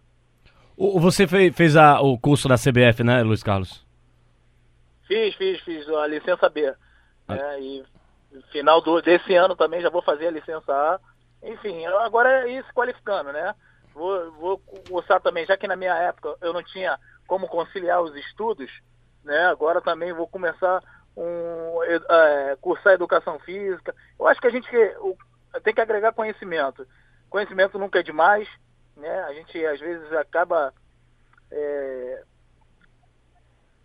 Você 0.77 1.25
fez, 1.25 1.77
a, 1.77 2.01
o 2.01 2.19
curso 2.19 2.49
da 2.49 2.55
CBF, 2.55 3.05
né, 3.05 3.23
Luiz 3.23 3.41
Carlos? 3.41 3.85
Fiz, 5.07 5.33
fiz, 5.35 5.61
fiz 5.61 5.87
a 5.87 6.07
licença 6.07 6.49
B. 6.49 6.75
Ah. 7.25 7.35
Né, 7.35 7.61
e 7.61 7.85
final 8.51 8.81
do, 8.81 9.01
desse 9.01 9.33
ano 9.33 9.55
também 9.55 9.79
já 9.79 9.89
vou 9.89 10.01
fazer 10.01 10.27
a 10.27 10.31
licença 10.31 10.73
A. 10.73 10.99
Enfim, 11.41 11.85
agora 11.85 12.49
é 12.49 12.51
ir 12.51 12.65
se 12.65 12.73
qualificando, 12.73 13.31
né? 13.31 13.55
Vou, 13.93 14.31
vou 14.33 14.61
gostar 14.89 15.21
também, 15.21 15.45
já 15.45 15.55
que 15.55 15.69
na 15.69 15.77
minha 15.77 15.95
época 15.95 16.35
eu 16.41 16.51
não 16.51 16.61
tinha 16.61 16.99
como 17.25 17.47
conciliar 17.47 18.01
os 18.01 18.13
estudos, 18.13 18.69
né? 19.23 19.45
Agora 19.45 19.79
também 19.79 20.11
vou 20.11 20.27
começar 20.27 20.81
um, 21.17 21.83
é, 21.83 22.55
cursar 22.61 22.93
educação 22.93 23.39
física. 23.39 23.93
Eu 24.19 24.27
acho 24.27 24.39
que 24.39 24.47
a 24.47 24.51
gente 24.51 24.69
tem 25.63 25.73
que 25.73 25.81
agregar 25.81 26.13
conhecimento. 26.13 26.87
Conhecimento 27.29 27.79
nunca 27.79 27.99
é 27.99 28.03
demais, 28.03 28.47
né? 28.95 29.19
A 29.23 29.33
gente 29.33 29.65
às 29.65 29.79
vezes 29.79 30.13
acaba 30.13 30.73
é, 31.51 32.23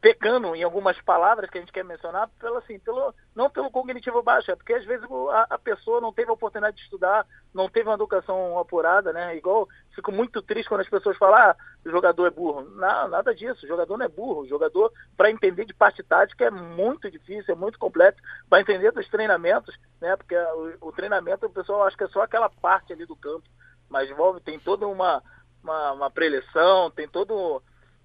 pecando 0.03 0.57
em 0.57 0.65
algumas 0.65 1.01
palavras 1.03 1.49
que 1.49 1.59
a 1.59 1.61
gente 1.61 1.73
quer 1.73 1.85
mencionar, 1.85 2.29
pelo, 2.41 2.57
assim, 2.57 2.77
pelo, 2.81 3.15
não 3.37 3.49
pelo 3.49 3.71
cognitivo 3.71 4.21
baixo, 4.21 4.51
é 4.51 4.57
porque 4.57 4.75
às 4.75 4.85
vezes 4.85 5.07
a, 5.31 5.47
a, 5.55 5.59
pessoa 5.59 6.01
não 6.01 6.13
teve 6.13 6.29
a 6.29 6.35
oportunidade 6.35 6.77
de 6.77 6.83
estudar, 6.83 7.25
não 7.55 7.69
teve 7.69 7.89
uma 7.89 7.95
educação 7.95 8.59
apurada, 8.59 9.13
né? 9.13 9.37
Igual, 9.37 9.69
fico 9.95 10.11
muito 10.11 10.43
triste 10.43 10.69
quando 10.69 10.81
as 10.81 10.89
pessoas 10.89 11.17
falam, 11.17 11.39
ah, 11.39 11.57
o 11.87 11.91
jogador 11.91 12.27
é 12.27 12.31
burro. 12.31 12.63
Não, 12.63 13.07
nada 13.07 13.33
disso, 13.33 13.65
o 13.65 13.69
jogador 13.69 13.97
não 13.97 14.05
é 14.05 14.09
burro. 14.09 14.41
O 14.41 14.49
jogador, 14.49 14.93
para 15.17 15.31
entender 15.31 15.67
de 15.67 15.73
parte 15.73 16.03
tática, 16.03 16.47
é 16.47 16.51
muito 16.51 17.09
difícil, 17.09 17.55
é 17.55 17.57
muito 17.57 17.79
complexo. 17.79 18.21
Para 18.51 18.61
entender 18.61 18.91
dos 18.91 19.09
treinamentos, 19.09 19.79
né? 20.01 20.17
Porque 20.17 20.37
o, 20.37 20.89
o, 20.89 20.93
treinamento, 20.93 21.47
o 21.47 21.51
pessoal 21.51 21.85
acha 21.85 21.97
que 21.97 22.03
é 22.03 22.09
só 22.09 22.23
aquela 22.23 22.51
parte 22.51 22.93
ali 22.93 23.07
do 23.07 23.15
campo, 23.15 23.49
mas 23.89 24.11
envolve, 24.11 24.41
tem 24.41 24.59
toda 24.59 24.85
uma, 24.85 25.23
uma, 25.63 25.93
uma 25.93 26.11
preleção, 26.11 26.91
tem 26.91 27.07
todo 27.07 27.63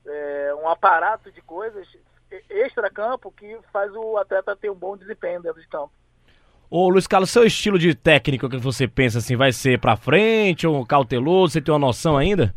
é, 0.07 0.55
um 0.55 0.67
aparato 0.67 1.31
de 1.31 1.41
coisas 1.41 1.87
extra-campo 2.49 3.31
que 3.31 3.57
faz 3.71 3.93
o 3.95 4.17
atleta 4.17 4.55
ter 4.55 4.69
um 4.69 4.75
bom 4.75 4.97
desempenho 4.97 5.41
dentro 5.41 5.61
de 5.61 5.67
campo. 5.67 5.91
Ô 6.69 6.89
Luiz 6.89 7.07
Carlos, 7.07 7.31
seu 7.31 7.45
estilo 7.45 7.79
de 7.79 7.95
técnico 7.95 8.49
que 8.49 8.57
você 8.57 8.87
pensa 8.87 9.19
assim, 9.19 9.37
vai 9.37 9.53
ser 9.53 9.79
para 9.79 9.95
frente 9.95 10.67
ou 10.67 10.85
cauteloso? 10.85 11.53
Você 11.53 11.61
tem 11.61 11.73
uma 11.73 11.79
noção 11.79 12.17
ainda? 12.17 12.53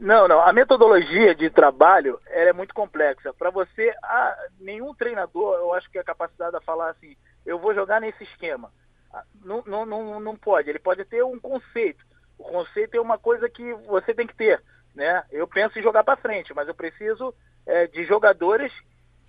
Não, 0.00 0.26
não. 0.26 0.40
A 0.40 0.52
metodologia 0.52 1.34
de 1.34 1.50
trabalho 1.50 2.18
é 2.26 2.52
muito 2.52 2.74
complexa. 2.74 3.32
Para 3.34 3.50
você, 3.50 3.94
ah, 4.02 4.36
nenhum 4.58 4.94
treinador, 4.94 5.56
eu 5.56 5.74
acho 5.74 5.90
que 5.90 5.98
é 5.98 6.02
capacitado 6.02 6.56
a 6.56 6.62
falar 6.62 6.90
assim, 6.90 7.14
eu 7.44 7.58
vou 7.58 7.74
jogar 7.74 8.00
nesse 8.00 8.24
esquema. 8.24 8.70
Ah, 9.12 9.22
não, 9.44 9.62
não, 9.66 9.84
não, 9.84 10.20
não 10.20 10.36
pode. 10.36 10.70
Ele 10.70 10.78
pode 10.78 11.04
ter 11.04 11.22
um 11.22 11.38
conceito. 11.38 12.04
O 12.38 12.44
conceito 12.44 12.96
é 12.96 13.00
uma 13.00 13.18
coisa 13.18 13.48
que 13.48 13.74
você 13.86 14.14
tem 14.14 14.26
que 14.26 14.34
ter 14.34 14.60
né? 14.94 15.24
Eu 15.30 15.46
penso 15.46 15.78
em 15.78 15.82
jogar 15.82 16.04
para 16.04 16.16
frente, 16.16 16.54
mas 16.54 16.68
eu 16.68 16.74
preciso 16.74 17.34
é, 17.66 17.86
de 17.86 18.04
jogadores 18.04 18.72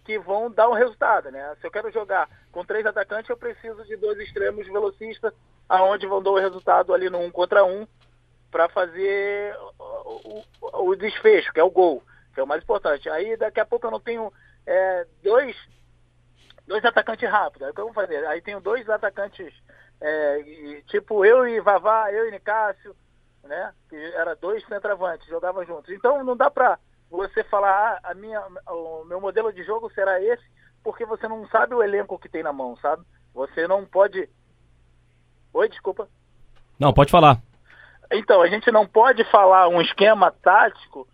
que 0.03 0.19
vão 0.19 0.51
dar 0.51 0.69
um 0.69 0.73
resultado, 0.73 1.31
né? 1.31 1.55
Se 1.59 1.65
eu 1.65 1.71
quero 1.71 1.91
jogar 1.91 2.29
com 2.51 2.63
três 2.63 2.85
atacantes, 2.85 3.29
eu 3.29 3.37
preciso 3.37 3.83
de 3.85 3.95
dois 3.97 4.19
extremos 4.19 4.67
velocistas, 4.67 5.33
aonde 5.67 6.05
vão 6.05 6.21
dar 6.21 6.31
o 6.31 6.39
resultado 6.39 6.93
ali 6.93 7.09
no 7.09 7.19
um 7.19 7.31
contra 7.31 7.65
um, 7.65 7.87
para 8.51 8.69
fazer 8.69 9.55
o, 9.79 10.43
o, 10.61 10.89
o, 10.89 10.95
desfecho, 10.95 11.51
que 11.51 11.59
é 11.59 11.63
o 11.63 11.71
gol, 11.71 12.03
que 12.33 12.39
é 12.39 12.43
o 12.43 12.47
mais 12.47 12.61
importante. 12.61 13.09
Aí 13.09 13.35
daqui 13.35 13.59
a 13.59 13.65
pouco 13.65 13.87
eu 13.87 13.91
não 13.91 13.99
tenho 13.99 14.31
é, 14.65 15.07
dois 15.23 15.57
dois 16.67 16.85
atacantes 16.85 17.29
rápidos. 17.29 17.63
Aí 17.63 17.71
o 17.71 17.73
que 17.73 17.81
eu 17.81 17.85
vou 17.85 17.93
fazer? 17.93 18.25
Aí 18.27 18.41
tenho 18.41 18.61
dois 18.61 18.87
atacantes, 18.87 19.53
é, 19.99 20.81
tipo 20.87 21.25
eu 21.25 21.47
e 21.47 21.59
Vavá, 21.59 22.11
eu 22.11 22.27
e 22.27 22.31
Nicásio, 22.31 22.95
né? 23.45 23.73
Que 23.89 23.95
era 23.95 24.35
dois 24.35 24.65
centroavantes, 24.67 25.27
jogavam 25.27 25.65
juntos. 25.65 25.89
Então 25.93 26.23
não 26.23 26.35
dá 26.35 26.49
para 26.49 26.77
você 27.09 27.43
falar, 27.45 27.99
ah, 28.03 28.11
a 28.11 28.13
minha, 28.13 28.41
o 28.67 29.05
meu 29.05 29.21
modelo 29.21 29.53
de 29.53 29.63
jogo 29.63 29.91
será 29.93 30.21
esse, 30.21 30.43
porque 30.83 31.05
você 31.05 31.27
não 31.27 31.47
sabe 31.47 31.73
o 31.73 31.83
elenco 31.83 32.19
que 32.19 32.29
tem 32.29 32.43
na 32.43 32.51
mão, 32.51 32.75
sabe? 32.77 33.03
Você 33.33 33.67
não 33.67 33.85
pode. 33.85 34.29
Oi, 35.53 35.69
desculpa. 35.69 36.07
Não, 36.79 36.93
pode 36.93 37.11
falar. 37.11 37.41
Então, 38.11 38.41
a 38.41 38.47
gente 38.47 38.71
não 38.71 38.85
pode 38.85 39.23
falar 39.31 39.67
um 39.67 39.81
esquema 39.81 40.31
tático 40.31 41.07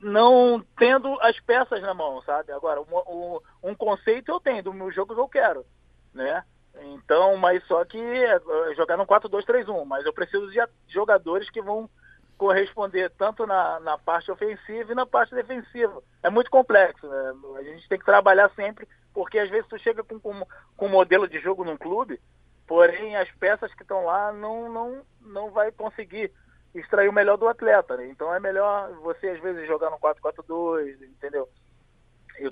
não 0.00 0.64
tendo 0.78 1.18
as 1.20 1.38
peças 1.40 1.80
na 1.82 1.94
mão, 1.94 2.22
sabe? 2.22 2.52
Agora, 2.52 2.80
um, 2.80 3.40
um, 3.62 3.74
conceito 3.74 4.30
eu 4.30 4.40
tenho 4.40 4.62
do 4.62 4.72
meu 4.72 4.90
jogo 4.92 5.14
que 5.14 5.20
eu 5.20 5.28
quero, 5.28 5.64
né? 6.12 6.44
Então, 6.82 7.36
mas 7.36 7.64
só 7.66 7.84
que 7.84 7.98
é, 7.98 8.40
jogar 8.74 8.96
no 8.96 9.06
4-2-3-1, 9.06 9.84
mas 9.84 10.04
eu 10.04 10.12
preciso 10.12 10.50
de 10.50 10.58
jogadores 10.88 11.48
que 11.50 11.62
vão 11.62 11.88
corresponder 12.36 13.10
tanto 13.10 13.46
na, 13.46 13.78
na 13.80 13.96
parte 13.96 14.30
ofensiva 14.30 14.92
e 14.92 14.94
na 14.94 15.06
parte 15.06 15.34
defensiva. 15.34 16.02
É 16.22 16.28
muito 16.28 16.50
complexo, 16.50 17.06
né? 17.06 17.34
A 17.58 17.62
gente 17.62 17.88
tem 17.88 17.98
que 17.98 18.04
trabalhar 18.04 18.50
sempre, 18.56 18.88
porque 19.12 19.38
às 19.38 19.48
vezes 19.48 19.68
tu 19.68 19.78
chega 19.78 20.02
com, 20.02 20.18
com, 20.18 20.46
com 20.76 20.86
um 20.86 20.90
modelo 20.90 21.28
de 21.28 21.38
jogo 21.40 21.64
num 21.64 21.76
clube, 21.76 22.20
porém 22.66 23.16
as 23.16 23.30
peças 23.32 23.72
que 23.74 23.82
estão 23.82 24.04
lá 24.04 24.32
não, 24.32 24.70
não, 24.70 25.02
não 25.20 25.50
vai 25.50 25.70
conseguir 25.70 26.32
extrair 26.74 27.08
o 27.08 27.12
melhor 27.12 27.36
do 27.36 27.48
atleta, 27.48 27.96
né? 27.96 28.06
Então 28.08 28.34
é 28.34 28.40
melhor 28.40 28.92
você 29.02 29.28
às 29.28 29.40
vezes 29.40 29.66
jogar 29.66 29.90
no 29.90 29.98
4-4-2, 29.98 31.02
entendeu? 31.02 31.48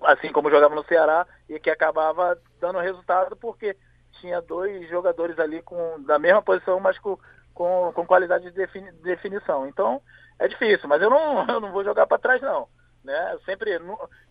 Assim 0.03 0.31
como 0.31 0.51
jogava 0.51 0.77
no 0.77 0.85
Ceará 0.85 1.27
e 1.49 1.59
que 1.59 1.69
acabava 1.69 2.39
dando 2.61 2.79
resultado 2.79 3.35
porque 3.35 3.77
tinha 4.21 4.41
dois 4.41 4.89
jogadores 4.89 5.39
ali 5.39 5.63
com 5.63 6.03
da 6.03 6.19
mesma 6.19 6.43
posição, 6.43 6.81
mas 6.81 6.99
com, 6.99 7.19
com, 7.55 7.93
com 7.95 8.07
qualidade 8.07 8.45
de 8.45 8.51
defini, 8.51 8.91
definição. 9.03 9.67
Então, 9.67 10.01
é 10.39 10.49
difícil, 10.49 10.89
mas 10.89 11.01
eu 11.03 11.11
não, 11.11 11.47
eu 11.49 11.61
não 11.61 11.73
vou 11.73 11.85
jogar 11.85 12.07
para 12.07 12.19
trás, 12.19 12.41
não. 12.41 12.69
Né? 13.05 13.33
Eu 13.33 13.41
sempre, 13.41 13.81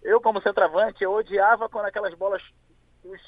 eu 0.02 0.22
como 0.22 0.42
centroavante, 0.42 1.04
eu 1.04 1.12
odiava 1.12 1.68
quando 1.68 1.86
aquelas 1.86 2.14
bolas 2.14 2.42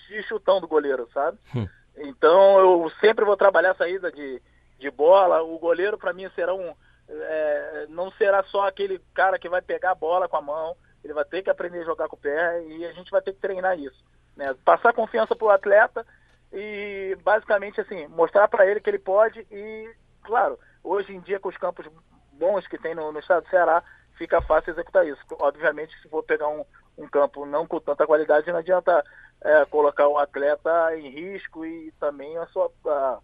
de 0.08 0.24
chutão 0.24 0.62
do 0.62 0.68
goleiro, 0.68 1.10
sabe? 1.14 1.38
Hum. 1.56 1.68
Então, 1.98 2.60
eu 2.60 2.92
sempre 3.00 3.26
vou 3.26 3.38
trabalhar 3.38 3.72
a 3.72 3.76
saída 3.76 4.12
de, 4.12 4.42
de 4.80 4.90
bola. 4.90 5.42
O 5.44 5.60
goleiro, 5.60 5.98
para 5.98 6.14
mim, 6.14 6.30
será 6.36 6.54
um. 6.54 6.74
É, 7.10 7.86
não 7.90 8.12
será 8.12 8.44
só 8.44 8.68
aquele 8.68 9.00
cara 9.14 9.38
que 9.38 9.50
vai 9.50 9.62
pegar 9.62 9.92
a 9.92 9.96
bola 9.96 10.30
com 10.30 10.38
a 10.38 10.42
mão, 10.42 10.76
ele 11.04 11.14
vai 11.14 11.26
ter 11.26 11.44
que 11.44 11.50
aprender 11.50 11.82
a 11.82 11.86
jogar 11.86 12.08
com 12.08 12.16
o 12.16 12.20
pé 12.20 12.64
e 12.66 12.86
a 12.86 12.94
gente 12.94 13.12
vai 13.12 13.22
ter 13.22 13.34
que 13.34 13.42
treinar 13.42 13.78
isso. 13.78 14.02
Né? 14.36 14.56
Passar 14.64 14.94
confiança 14.94 15.36
para 15.36 15.46
o 15.46 15.50
atleta 15.50 16.06
e 16.54 17.18
basicamente 17.24 17.82
assim, 17.82 18.08
mostrar 18.08 18.48
para 18.48 18.66
ele 18.68 18.80
que 18.80 18.90
ele 18.90 19.00
pode 19.00 19.46
e, 19.52 19.92
claro, 20.24 20.60
hoje 20.84 21.14
em 21.14 21.20
dia 21.20 21.40
com 21.40 21.50
os 21.50 21.58
campos 21.58 21.88
bons 22.32 22.68
que 22.68 22.78
tem 22.78 22.94
no, 22.94 23.12
no 23.12 23.20
estado 23.20 23.44
do 23.44 23.50
Ceará, 23.50 23.84
fica 24.18 24.42
fácil 24.42 24.72
executar 24.72 25.06
isso. 25.08 25.20
Obviamente, 25.40 26.00
se 26.02 26.08
for 26.10 26.24
pegar 26.24 26.48
um, 26.48 26.64
um 26.98 27.08
campo 27.08 27.46
não 27.46 27.66
com 27.66 27.80
tanta 27.80 28.06
qualidade, 28.06 28.52
não 28.52 28.60
adianta 28.60 29.04
é, 29.42 29.66
colocar 29.66 30.08
o 30.08 30.18
atleta 30.18 30.96
em 30.96 31.10
risco 31.10 31.66
e 31.66 31.92
também 32.00 32.38
a 32.38 32.46
sua, 32.48 32.72
a, 32.86 33.20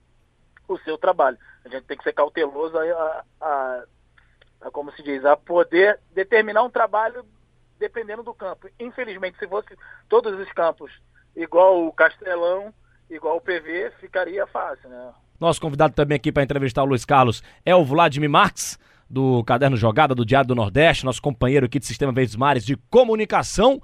o 0.68 0.78
seu 0.80 0.98
trabalho. 0.98 1.38
A 1.64 1.70
gente 1.70 1.86
tem 1.86 1.98
que 1.98 2.04
ser 2.04 2.14
cauteloso 2.14 2.78
a, 2.78 3.24
a, 3.42 3.84
a, 4.62 4.72
como 4.72 4.92
se 4.94 5.04
diz, 5.04 5.24
a 5.24 5.38
poder 5.38 6.00
determinar 6.12 6.64
um 6.64 6.70
trabalho 6.70 7.24
dependendo 7.78 8.24
do 8.24 8.34
campo. 8.34 8.68
Infelizmente, 8.80 9.38
se 9.38 9.48
fosse 9.48 9.78
todos 10.10 10.38
os 10.38 10.52
campos 10.52 10.92
igual 11.36 11.86
o 11.86 11.94
Castelão, 11.94 12.74
igual 13.10 13.38
o 13.38 13.42
PV, 13.42 13.92
ficaria 14.00 14.46
fácil, 14.48 14.90
né? 14.90 15.12
Nosso 15.40 15.62
convidado 15.62 15.94
também 15.94 16.16
aqui 16.16 16.32
para 16.32 16.44
entrevistar 16.44 16.84
o 16.84 16.86
Luiz 16.86 17.06
Carlos 17.06 17.42
é 17.66 17.74
o 17.74 17.84
Vladimir 17.84 18.30
Marques, 18.30 18.78
do 19.10 19.44
Caderno 19.44 19.76
Jogada, 19.76 20.14
do 20.14 20.26
Diário 20.26 20.50
do 20.50 20.56
Nordeste, 20.56 21.06
nosso 21.06 21.22
companheiro 21.22 21.66
aqui 21.66 21.80
do 21.80 21.86
Sistema 21.86 22.12
Verdes 22.12 22.36
Mares 22.36 22.64
de 22.64 22.76
Comunicação. 22.90 23.82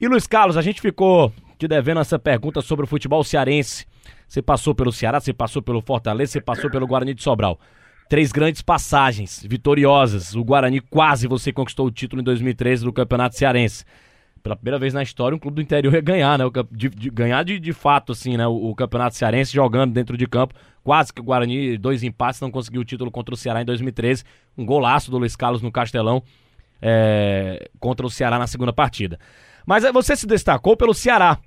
E 0.00 0.06
Luiz 0.06 0.26
Carlos, 0.26 0.56
a 0.56 0.62
gente 0.62 0.80
ficou 0.80 1.32
te 1.58 1.66
devendo 1.66 2.00
essa 2.00 2.18
pergunta 2.18 2.60
sobre 2.60 2.84
o 2.84 2.88
futebol 2.88 3.24
cearense. 3.24 3.86
Você 4.28 4.40
passou 4.40 4.74
pelo 4.74 4.92
Ceará, 4.92 5.18
você 5.20 5.32
passou 5.32 5.62
pelo 5.62 5.80
Fortaleza, 5.80 6.32
você 6.32 6.40
passou 6.40 6.70
pelo 6.70 6.86
Guarani 6.86 7.14
de 7.14 7.22
Sobral. 7.22 7.58
Três 8.08 8.30
grandes 8.30 8.62
passagens 8.62 9.44
vitoriosas. 9.48 10.34
O 10.34 10.44
Guarani 10.44 10.80
quase 10.80 11.26
você 11.26 11.52
conquistou 11.52 11.86
o 11.86 11.90
título 11.90 12.20
em 12.20 12.24
2013 12.24 12.84
do 12.84 12.92
Campeonato 12.92 13.36
Cearense 13.36 13.84
pela 14.42 14.56
primeira 14.56 14.78
vez 14.78 14.92
na 14.92 15.02
história, 15.02 15.36
um 15.36 15.38
clube 15.38 15.56
do 15.56 15.62
interior 15.62 15.94
ia 15.94 16.00
ganhar, 16.00 16.38
né? 16.38 16.44
De, 16.70 16.88
de, 16.88 17.10
ganhar 17.10 17.44
de, 17.44 17.60
de 17.60 17.72
fato, 17.72 18.12
assim, 18.12 18.36
né? 18.36 18.46
O, 18.46 18.70
o, 18.70 18.74
Campeonato 18.74 19.16
Cearense 19.16 19.52
jogando 19.52 19.92
dentro 19.92 20.16
de 20.16 20.26
campo. 20.26 20.54
Quase 20.82 21.12
que 21.12 21.20
o 21.20 21.24
Guarani, 21.24 21.78
dois 21.78 22.02
empates, 22.02 22.40
não 22.40 22.50
conseguiu 22.50 22.80
o 22.80 22.84
título 22.84 23.10
contra 23.10 23.34
o 23.34 23.38
Ceará 23.38 23.62
em 23.62 23.64
2013. 23.64 24.24
Um 24.58 24.66
golaço 24.66 25.10
do 25.10 25.18
Luiz 25.18 25.36
Carlos 25.36 25.62
no 25.62 25.70
Castelão 25.70 26.22
é, 26.80 27.70
contra 27.78 28.04
o 28.04 28.10
Ceará 28.10 28.38
na 28.38 28.48
segunda 28.48 28.72
partida. 28.72 29.18
Mas 29.64 29.84
é, 29.84 29.92
você 29.92 30.16
se 30.16 30.26
destacou 30.26 30.76
pelo 30.76 30.92
Ceará. 30.92 31.38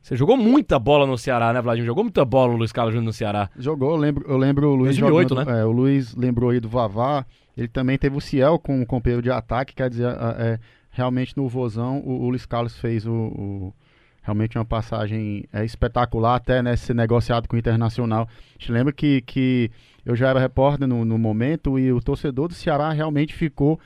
Você 0.00 0.16
jogou 0.16 0.36
muita 0.36 0.78
bola 0.78 1.04
no 1.04 1.18
Ceará, 1.18 1.52
né, 1.52 1.60
Vladimir? 1.60 1.86
Jogou 1.86 2.04
muita 2.04 2.24
bola 2.24 2.54
o 2.54 2.56
Luiz 2.56 2.72
Carlos 2.72 2.94
Júnior 2.94 3.06
no 3.06 3.12
Ceará. 3.12 3.50
Jogou, 3.58 3.90
eu 3.90 3.96
lembro, 3.96 4.24
eu 4.26 4.36
lembro 4.38 4.68
o 4.70 4.74
Luiz 4.74 4.96
2008, 4.96 5.28
jogando, 5.28 5.46
né? 5.48 5.60
É, 5.60 5.64
o 5.64 5.72
Luiz 5.72 6.14
lembrou 6.14 6.50
aí 6.50 6.60
do 6.60 6.68
Vavá. 6.68 7.26
Ele 7.56 7.68
também 7.68 7.98
teve 7.98 8.16
o 8.16 8.20
Ciel 8.20 8.58
com 8.58 8.80
o 8.80 8.86
companheiro 8.86 9.22
de 9.22 9.30
ataque, 9.30 9.74
quer 9.74 9.90
dizer, 9.90 10.06
é, 10.38 10.60
realmente 10.96 11.36
no 11.36 11.48
Vozão 11.48 12.00
o, 12.00 12.24
o 12.24 12.28
Luiz 12.30 12.46
Carlos 12.46 12.76
fez 12.78 13.06
o, 13.06 13.12
o 13.12 13.74
realmente 14.22 14.58
uma 14.58 14.64
passagem 14.64 15.44
é, 15.52 15.64
espetacular, 15.64 16.34
até 16.34 16.60
né, 16.60 16.74
ser 16.74 16.94
negociado 16.94 17.46
com 17.46 17.54
o 17.54 17.58
Internacional. 17.58 18.28
A 18.28 18.52
gente 18.58 18.72
lembra 18.72 18.92
que, 18.92 19.20
que 19.20 19.70
eu 20.04 20.16
já 20.16 20.30
era 20.30 20.40
repórter 20.40 20.88
no, 20.88 21.04
no 21.04 21.16
momento 21.16 21.78
e 21.78 21.92
o 21.92 22.00
torcedor 22.00 22.48
do 22.48 22.54
Ceará 22.54 22.90
realmente 22.90 23.32
ficou 23.32 23.78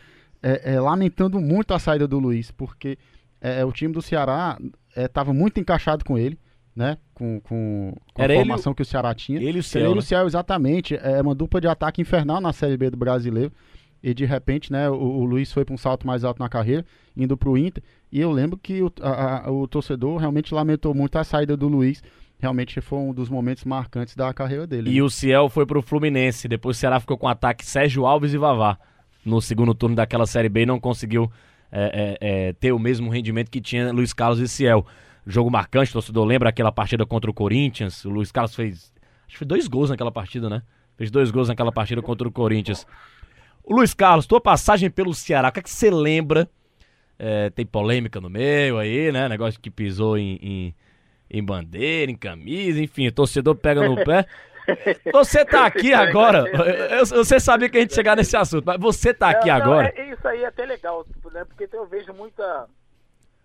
é, 0.42 0.74
é, 0.74 0.80
lamentando 0.80 1.38
muito 1.38 1.74
a 1.74 1.78
saída 1.78 2.08
do 2.08 2.18
Luiz, 2.18 2.50
porque 2.50 2.96
é, 3.38 3.62
o 3.66 3.72
time 3.72 3.92
do 3.92 4.00
Ceará 4.00 4.56
estava 4.96 5.34
muito 5.34 5.60
encaixado 5.60 6.06
com 6.06 6.16
ele, 6.16 6.38
né? 6.74 6.96
Com, 7.12 7.38
com, 7.40 7.92
com 8.14 8.22
a 8.22 8.26
formação 8.26 8.70
ele, 8.70 8.76
que 8.76 8.82
o 8.82 8.86
Ceará 8.86 9.14
tinha. 9.14 9.38
Ele 9.38 9.58
e 9.58 9.60
o 9.60 9.62
Ciel. 9.62 9.84
Ele 9.84 9.90
e 9.90 9.92
o 9.92 9.96
né? 9.96 10.02
Ciel, 10.02 10.26
exatamente. 10.26 10.94
É 10.94 11.20
uma 11.20 11.34
dupla 11.34 11.60
de 11.60 11.68
ataque 11.68 12.00
infernal 12.00 12.40
na 12.40 12.52
Série 12.54 12.78
B 12.78 12.88
do 12.88 12.96
Brasileiro 12.96 13.52
e 14.02 14.14
de 14.14 14.24
repente, 14.24 14.72
né, 14.72 14.88
o, 14.88 14.94
o 14.94 15.24
Luiz 15.24 15.52
foi 15.52 15.64
para 15.64 15.74
um 15.74 15.78
salto 15.78 16.06
mais 16.06 16.24
alto 16.24 16.38
na 16.38 16.48
carreira, 16.48 16.84
indo 17.16 17.36
para 17.36 17.48
o 17.48 17.58
Inter, 17.58 17.82
e 18.10 18.20
eu 18.20 18.32
lembro 18.32 18.58
que 18.58 18.82
o, 18.82 18.92
a, 19.02 19.46
a, 19.46 19.50
o 19.50 19.68
torcedor 19.68 20.18
realmente 20.18 20.54
lamentou 20.54 20.94
muito 20.94 21.16
a 21.16 21.24
saída 21.24 21.56
do 21.56 21.68
Luiz, 21.68 22.02
realmente 22.38 22.80
foi 22.80 22.98
um 22.98 23.12
dos 23.12 23.28
momentos 23.28 23.64
marcantes 23.64 24.16
da 24.16 24.32
carreira 24.32 24.66
dele. 24.66 24.90
E 24.90 24.96
né? 24.96 25.02
o 25.02 25.10
Ciel 25.10 25.48
foi 25.48 25.66
para 25.66 25.78
o 25.78 25.82
Fluminense, 25.82 26.48
depois 26.48 26.76
o 26.76 26.80
Ceará 26.80 26.98
ficou 26.98 27.18
com 27.18 27.26
o 27.26 27.30
ataque 27.30 27.64
Sérgio 27.64 28.06
Alves 28.06 28.32
e 28.32 28.38
Vavá, 28.38 28.78
no 29.24 29.40
segundo 29.40 29.74
turno 29.74 29.94
daquela 29.94 30.26
Série 30.26 30.48
B, 30.48 30.62
e 30.62 30.66
não 30.66 30.80
conseguiu 30.80 31.30
é, 31.70 32.16
é, 32.20 32.48
é, 32.48 32.52
ter 32.54 32.72
o 32.72 32.78
mesmo 32.78 33.10
rendimento 33.10 33.50
que 33.50 33.60
tinha 33.60 33.92
Luiz 33.92 34.12
Carlos 34.12 34.40
e 34.40 34.48
Ciel. 34.48 34.84
Jogo 35.26 35.50
marcante, 35.50 35.90
o 35.90 35.92
torcedor 35.92 36.24
lembra 36.24 36.48
aquela 36.48 36.72
partida 36.72 37.04
contra 37.04 37.30
o 37.30 37.34
Corinthians, 37.34 38.04
o 38.04 38.10
Luiz 38.10 38.32
Carlos 38.32 38.54
fez, 38.54 38.92
acho 39.26 39.32
que 39.32 39.38
foi 39.38 39.46
dois 39.46 39.68
gols 39.68 39.90
naquela 39.90 40.10
partida, 40.10 40.48
né? 40.48 40.62
Fez 40.96 41.10
dois 41.10 41.30
gols 41.30 41.48
naquela 41.48 41.70
partida 41.70 42.02
contra 42.02 42.26
o 42.26 42.32
Corinthians. 42.32 42.86
Luiz 43.68 43.94
Carlos, 43.94 44.26
tua 44.26 44.40
passagem 44.40 44.90
pelo 44.90 45.14
Ceará, 45.14 45.48
o 45.48 45.52
que, 45.52 45.60
é 45.60 45.62
que 45.62 45.70
você 45.70 45.90
lembra? 45.90 46.48
É, 47.18 47.50
tem 47.50 47.66
polêmica 47.66 48.20
no 48.20 48.30
meio 48.30 48.78
aí, 48.78 49.12
né? 49.12 49.28
Negócio 49.28 49.60
que 49.60 49.70
pisou 49.70 50.16
em, 50.16 50.38
em, 50.42 50.74
em 51.30 51.44
bandeira, 51.44 52.10
em 52.10 52.16
camisa, 52.16 52.82
enfim, 52.82 53.06
o 53.06 53.12
torcedor 53.12 53.54
pega 53.54 53.86
no 53.86 53.96
pé. 54.04 54.26
Você 55.12 55.44
tá 55.44 55.66
aqui 55.66 55.92
agora. 55.92 56.44
Eu, 56.90 57.04
você 57.04 57.40
sabia 57.40 57.68
que 57.68 57.76
a 57.76 57.80
gente 57.80 57.94
chegar 57.94 58.16
nesse 58.16 58.36
assunto, 58.36 58.64
mas 58.64 58.78
você 58.78 59.12
tá 59.12 59.30
aqui 59.30 59.50
é, 59.50 59.52
não, 59.52 59.60
agora. 59.60 59.92
É, 59.96 60.12
isso 60.12 60.28
aí 60.28 60.44
é 60.44 60.46
até 60.46 60.64
legal, 60.64 61.04
né? 61.32 61.44
Porque 61.44 61.68
eu 61.72 61.86
vejo 61.86 62.12
muita. 62.12 62.66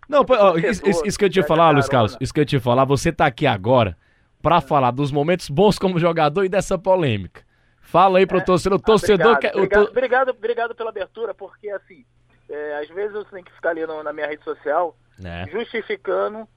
Não, 0.08 0.24
ó, 0.28 0.56
isso, 0.56 1.04
isso, 1.04 1.18
que 1.18 1.24
eu 1.24 1.30
te 1.30 1.40
ia 1.40 1.44
falar, 1.44 1.70
Luiz 1.70 1.88
Carlos, 1.88 2.16
isso 2.20 2.32
que 2.32 2.38
eu 2.38 2.44
te 2.44 2.54
ia 2.54 2.60
falar, 2.60 2.84
você 2.84 3.10
tá 3.10 3.26
aqui 3.26 3.44
agora 3.44 3.96
para 4.40 4.60
falar 4.60 4.92
dos 4.92 5.10
momentos 5.10 5.48
bons 5.48 5.78
como 5.78 5.98
jogador 5.98 6.44
e 6.44 6.48
dessa 6.48 6.78
polêmica. 6.78 7.42
Fala 7.86 8.18
aí 8.18 8.26
pro 8.26 8.38
é, 8.38 8.44
torcedor. 8.44 8.78
O 8.78 8.82
torcedor 8.82 9.32
obrigado, 9.32 9.40
quer, 9.40 9.56
obrigado, 9.56 9.88
obrigado, 9.88 10.28
obrigado, 10.30 10.74
pela 10.74 10.90
abertura, 10.90 11.32
porque 11.32 11.70
assim, 11.70 12.04
é, 12.48 12.78
às 12.78 12.88
vezes 12.88 13.14
eu 13.14 13.24
tenho 13.24 13.44
que 13.44 13.52
ficar 13.52 13.70
ali 13.70 13.86
no, 13.86 14.02
na 14.02 14.12
minha 14.12 14.26
rede 14.26 14.42
social 14.42 14.96
é. 15.24 15.48
justificando 15.50 16.48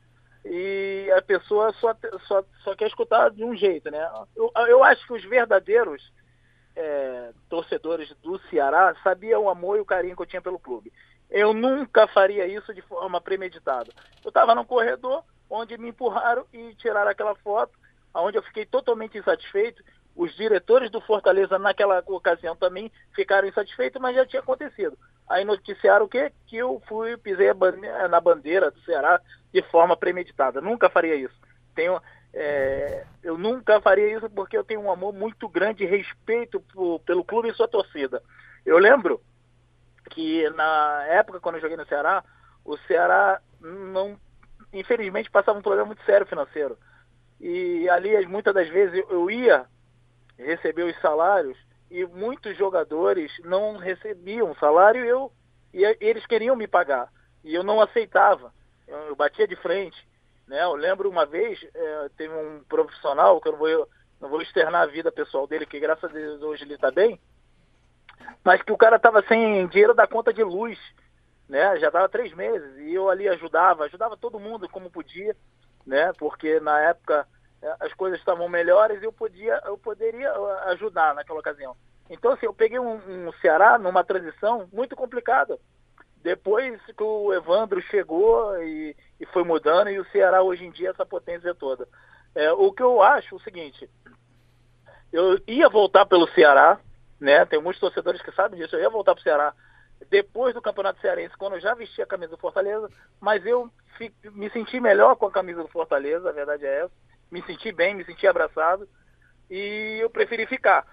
e 0.43 1.11
a 1.15 1.21
pessoa 1.21 1.71
só, 1.73 1.95
só, 2.27 2.43
só 2.63 2.75
quer 2.75 2.87
escutar 2.87 3.29
de 3.29 3.43
um 3.43 3.55
jeito, 3.55 3.91
né? 3.91 4.09
Eu, 4.35 4.51
eu 4.67 4.83
acho 4.83 5.05
que 5.05 5.13
os 5.13 5.23
verdadeiros 5.23 6.11
é, 6.75 7.31
torcedores 7.47 8.11
do 8.23 8.39
Ceará 8.49 8.95
sabiam 9.03 9.43
o 9.43 9.49
amor 9.49 9.77
e 9.77 9.81
o 9.81 9.85
carinho 9.85 10.15
que 10.15 10.21
eu 10.23 10.27
tinha 10.27 10.41
pelo 10.41 10.57
clube. 10.57 10.91
Eu 11.29 11.53
nunca 11.53 12.07
faria 12.07 12.47
isso 12.47 12.73
de 12.73 12.81
forma 12.81 13.21
premeditada. 13.21 13.91
Eu 14.23 14.29
estava 14.29 14.55
no 14.55 14.65
corredor 14.65 15.23
onde 15.47 15.77
me 15.77 15.89
empurraram 15.89 16.45
e 16.51 16.73
tiraram 16.75 17.11
aquela 17.11 17.35
foto, 17.35 17.77
onde 18.15 18.37
eu 18.37 18.43
fiquei 18.43 18.65
totalmente 18.65 19.17
insatisfeito 19.17 19.83
os 20.19 20.35
diretores 20.35 20.91
do 20.91 20.99
Fortaleza 20.99 21.57
naquela 21.57 22.03
ocasião 22.05 22.53
também 22.53 22.91
ficaram 23.15 23.47
insatisfeitos, 23.47 24.01
mas 24.01 24.13
já 24.13 24.25
tinha 24.25 24.41
acontecido. 24.41 24.97
Aí 25.29 25.45
noticiaram 25.45 26.03
o 26.03 26.09
quê? 26.09 26.33
Que 26.45 26.57
eu 26.57 26.81
fui, 26.89 27.15
pisei 27.15 27.47
na 28.09 28.19
bandeira 28.19 28.69
do 28.69 28.81
Ceará 28.81 29.21
de 29.53 29.61
forma 29.71 29.95
premeditada. 29.95 30.59
Nunca 30.59 30.89
faria 30.89 31.15
isso. 31.15 31.39
Tenho, 31.73 32.01
é, 32.33 33.05
eu 33.23 33.37
nunca 33.37 33.79
faria 33.79 34.13
isso 34.17 34.29
porque 34.29 34.57
eu 34.57 34.63
tenho 34.65 34.81
um 34.81 34.91
amor 34.91 35.13
muito 35.13 35.47
grande 35.47 35.85
e 35.85 35.87
respeito 35.87 36.61
pelo 37.05 37.23
clube 37.23 37.47
e 37.47 37.53
sua 37.53 37.69
torcida. 37.69 38.21
Eu 38.65 38.77
lembro 38.77 39.21
que 40.09 40.49
na 40.49 41.05
época, 41.11 41.39
quando 41.39 41.55
eu 41.55 41.61
joguei 41.61 41.77
no 41.77 41.87
Ceará, 41.87 42.25
o 42.65 42.75
Ceará 42.79 43.39
não, 43.61 44.19
infelizmente, 44.73 45.31
passava 45.31 45.57
um 45.57 45.61
problema 45.61 45.85
muito 45.85 46.03
sério 46.03 46.27
financeiro. 46.27 46.77
E 47.39 47.87
ali, 47.89 48.27
muitas 48.27 48.53
das 48.53 48.67
vezes, 48.67 49.01
eu 49.09 49.31
ia 49.31 49.65
receber 50.43 50.83
os 50.83 50.99
salários 51.01 51.57
e 51.91 52.05
muitos 52.05 52.57
jogadores 52.57 53.31
não 53.43 53.77
recebiam 53.77 54.55
salário 54.55 55.03
e 55.03 55.07
eu 55.07 55.31
e 55.73 55.97
eles 55.99 56.25
queriam 56.25 56.55
me 56.55 56.67
pagar 56.67 57.11
e 57.43 57.53
eu 57.53 57.63
não 57.63 57.79
aceitava. 57.79 58.51
Eu, 58.87 58.97
eu 59.09 59.15
batia 59.15 59.47
de 59.47 59.55
frente, 59.57 59.97
né? 60.47 60.63
Eu 60.63 60.75
lembro 60.75 61.09
uma 61.09 61.25
vez 61.25 61.59
é, 61.73 62.09
teve 62.17 62.33
um 62.33 62.63
profissional 62.67 63.39
que 63.39 63.47
eu 63.47 63.51
não 63.53 63.59
vou 63.59 63.89
não 64.19 64.29
vou 64.29 64.41
externar 64.41 64.81
a 64.81 64.91
vida 64.91 65.11
pessoal 65.11 65.47
dele 65.47 65.65
que 65.65 65.79
graças 65.79 66.09
a 66.09 66.13
Deus 66.13 66.41
hoje 66.41 66.63
ele 66.63 66.73
está 66.73 66.91
bem, 66.91 67.19
mas 68.43 68.61
que 68.61 68.71
o 68.71 68.77
cara 68.77 68.97
estava 68.97 69.21
sem 69.23 69.67
dinheiro 69.67 69.93
da 69.93 70.07
conta 70.07 70.33
de 70.33 70.43
luz, 70.43 70.77
né? 71.47 71.77
Já 71.79 71.87
estava 71.87 72.09
três 72.09 72.33
meses 72.33 72.77
e 72.79 72.93
eu 72.93 73.09
ali 73.09 73.27
ajudava, 73.27 73.85
ajudava 73.85 74.17
todo 74.17 74.39
mundo 74.39 74.67
como 74.69 74.91
podia, 74.91 75.35
né? 75.85 76.11
Porque 76.17 76.59
na 76.59 76.79
época 76.81 77.27
as 77.79 77.93
coisas 77.93 78.19
estavam 78.19 78.47
melhores 78.47 79.01
e 79.01 79.05
eu 79.05 79.11
podia 79.11 79.61
eu 79.65 79.77
poderia 79.77 80.31
uh, 80.39 80.69
ajudar 80.69 81.13
naquela 81.13 81.39
ocasião. 81.39 81.75
Então 82.09 82.31
assim, 82.31 82.45
eu 82.45 82.53
peguei 82.53 82.79
um, 82.79 83.27
um 83.27 83.31
Ceará 83.41 83.77
numa 83.77 84.03
transição 84.03 84.67
muito 84.71 84.95
complicada. 84.95 85.57
Depois 86.21 86.81
que 86.85 87.03
o 87.03 87.33
Evandro 87.33 87.81
chegou 87.83 88.61
e, 88.61 88.95
e, 89.19 89.25
foi 89.27 89.43
mudando 89.43 89.89
e 89.89 89.99
o 89.99 90.05
Ceará 90.11 90.41
hoje 90.41 90.65
em 90.65 90.71
dia 90.71 90.89
essa 90.89 91.05
potência 91.05 91.55
toda. 91.55 91.87
É, 92.35 92.51
o 92.51 92.73
que 92.73 92.83
eu 92.83 93.01
acho 93.01 93.35
é 93.35 93.37
o 93.37 93.41
seguinte, 93.41 93.89
eu 95.13 95.39
ia 95.47 95.69
voltar 95.69 96.05
pelo 96.05 96.27
Ceará, 96.29 96.79
né? 97.19 97.45
Tem 97.45 97.61
muitos 97.61 97.79
torcedores 97.79 98.21
que 98.21 98.33
sabem 98.33 98.59
disso. 98.59 98.75
Eu 98.75 98.81
ia 98.81 98.89
voltar 98.89 99.15
para 99.15 99.21
o 99.21 99.23
Ceará 99.23 99.53
depois 100.09 100.53
do 100.53 100.61
Campeonato 100.61 101.01
Cearense, 101.01 101.37
quando 101.37 101.53
eu 101.53 101.59
já 101.59 101.73
vesti 101.73 102.01
a 102.01 102.05
camisa 102.05 102.31
do 102.31 102.37
Fortaleza, 102.37 102.89
mas 103.19 103.45
eu 103.45 103.69
me 104.31 104.49
senti 104.49 104.79
melhor 104.79 105.15
com 105.15 105.25
a 105.25 105.31
camisa 105.31 105.61
do 105.61 105.67
Fortaleza, 105.67 106.29
a 106.29 106.33
verdade 106.33 106.65
é 106.65 106.83
essa 106.83 107.09
me 107.31 107.41
senti 107.43 107.71
bem, 107.71 107.93
me 107.95 108.05
senti 108.05 108.27
abraçado. 108.27 108.87
e 109.49 109.99
eu 110.01 110.09
preferi 110.09 110.45
ficar. 110.45 110.85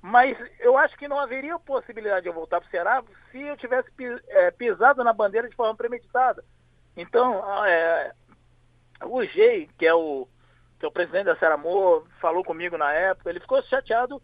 Mas 0.00 0.38
eu 0.60 0.78
acho 0.78 0.96
que 0.96 1.08
não 1.08 1.18
haveria 1.18 1.58
possibilidade 1.58 2.22
de 2.22 2.28
eu 2.28 2.32
voltar 2.32 2.60
para 2.60 2.68
o 2.68 2.70
Ceará 2.70 3.02
se 3.30 3.40
eu 3.40 3.56
tivesse 3.56 3.90
é, 4.28 4.50
pisado 4.50 5.02
na 5.02 5.12
bandeira 5.12 5.48
de 5.48 5.56
forma 5.56 5.74
premeditada. 5.74 6.44
Então, 6.96 7.64
é, 7.66 8.12
o 9.04 9.22
Gei, 9.24 9.68
que 9.76 9.86
é 9.86 9.94
o, 9.94 10.28
que 10.78 10.84
é 10.84 10.88
o 10.88 10.92
presidente 10.92 11.26
da 11.26 11.36
Serra 11.36 11.54
Amor, 11.54 12.06
falou 12.20 12.44
comigo 12.44 12.78
na 12.78 12.92
época, 12.92 13.28
ele 13.28 13.40
ficou 13.40 13.60
chateado 13.64 14.22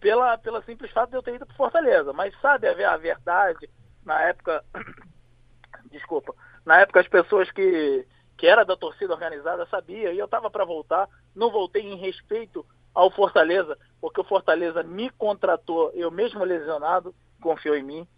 pela, 0.00 0.38
pela 0.38 0.62
simples 0.62 0.90
fato 0.92 1.10
de 1.10 1.16
eu 1.16 1.22
ter 1.22 1.34
ido 1.34 1.46
para 1.46 1.56
Fortaleza. 1.56 2.12
Mas 2.12 2.38
sabe 2.40 2.68
a 2.68 2.96
verdade, 2.96 3.68
na 4.04 4.22
época, 4.22 4.64
desculpa, 5.90 6.34
na 6.64 6.80
época 6.80 7.00
as 7.00 7.08
pessoas 7.08 7.50
que, 7.50 8.06
que 8.36 8.46
era 8.46 8.64
da 8.64 8.76
torcida 8.76 9.14
organizada 9.14 9.66
sabia 9.66 10.12
e 10.12 10.18
eu 10.18 10.26
estava 10.26 10.50
para 10.50 10.64
voltar, 10.64 11.08
não 11.34 11.50
voltei 11.50 11.82
em 11.82 11.96
respeito 11.96 12.64
ao 12.94 13.10
Fortaleza, 13.10 13.78
porque 14.00 14.20
o 14.20 14.24
Fortaleza 14.24 14.82
me 14.82 15.10
contratou, 15.10 15.90
eu 15.94 16.10
mesmo 16.10 16.44
lesionado, 16.44 17.14
confiou 17.40 17.76
em 17.76 17.82
mim. 17.82 18.08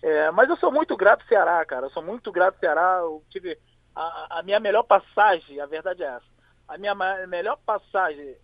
É, 0.00 0.30
mas 0.30 0.48
eu 0.48 0.56
sou 0.56 0.70
muito 0.70 0.96
grato 0.96 1.22
ao 1.22 1.28
Ceará, 1.28 1.64
cara. 1.64 1.86
Eu 1.86 1.90
sou 1.90 2.02
muito 2.02 2.30
grato 2.30 2.54
ao 2.54 2.60
Ceará. 2.60 2.98
Eu 3.00 3.22
tive 3.28 3.58
a, 3.94 4.38
a 4.38 4.42
minha 4.44 4.60
melhor 4.60 4.84
passagem, 4.84 5.60
a 5.60 5.66
verdade 5.66 6.04
é 6.04 6.06
essa. 6.06 6.26
A 6.68 6.78
minha 6.78 6.94
melhor 7.26 7.58
passagem 7.66 8.36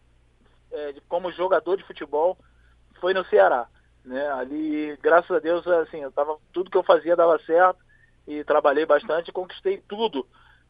é, 0.72 0.92
de, 0.92 1.00
como 1.02 1.30
jogador 1.30 1.76
de 1.76 1.84
futebol 1.84 2.36
foi 3.00 3.14
no 3.14 3.24
Ceará. 3.26 3.68
Né? 4.04 4.28
Ali, 4.32 4.96
graças 5.00 5.30
a 5.30 5.38
Deus, 5.38 5.66
assim, 5.66 5.98
eu 5.98 6.10
tava, 6.10 6.36
tudo 6.52 6.70
que 6.70 6.76
eu 6.76 6.82
fazia 6.82 7.14
dava 7.14 7.38
certo 7.40 7.78
e 8.26 8.42
trabalhei 8.42 8.84
bastante 8.84 9.30
conquistei 9.30 9.78
tudo 9.86 10.26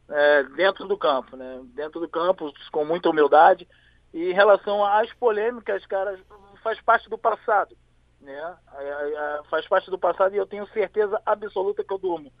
é, 0.09 0.43
dentro 0.43 0.87
do 0.87 0.97
campo, 0.97 1.35
né? 1.35 1.61
Dentro 1.73 1.99
do 1.99 2.07
campo, 2.07 2.53
com 2.71 2.85
muita 2.85 3.09
humildade. 3.09 3.67
E 4.13 4.31
em 4.31 4.33
relação 4.33 4.83
às 4.85 5.11
polêmicas, 5.13 5.85
cara, 5.85 6.17
faz 6.63 6.79
parte 6.81 7.09
do 7.09 7.17
passado. 7.17 7.75
Né? 8.21 8.55
Faz 9.49 9.67
parte 9.67 9.91
do 9.91 9.99
passado 9.99 10.33
e 10.33 10.37
eu 10.37 10.47
tenho 10.47 10.67
certeza 10.69 11.21
absoluta 11.25 11.83
que 11.83 11.93
eu 11.93 11.97
durmo 11.97 12.31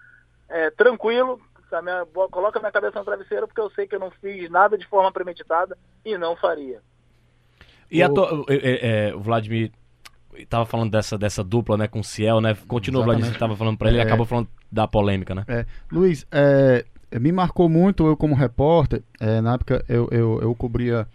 é, 0.49 0.69
tranquilo, 0.71 1.39
a 1.71 1.81
minha, 1.81 2.05
coloca 2.31 2.59
minha 2.59 2.71
cabeça 2.71 2.99
no 2.99 3.05
travesseiro 3.05 3.47
porque 3.47 3.59
eu 3.59 3.69
sei 3.71 3.87
que 3.87 3.95
eu 3.95 3.99
não 3.99 4.11
fiz 4.11 4.49
nada 4.49 4.77
de 4.77 4.85
forma 4.87 5.11
premeditada 5.11 5.77
e 6.05 6.17
não 6.17 6.35
faria. 6.35 6.81
E 7.91 8.03
o, 8.03 8.13
to... 8.13 8.45
é, 8.49 9.09
é, 9.09 9.15
o 9.15 9.19
Vladimir 9.19 9.71
estava 10.35 10.65
falando 10.65 10.91
dessa, 10.91 11.17
dessa 11.17 11.43
dupla 11.43 11.77
né, 11.77 11.87
com 11.87 11.99
o 11.99 12.03
Ciel, 12.03 12.39
né? 12.39 12.55
Continua, 12.67 13.01
Exatamente. 13.01 13.05
Vladimir, 13.05 13.33
estava 13.33 13.55
falando 13.55 13.77
para 13.77 13.89
ele, 13.89 13.99
é, 13.99 14.01
acabou 14.01 14.25
falando 14.25 14.47
da 14.71 14.87
polêmica, 14.87 15.35
né? 15.35 15.43
É, 15.47 15.65
Luiz, 15.91 16.25
é, 16.31 16.85
me 17.19 17.31
marcou 17.31 17.69
muito, 17.69 18.05
eu 18.05 18.17
como 18.17 18.35
repórter, 18.35 19.03
é, 19.19 19.41
na 19.41 19.53
época 19.53 19.83
eu, 19.87 20.07
eu, 20.11 20.39
eu 20.41 20.55
cobria 20.55 21.07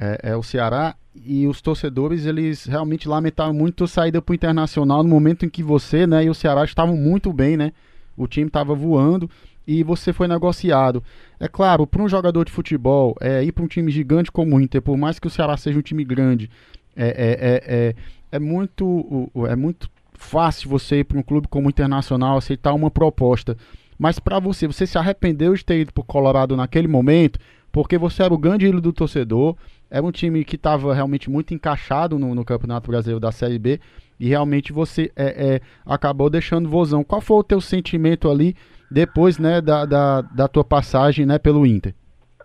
é, 0.00 0.30
é, 0.30 0.36
o 0.36 0.42
Ceará 0.42 0.94
e 1.14 1.46
os 1.46 1.60
torcedores 1.60 2.24
eles 2.24 2.64
realmente 2.64 3.08
lamentaram 3.08 3.52
muito 3.52 3.84
a 3.84 3.88
saída 3.88 4.22
para 4.22 4.32
o 4.32 4.34
Internacional 4.34 5.02
no 5.02 5.08
momento 5.08 5.44
em 5.44 5.48
que 5.48 5.62
você 5.62 6.06
né, 6.06 6.24
e 6.24 6.30
o 6.30 6.34
Ceará 6.34 6.64
estavam 6.64 6.96
muito 6.96 7.32
bem, 7.32 7.56
né? 7.56 7.72
O 8.16 8.26
time 8.26 8.46
estava 8.46 8.74
voando 8.74 9.30
e 9.66 9.82
você 9.82 10.12
foi 10.12 10.26
negociado. 10.26 11.02
É 11.38 11.48
claro, 11.48 11.86
para 11.86 12.02
um 12.02 12.08
jogador 12.08 12.44
de 12.44 12.52
futebol, 12.52 13.16
é, 13.20 13.44
ir 13.44 13.52
para 13.52 13.64
um 13.64 13.68
time 13.68 13.90
gigante 13.90 14.30
como 14.32 14.56
o 14.56 14.60
Inter, 14.60 14.82
por 14.82 14.96
mais 14.96 15.18
que 15.18 15.26
o 15.26 15.30
Ceará 15.30 15.56
seja 15.56 15.78
um 15.78 15.82
time 15.82 16.04
grande, 16.04 16.50
é, 16.96 17.08
é, 17.08 17.14
é, 17.40 17.62
é, 17.66 17.94
é 18.32 18.38
muito, 18.38 19.30
é 19.48 19.56
muito 19.56 19.90
fácil 20.12 20.68
você 20.68 21.00
ir 21.00 21.04
para 21.04 21.18
um 21.18 21.22
clube 21.22 21.48
como 21.48 21.66
o 21.66 21.70
Internacional 21.70 22.36
aceitar 22.36 22.74
uma 22.74 22.90
proposta. 22.90 23.56
Mas 24.00 24.18
para 24.18 24.38
você, 24.38 24.66
você 24.66 24.86
se 24.86 24.96
arrependeu 24.96 25.52
de 25.52 25.62
ter 25.62 25.80
ido 25.80 25.92
para 25.92 26.00
o 26.00 26.04
Colorado 26.04 26.56
naquele 26.56 26.88
momento, 26.88 27.38
porque 27.70 27.98
você 27.98 28.22
era 28.22 28.32
o 28.32 28.38
grande 28.38 28.64
ídolo 28.64 28.80
do 28.80 28.94
torcedor, 28.94 29.54
era 29.90 30.02
um 30.02 30.10
time 30.10 30.42
que 30.42 30.56
estava 30.56 30.94
realmente 30.94 31.28
muito 31.28 31.52
encaixado 31.52 32.18
no, 32.18 32.34
no, 32.34 32.42
Campeonato 32.42 32.90
Brasileiro 32.90 33.20
da 33.20 33.30
Série 33.30 33.58
B 33.58 33.78
e 34.18 34.26
realmente 34.26 34.72
você 34.72 35.12
é, 35.14 35.56
é, 35.56 35.60
acabou 35.84 36.30
deixando 36.30 36.66
vozão. 36.66 37.04
Qual 37.04 37.20
foi 37.20 37.36
o 37.36 37.44
teu 37.44 37.60
sentimento 37.60 38.30
ali 38.30 38.56
depois 38.90 39.38
né, 39.38 39.60
da, 39.60 39.84
da, 39.84 40.22
da 40.22 40.48
tua 40.48 40.64
passagem 40.64 41.26
né, 41.26 41.38
pelo 41.38 41.66
Inter? 41.66 41.94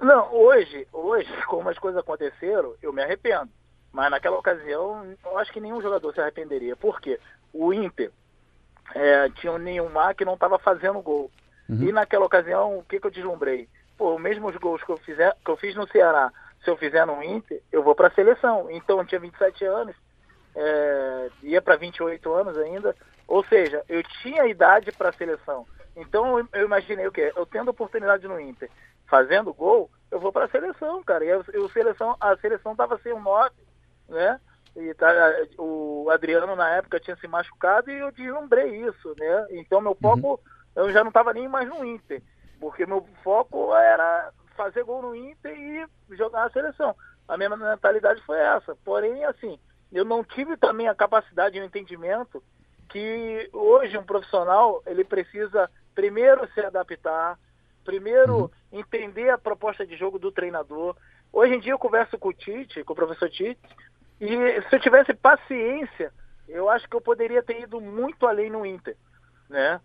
Não, 0.01 0.35
hoje, 0.35 0.85
hoje, 0.91 1.29
como 1.47 1.69
as 1.69 1.79
coisas 1.79 2.01
aconteceram, 2.01 2.73
eu 2.81 2.91
me 2.91 3.01
arrependo. 3.01 3.47
Mas 3.93 4.11
naquela 4.11 4.37
ocasião, 4.37 5.05
eu 5.23 5.37
acho 5.37 5.53
que 5.53 5.61
nenhum 5.61 5.81
jogador 5.81 6.13
se 6.13 6.19
arrependeria. 6.19 6.75
Por 6.75 6.99
quê? 6.99 7.17
O 7.53 7.71
Inter 7.71 8.11
é, 8.93 9.29
tinha 9.29 9.53
o 9.53 9.57
Neymar 9.57 10.13
que 10.15 10.25
não 10.25 10.33
estava 10.33 10.59
fazendo 10.59 11.01
gol. 11.01 11.31
Uhum. 11.69 11.83
E 11.83 11.91
naquela 11.91 12.25
ocasião, 12.25 12.77
o 12.77 12.83
que, 12.83 12.99
que 12.99 13.07
eu 13.07 13.11
deslumbrei? 13.11 13.67
Pô, 13.97 14.17
mesmo 14.19 14.47
os 14.47 14.55
gols 14.57 14.83
que 14.83 14.91
eu, 14.91 14.97
fizer, 14.97 15.35
que 15.43 15.49
eu 15.49 15.57
fiz 15.57 15.75
no 15.75 15.87
Ceará, 15.87 16.31
se 16.63 16.69
eu 16.69 16.77
fizer 16.77 17.05
no 17.05 17.23
Inter, 17.23 17.61
eu 17.71 17.83
vou 17.83 17.95
para 17.95 18.07
a 18.07 18.11
seleção. 18.11 18.69
Então 18.69 18.99
eu 18.99 19.05
tinha 19.05 19.19
27 19.19 19.65
anos, 19.65 19.95
é, 20.55 21.29
ia 21.43 21.61
para 21.61 21.75
28 21.75 22.33
anos 22.33 22.57
ainda, 22.57 22.95
ou 23.27 23.43
seja, 23.45 23.83
eu 23.87 24.03
tinha 24.21 24.47
idade 24.47 24.91
para 24.91 25.09
a 25.09 25.13
seleção. 25.13 25.65
Então 25.95 26.39
eu, 26.39 26.47
eu 26.53 26.65
imaginei 26.65 27.07
o 27.07 27.11
quê? 27.11 27.31
Eu 27.35 27.45
tendo 27.45 27.69
oportunidade 27.69 28.27
no 28.27 28.39
Inter, 28.39 28.69
fazendo 29.07 29.53
gol, 29.53 29.89
eu 30.11 30.19
vou 30.19 30.31
para 30.31 30.45
a 30.45 30.49
seleção, 30.49 31.03
cara. 31.03 31.23
E 31.23 31.29
eu, 31.29 31.43
eu, 31.53 31.69
seleção, 31.69 32.15
a 32.19 32.35
seleção 32.37 32.73
estava 32.73 32.97
sem 32.99 33.13
um 33.13 33.21
9, 33.21 33.51
né? 34.09 34.39
E 34.75 34.93
tá, 34.93 35.09
o 35.57 36.09
Adriano 36.09 36.55
na 36.55 36.69
época 36.71 36.99
tinha 36.99 37.15
se 37.15 37.27
machucado 37.27 37.89
e 37.89 37.97
eu 37.97 38.11
deslumbrei 38.11 38.83
isso, 38.85 39.15
né? 39.17 39.47
Então 39.51 39.79
meu 39.79 39.95
foco, 39.95 40.31
uhum. 40.31 40.37
Eu 40.75 40.91
já 40.91 41.01
não 41.01 41.09
estava 41.09 41.33
nem 41.33 41.47
mais 41.47 41.69
no 41.69 41.85
Inter, 41.85 42.21
porque 42.59 42.85
meu 42.85 43.07
foco 43.23 43.73
era 43.75 44.31
fazer 44.55 44.83
gol 44.83 45.01
no 45.01 45.15
Inter 45.15 45.57
e 45.57 46.15
jogar 46.15 46.43
na 46.43 46.49
seleção. 46.49 46.95
A 47.27 47.37
minha 47.37 47.49
mentalidade 47.49 48.21
foi 48.21 48.39
essa. 48.39 48.75
Porém, 48.83 49.23
assim, 49.25 49.59
eu 49.91 50.05
não 50.05 50.23
tive 50.23 50.57
também 50.57 50.87
a 50.87 50.95
capacidade 50.95 51.57
e 51.57 51.61
o 51.61 51.65
entendimento 51.65 52.43
que 52.89 53.49
hoje 53.51 53.97
um 53.97 54.03
profissional 54.03 54.81
ele 54.85 55.03
precisa 55.03 55.69
primeiro 55.93 56.47
se 56.53 56.59
adaptar, 56.61 57.37
primeiro 57.83 58.35
uhum. 58.37 58.49
entender 58.71 59.29
a 59.29 59.37
proposta 59.37 59.85
de 59.85 59.95
jogo 59.95 60.19
do 60.19 60.31
treinador. 60.31 60.95
Hoje 61.31 61.55
em 61.55 61.59
dia 61.59 61.73
eu 61.73 61.79
converso 61.79 62.17
com 62.17 62.29
o 62.29 62.33
Tite, 62.33 62.83
com 62.83 62.93
o 62.93 62.95
professor 62.95 63.29
Tite, 63.29 63.59
e 64.19 64.27
se 64.61 64.75
eu 64.75 64.79
tivesse 64.79 65.13
paciência, 65.13 66.11
eu 66.47 66.69
acho 66.69 66.87
que 66.87 66.95
eu 66.95 67.01
poderia 67.01 67.43
ter 67.43 67.61
ido 67.61 67.81
muito 67.81 68.27
além 68.27 68.49
no 68.49 68.65
Inter, 68.65 68.95
né? 69.49 69.81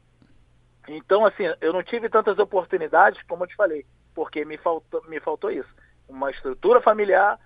Então, 0.89 1.25
assim, 1.25 1.45
eu 1.61 1.73
não 1.73 1.83
tive 1.83 2.09
tantas 2.09 2.39
oportunidades, 2.39 3.23
como 3.29 3.45
eu 3.45 3.49
te 3.49 3.57
falei 3.57 3.87
porque 4.15 4.45
me 4.45 4.57
faltou, 4.57 5.03
me 5.09 5.21
faltou 5.21 5.51
isso. 5.51 5.69
Uma 6.09 6.31
estrutura 6.31 6.81
familiar 6.81 7.39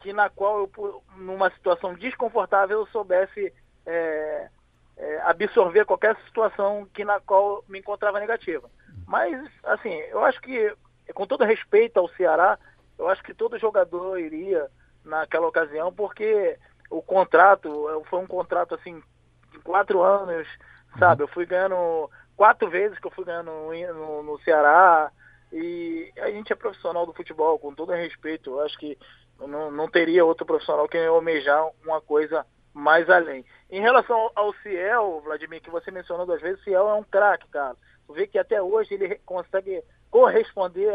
que 0.00 0.12
na 0.12 0.28
qual 0.28 0.60
eu, 0.60 1.02
numa 1.16 1.50
situação 1.50 1.94
desconfortável, 1.94 2.80
eu 2.80 2.86
soubesse 2.86 3.52
é, 3.84 4.48
é, 4.96 5.20
absorver 5.22 5.84
qualquer 5.84 6.16
situação 6.24 6.88
que 6.92 7.04
na 7.04 7.20
qual 7.20 7.64
me 7.68 7.78
encontrava 7.78 8.20
negativa. 8.20 8.68
Mas, 9.06 9.48
assim, 9.64 9.92
eu 10.10 10.24
acho 10.24 10.40
que, 10.40 10.74
com 11.14 11.26
todo 11.26 11.44
respeito 11.44 11.98
ao 11.98 12.08
Ceará, 12.10 12.58
eu 12.98 13.08
acho 13.08 13.22
que 13.22 13.34
todo 13.34 13.58
jogador 13.58 14.18
iria 14.18 14.68
naquela 15.04 15.46
ocasião, 15.46 15.92
porque 15.92 16.58
o 16.90 17.02
contrato 17.02 18.02
foi 18.08 18.18
um 18.18 18.26
contrato, 18.26 18.74
assim, 18.74 19.02
de 19.52 19.58
quatro 19.60 20.02
anos, 20.02 20.46
sabe? 20.98 21.22
Eu 21.22 21.28
fui 21.28 21.46
ganhando 21.46 22.10
quatro 22.38 22.70
vezes 22.70 22.96
que 23.00 23.06
eu 23.08 23.10
fui 23.10 23.24
ganhando 23.24 23.50
no, 23.50 24.22
no, 24.22 24.40
Ceará, 24.42 25.10
e 25.52 26.12
a 26.18 26.30
gente 26.30 26.52
é 26.52 26.56
profissional 26.56 27.04
do 27.04 27.12
futebol, 27.12 27.58
com 27.58 27.74
todo 27.74 27.92
respeito. 27.92 28.50
Eu 28.50 28.60
acho 28.60 28.78
que 28.78 28.96
não, 29.40 29.72
não 29.72 29.90
teria 29.90 30.24
outro 30.24 30.46
profissional 30.46 30.88
que 30.88 30.96
almejar 30.96 31.66
uma 31.84 32.00
coisa 32.00 32.46
mais 32.72 33.10
além. 33.10 33.44
Em 33.68 33.80
relação 33.80 34.30
ao 34.36 34.54
Ciel, 34.62 35.20
Vladimir, 35.24 35.60
que 35.60 35.68
você 35.68 35.90
mencionou 35.90 36.24
duas 36.24 36.40
vezes, 36.40 36.60
o 36.60 36.64
Ciel 36.64 36.88
é 36.88 36.94
um 36.94 37.02
craque, 37.02 37.48
cara. 37.48 37.76
Vê 38.10 38.26
que 38.28 38.38
até 38.38 38.62
hoje 38.62 38.94
ele 38.94 39.16
consegue 39.26 39.82
corresponder 40.08 40.94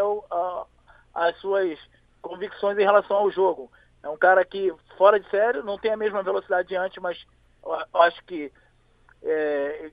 às 1.14 1.36
suas 1.38 1.78
convicções 2.22 2.78
em 2.78 2.84
relação 2.84 3.18
ao 3.18 3.30
jogo. 3.30 3.70
É 4.02 4.08
um 4.08 4.18
cara 4.18 4.46
que, 4.46 4.74
fora 4.98 5.20
de 5.20 5.30
sério, 5.30 5.62
não 5.62 5.78
tem 5.78 5.92
a 5.92 5.98
mesma 5.98 6.24
velocidade 6.24 6.70
de 6.70 6.76
antes, 6.76 7.02
mas 7.04 7.26
eu 7.66 8.02
acho 8.02 8.24
que 8.24 8.52
é, 9.22 9.92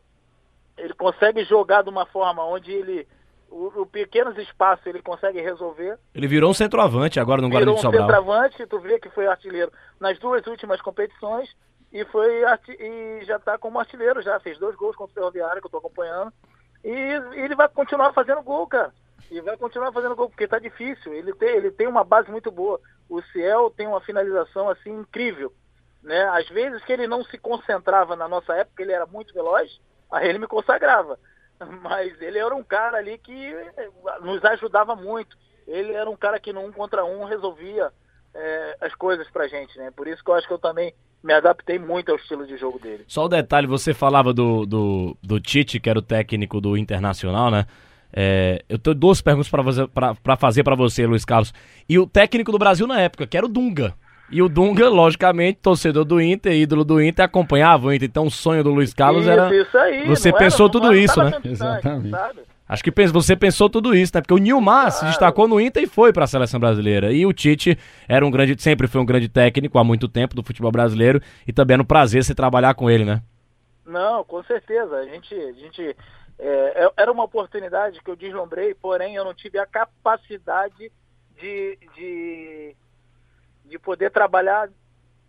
ele 0.81 0.95
consegue 0.95 1.45
jogar 1.45 1.83
de 1.83 1.90
uma 1.90 2.07
forma 2.07 2.45
onde 2.45 2.73
ele 2.73 3.07
o, 3.51 3.83
o, 3.83 3.87
pequenos 3.87 4.38
espaços 4.38 4.87
ele 4.87 5.03
consegue 5.03 5.40
resolver. 5.40 5.99
Ele 6.14 6.29
virou 6.29 6.51
um 6.51 6.55
centroavante 6.55 7.19
agora 7.19 7.43
no 7.43 7.49
Guarani 7.49 7.75
de 7.75 7.81
Sobral. 7.81 8.07
Virou 8.07 8.07
um 8.07 8.25
centroavante, 8.25 8.66
tu 8.66 8.79
vê 8.79 8.99
que 9.01 9.11
foi 9.11 9.27
artilheiro 9.27 9.73
nas 9.99 10.19
duas 10.19 10.47
últimas 10.47 10.81
competições 10.81 11.51
e 11.93 12.05
foi 12.05 12.45
e 12.79 13.25
já 13.25 13.37
está 13.37 13.59
como 13.59 13.81
artilheiro, 13.81 14.23
já 14.23 14.38
fez 14.38 14.59
dois 14.59 14.77
gols 14.77 14.95
contra 14.95 15.12
o 15.12 15.14
Ferroviário, 15.14 15.61
que 15.61 15.66
eu 15.66 15.69
estou 15.69 15.81
acompanhando. 15.81 16.33
E, 16.85 16.88
e 16.88 17.40
ele 17.40 17.57
vai 17.57 17.69
continuar 17.69 18.12
fazendo 18.12 18.43
gol, 18.43 18.66
cara. 18.66 18.93
E 19.31 19.40
vai 19.40 19.57
continuar 19.57 19.93
fazendo 19.93 20.16
gol, 20.16 20.29
porque 20.29 20.45
está 20.45 20.59
difícil. 20.59 21.12
Ele 21.12 21.33
tem, 21.35 21.49
ele 21.49 21.71
tem 21.71 21.87
uma 21.87 22.05
base 22.05 22.31
muito 22.31 22.51
boa. 22.51 22.81
O 23.09 23.21
Ciel 23.23 23.73
tem 23.77 23.87
uma 23.87 24.01
finalização 24.01 24.69
assim 24.69 24.90
incrível. 24.90 25.53
Né? 26.03 26.23
Às 26.31 26.49
vezes 26.49 26.83
que 26.85 26.93
ele 26.93 27.07
não 27.07 27.25
se 27.25 27.37
concentrava 27.37 28.16
na 28.16 28.29
nossa 28.29 28.55
época, 28.55 28.83
ele 28.83 28.93
era 28.93 29.07
muito 29.07 29.35
veloz, 29.35 29.81
aí 30.12 30.29
ele 30.29 30.38
me 30.38 30.46
consagrava. 30.46 31.18
mas 31.83 32.20
ele 32.20 32.38
era 32.38 32.55
um 32.55 32.62
cara 32.62 32.99
ali 32.99 33.18
que 33.18 33.55
nos 34.23 34.44
ajudava 34.44 34.96
muito. 34.96 35.37
Ele 35.66 35.92
era 35.92 36.09
um 36.09 36.16
cara 36.16 36.40
que 36.40 36.53
no 36.53 36.61
um 36.61 36.73
contra 36.73 37.05
um 37.05 37.25
resolvia 37.25 37.92
é, 38.35 38.77
as 38.81 38.94
coisas 38.94 39.29
pra 39.31 39.49
gente, 39.49 39.77
né? 39.79 39.90
Por 39.94 40.09
isso 40.09 40.23
que 40.25 40.31
eu 40.31 40.35
acho 40.35 40.46
que 40.46 40.53
eu 40.53 40.59
também 40.59 40.92
me 41.23 41.33
adaptei 41.33 41.79
muito 41.79 42.11
ao 42.11 42.16
estilo 42.16 42.46
de 42.46 42.57
jogo 42.57 42.79
dele. 42.79 43.05
Só 43.07 43.27
um 43.27 43.29
detalhe, 43.29 43.66
você 43.66 43.92
falava 43.92 44.33
do, 44.33 44.64
do, 44.64 45.16
do 45.23 45.38
Tite, 45.38 45.79
que 45.79 45.90
era 45.90 45.99
o 45.99 46.03
técnico 46.03 46.61
do 46.61 46.77
Internacional, 46.77 47.51
né? 47.51 47.66
É, 48.12 48.64
eu 48.68 48.79
tenho 48.79 48.94
duas 48.94 49.20
perguntas 49.20 49.49
para 49.49 50.37
fazer 50.37 50.64
para 50.64 50.75
você, 50.75 51.07
Luiz 51.07 51.25
Carlos. 51.25 51.53
E 51.88 51.99
o 51.99 52.07
técnico 52.07 52.51
do 52.51 52.59
Brasil 52.59 52.87
na 52.87 53.01
época, 53.01 53.27
que 53.27 53.37
era 53.37 53.46
o 53.46 53.49
Dunga. 53.49 53.94
E 54.31 54.40
o 54.40 54.49
Dunga, 54.49 54.88
logicamente, 54.88 55.59
torcedor 55.61 56.05
do 56.05 56.21
Inter, 56.21 56.53
ídolo 56.53 56.85
do 56.85 57.03
Inter, 57.03 57.25
acompanhava 57.25 57.88
o 57.88 57.93
Inter. 57.93 58.09
Então 58.09 58.27
o 58.27 58.31
sonho 58.31 58.62
do 58.62 58.71
Luiz 58.71 58.95
Carlos 58.95 59.23
isso, 59.23 59.31
era. 59.31 59.55
Isso 59.55 59.79
aí, 59.79 60.07
você 60.07 60.33
pensou 60.33 60.66
era, 60.66 60.73
tudo 60.73 60.95
isso, 60.95 61.23
né? 61.23 61.33
Exatamente. 61.45 62.11
Sabe? 62.11 62.40
Acho 62.71 62.85
que 62.85 62.93
você 63.09 63.35
pensou 63.35 63.69
tudo 63.69 63.93
isso, 63.97 64.12
né? 64.14 64.21
Porque 64.21 64.33
o 64.33 64.38
Nilmar 64.38 64.83
claro. 64.83 64.93
se 64.93 65.05
destacou 65.07 65.49
no 65.49 65.61
Inter 65.61 65.83
e 65.83 65.88
foi 65.88 66.12
para 66.12 66.23
a 66.23 66.29
seleção 66.29 66.61
brasileira. 66.61 67.12
E 67.12 67.27
o 67.27 67.33
Tite 67.33 67.77
era 68.07 68.25
um 68.25 68.31
grande, 68.31 68.55
sempre 68.62 68.87
foi 68.87 69.01
um 69.01 69.05
grande 69.05 69.29
técnico 69.29 69.77
há 69.77 69.83
muito 69.83 70.07
tempo 70.07 70.37
do 70.37 70.43
futebol 70.45 70.71
brasileiro 70.71 71.21
e 71.45 71.53
também 71.53 71.75
era 71.75 71.83
um 71.83 71.87
prazer 71.87 72.23
se 72.23 72.33
trabalhar 72.33 72.75
com 72.75 72.88
ele, 72.88 73.05
né? 73.05 73.23
Não, 73.85 74.23
com 74.23 74.40
certeza. 74.45 74.99
A 74.99 75.05
gente, 75.05 75.35
a 75.35 75.53
gente 75.53 75.97
é, 76.38 76.85
é 76.85 76.90
era 76.97 77.11
uma 77.11 77.25
oportunidade 77.25 78.01
que 78.05 78.09
eu 78.09 78.14
deslumbrei, 78.14 78.73
porém 78.73 79.16
eu 79.16 79.25
não 79.25 79.35
tive 79.35 79.59
a 79.59 79.66
capacidade 79.66 80.93
de, 81.40 81.79
de, 81.97 82.77
de 83.70 83.78
poder 83.78 84.11
trabalhar 84.11 84.68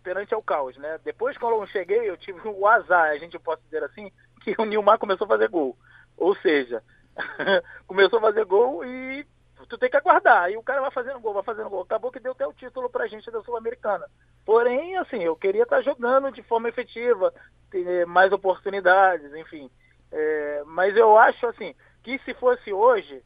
perante 0.02 0.34
ao 0.34 0.42
caos, 0.42 0.76
né? 0.76 0.98
Depois 1.04 1.38
quando 1.38 1.54
eu 1.54 1.66
cheguei, 1.68 2.10
eu 2.10 2.16
tive 2.16 2.40
o 2.44 2.66
azar, 2.66 3.10
a 3.10 3.18
gente 3.18 3.38
pode 3.38 3.62
dizer 3.62 3.84
assim, 3.84 4.10
que 4.42 4.54
o 4.58 4.64
Nilmar 4.64 4.98
começou 4.98 5.24
a 5.24 5.28
fazer 5.28 5.48
gol. 5.48 5.76
Ou 6.16 6.34
seja, 6.36 6.82
começou 7.86 8.18
a 8.18 8.22
fazer 8.22 8.44
gol 8.44 8.84
e 8.84 9.24
tu 9.68 9.78
tem 9.78 9.88
que 9.88 9.96
aguardar. 9.96 10.50
E 10.50 10.56
o 10.56 10.62
cara 10.62 10.80
vai 10.80 10.90
fazendo 10.90 11.20
gol, 11.20 11.34
vai 11.34 11.42
fazendo 11.44 11.70
gol. 11.70 11.82
Acabou 11.82 12.10
que 12.10 12.20
deu 12.20 12.32
até 12.32 12.46
o 12.46 12.52
título 12.52 12.90
pra 12.90 13.06
gente 13.06 13.30
da 13.30 13.42
Sul-Americana. 13.42 14.06
Porém, 14.44 14.96
assim, 14.96 15.22
eu 15.22 15.36
queria 15.36 15.62
estar 15.62 15.80
jogando 15.82 16.32
de 16.32 16.42
forma 16.42 16.68
efetiva, 16.68 17.32
ter 17.70 18.04
mais 18.06 18.32
oportunidades, 18.32 19.32
enfim. 19.34 19.70
É, 20.10 20.62
mas 20.66 20.96
eu 20.96 21.16
acho, 21.16 21.46
assim, 21.46 21.74
que 22.02 22.18
se 22.18 22.34
fosse 22.34 22.72
hoje, 22.72 23.22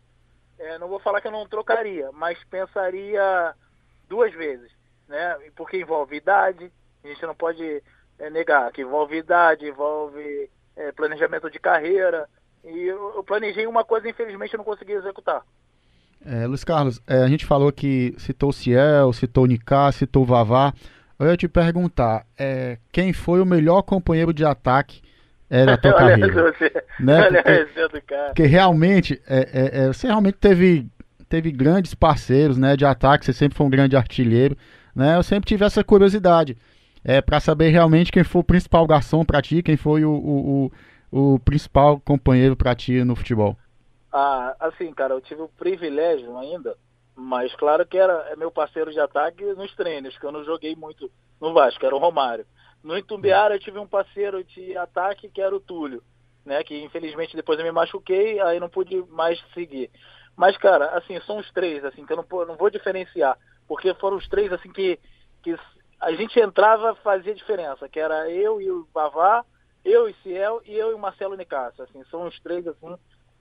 é, 0.58 0.78
não 0.78 0.88
vou 0.88 1.00
falar 1.00 1.20
que 1.20 1.26
eu 1.26 1.32
não 1.32 1.48
trocaria, 1.48 2.10
mas 2.12 2.42
pensaria 2.44 3.54
duas 4.08 4.32
vezes, 4.32 4.70
né? 5.08 5.36
Porque 5.54 5.78
envolve 5.78 6.16
idade, 6.16 6.70
a 7.04 7.08
gente 7.08 7.22
não 7.24 7.34
pode 7.34 7.82
é, 8.18 8.30
negar 8.30 8.72
que 8.72 8.82
envolve 8.82 9.16
idade, 9.16 9.66
envolve 9.66 10.50
é, 10.76 10.92
planejamento 10.92 11.50
de 11.50 11.58
carreira, 11.58 12.28
e 12.64 12.86
eu, 12.86 13.14
eu 13.16 13.22
planejei 13.22 13.66
uma 13.66 13.84
coisa, 13.84 14.08
infelizmente, 14.08 14.54
eu 14.54 14.58
não 14.58 14.64
consegui 14.64 14.92
executar. 14.92 15.42
É, 16.24 16.46
Luiz 16.46 16.64
Carlos, 16.64 17.00
é, 17.06 17.22
a 17.22 17.28
gente 17.28 17.46
falou 17.46 17.70
que 17.70 18.14
citou 18.18 18.50
o 18.50 18.52
Ciel, 18.52 19.12
citou 19.12 19.44
o 19.44 19.46
Nicá, 19.46 19.92
citou 19.92 20.22
o 20.22 20.26
Vavá. 20.26 20.72
Eu 21.18 21.28
ia 21.28 21.36
te 21.36 21.48
perguntar, 21.48 22.26
quem 22.92 23.10
foi 23.12 23.40
o 23.40 23.46
melhor 23.46 23.80
companheiro 23.82 24.34
de 24.34 24.44
ataque 24.44 25.00
é, 25.48 25.64
da 25.64 25.76
tua 25.78 25.94
carreira? 25.96 26.52
Você, 26.52 26.84
né? 27.00 27.20
Olha 27.22 27.42
porque, 27.42 27.88
do 27.88 28.02
cara. 28.02 28.26
porque 28.26 28.42
realmente, 28.42 29.22
você 29.86 30.08
realmente 30.08 30.34
teve, 30.34 30.86
teve 31.26 31.50
grandes 31.50 31.94
parceiros 31.94 32.58
né, 32.58 32.76
de 32.76 32.84
ataque, 32.84 33.24
você 33.24 33.32
sempre 33.32 33.56
foi 33.56 33.64
um 33.64 33.70
grande 33.70 33.96
artilheiro. 33.96 34.58
Né? 34.96 35.14
Eu 35.14 35.22
sempre 35.22 35.46
tive 35.46 35.62
essa 35.62 35.84
curiosidade 35.84 36.56
é, 37.04 37.20
para 37.20 37.38
saber 37.38 37.68
realmente 37.68 38.10
quem 38.10 38.24
foi 38.24 38.40
o 38.40 38.44
principal 38.44 38.86
garçom 38.86 39.22
para 39.26 39.42
ti, 39.42 39.62
quem 39.62 39.76
foi 39.76 40.06
o, 40.06 40.10
o, 40.10 40.72
o 41.12 41.38
principal 41.40 42.00
companheiro 42.00 42.56
para 42.56 42.74
ti 42.74 43.04
no 43.04 43.14
futebol? 43.14 43.54
Ah, 44.10 44.56
assim, 44.58 44.90
cara, 44.94 45.12
eu 45.12 45.20
tive 45.20 45.42
o 45.42 45.48
privilégio 45.48 46.38
ainda, 46.38 46.74
mas 47.14 47.54
claro 47.56 47.84
que 47.86 47.98
era 47.98 48.26
é 48.30 48.36
meu 48.36 48.50
parceiro 48.50 48.90
de 48.90 48.98
ataque 48.98 49.44
nos 49.52 49.74
treinos, 49.76 50.16
que 50.16 50.24
eu 50.24 50.32
não 50.32 50.42
joguei 50.42 50.74
muito 50.74 51.10
no 51.38 51.52
Vasco, 51.52 51.84
era 51.84 51.94
o 51.94 51.98
Romário. 52.00 52.46
No 52.82 52.96
Itumbiara 52.96 53.56
eu 53.56 53.60
tive 53.60 53.78
um 53.78 53.86
parceiro 53.86 54.42
de 54.42 54.74
ataque 54.78 55.28
que 55.28 55.42
era 55.42 55.54
o 55.54 55.60
Túlio, 55.60 56.02
né, 56.42 56.64
que 56.64 56.82
infelizmente 56.82 57.36
depois 57.36 57.58
eu 57.58 57.66
me 57.66 57.72
machuquei, 57.72 58.40
aí 58.40 58.58
não 58.58 58.70
pude 58.70 59.04
mais 59.10 59.38
seguir. 59.52 59.90
Mas, 60.34 60.56
cara, 60.56 60.86
assim, 60.96 61.18
são 61.20 61.38
os 61.38 61.50
três, 61.50 61.84
assim, 61.84 62.04
que 62.04 62.12
eu 62.12 62.16
não, 62.16 62.46
não 62.46 62.56
vou 62.56 62.70
diferenciar, 62.70 63.38
porque 63.66 63.92
foram 63.94 64.16
os 64.16 64.28
três, 64.28 64.52
assim, 64.52 64.70
que, 64.70 64.98
que 65.42 65.56
a 66.00 66.12
gente 66.12 66.38
entrava 66.38 66.94
fazia 66.96 67.34
diferença, 67.34 67.88
que 67.88 67.98
era 67.98 68.30
eu 68.30 68.60
e 68.60 68.70
o 68.70 68.86
Bavá, 68.92 69.44
eu 69.84 70.08
e 70.08 70.14
Ciel 70.22 70.60
e 70.64 70.74
eu 70.74 70.90
e 70.90 70.94
o 70.94 70.98
Marcelo 70.98 71.36
Nicasso, 71.36 71.82
assim, 71.82 72.02
são 72.10 72.26
os 72.26 72.38
três 72.40 72.66
assim, 72.66 72.94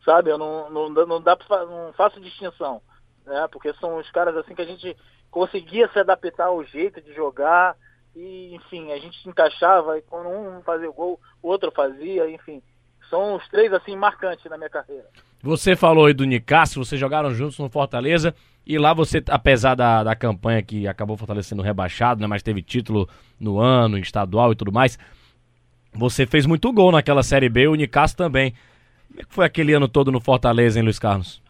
sabe? 0.03 0.29
Eu 0.29 0.37
não, 0.37 0.69
não, 0.69 0.89
não 0.89 1.21
dá 1.21 1.35
para 1.35 1.65
não 1.65 1.91
faço 1.93 2.21
distinção, 2.21 2.81
né? 3.25 3.47
Porque 3.51 3.73
são 3.73 3.97
os 3.97 4.09
caras 4.11 4.35
assim 4.37 4.53
que 4.53 4.61
a 4.61 4.65
gente 4.65 4.95
conseguia 5.31 5.89
se 5.91 5.99
adaptar 5.99 6.45
ao 6.45 6.63
jeito 6.63 7.01
de 7.01 7.13
jogar 7.13 7.75
e, 8.15 8.55
enfim, 8.55 8.91
a 8.93 8.97
gente 8.97 9.21
se 9.21 9.27
encaixava 9.27 9.97
e 9.97 10.01
quando 10.03 10.29
um 10.29 10.61
fazia 10.61 10.89
o 10.89 10.93
gol, 10.93 11.19
o 11.41 11.49
outro 11.49 11.71
fazia, 11.71 12.29
enfim. 12.29 12.61
São 13.09 13.35
os 13.35 13.47
três 13.49 13.73
assim 13.73 13.95
marcantes 13.95 14.49
na 14.49 14.57
minha 14.57 14.69
carreira. 14.69 15.05
Você 15.41 15.75
falou 15.75 16.05
aí 16.05 16.13
do 16.13 16.23
Nicasso, 16.23 16.83
vocês 16.83 16.99
jogaram 16.99 17.31
juntos 17.31 17.59
no 17.59 17.69
Fortaleza 17.69 18.33
e 18.65 18.77
lá 18.77 18.93
você, 18.93 19.23
apesar 19.29 19.75
da, 19.75 20.03
da 20.03 20.15
campanha 20.15 20.61
que 20.61 20.87
acabou 20.87 21.15
fortalecendo 21.15 21.61
rebaixado, 21.61 22.19
né, 22.19 22.27
mas 22.27 22.41
teve 22.41 22.61
título 22.61 23.07
no 23.39 23.59
ano, 23.59 23.97
estadual 23.97 24.51
e 24.51 24.55
tudo 24.55 24.71
mais, 24.71 24.97
você 25.93 26.25
fez 26.25 26.45
muito 26.45 26.71
gol 26.73 26.91
naquela 26.91 27.23
Série 27.23 27.47
B, 27.47 27.67
o 27.67 27.75
Nicasso 27.75 28.17
também. 28.17 28.53
Como 29.07 29.21
é 29.21 29.23
que 29.23 29.33
foi 29.33 29.45
aquele 29.45 29.73
ano 29.73 29.87
todo 29.87 30.11
no 30.11 30.19
Fortaleza, 30.19 30.79
hein, 30.79 30.83
Luiz 30.83 30.99
Carlos? 30.99 31.41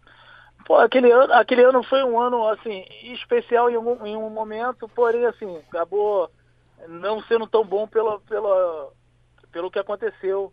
Pô, 0.66 0.76
aquele 0.78 1.12
ano, 1.12 1.32
aquele 1.34 1.64
ano 1.64 1.84
foi 1.84 2.04
um 2.04 2.20
ano, 2.20 2.48
assim, 2.50 2.84
especial 3.14 3.70
em 3.70 3.78
um, 3.78 4.06
em 4.06 4.18
um 4.18 4.30
momento, 4.30 4.90
porém, 4.90 5.26
assim, 5.26 5.58
acabou 5.70 6.30
não 6.88 7.22
sendo 7.24 7.48
tão 7.48 7.64
bom 7.64 7.88
pelo, 7.88 8.20
pelo, 8.22 8.92
pelo 9.52 9.72
que 9.72 9.80
aconteceu, 9.80 10.52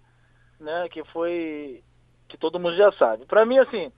né, 0.61 0.89
que 0.91 1.03
foi, 1.07 1.83
que 2.29 2.37
todo 2.37 2.61
mundo 2.61 2.77
já 2.77 2.93
sabe. 2.93 3.27
Para 3.27 3.45
mim, 3.45 3.59
assim, 3.59 3.91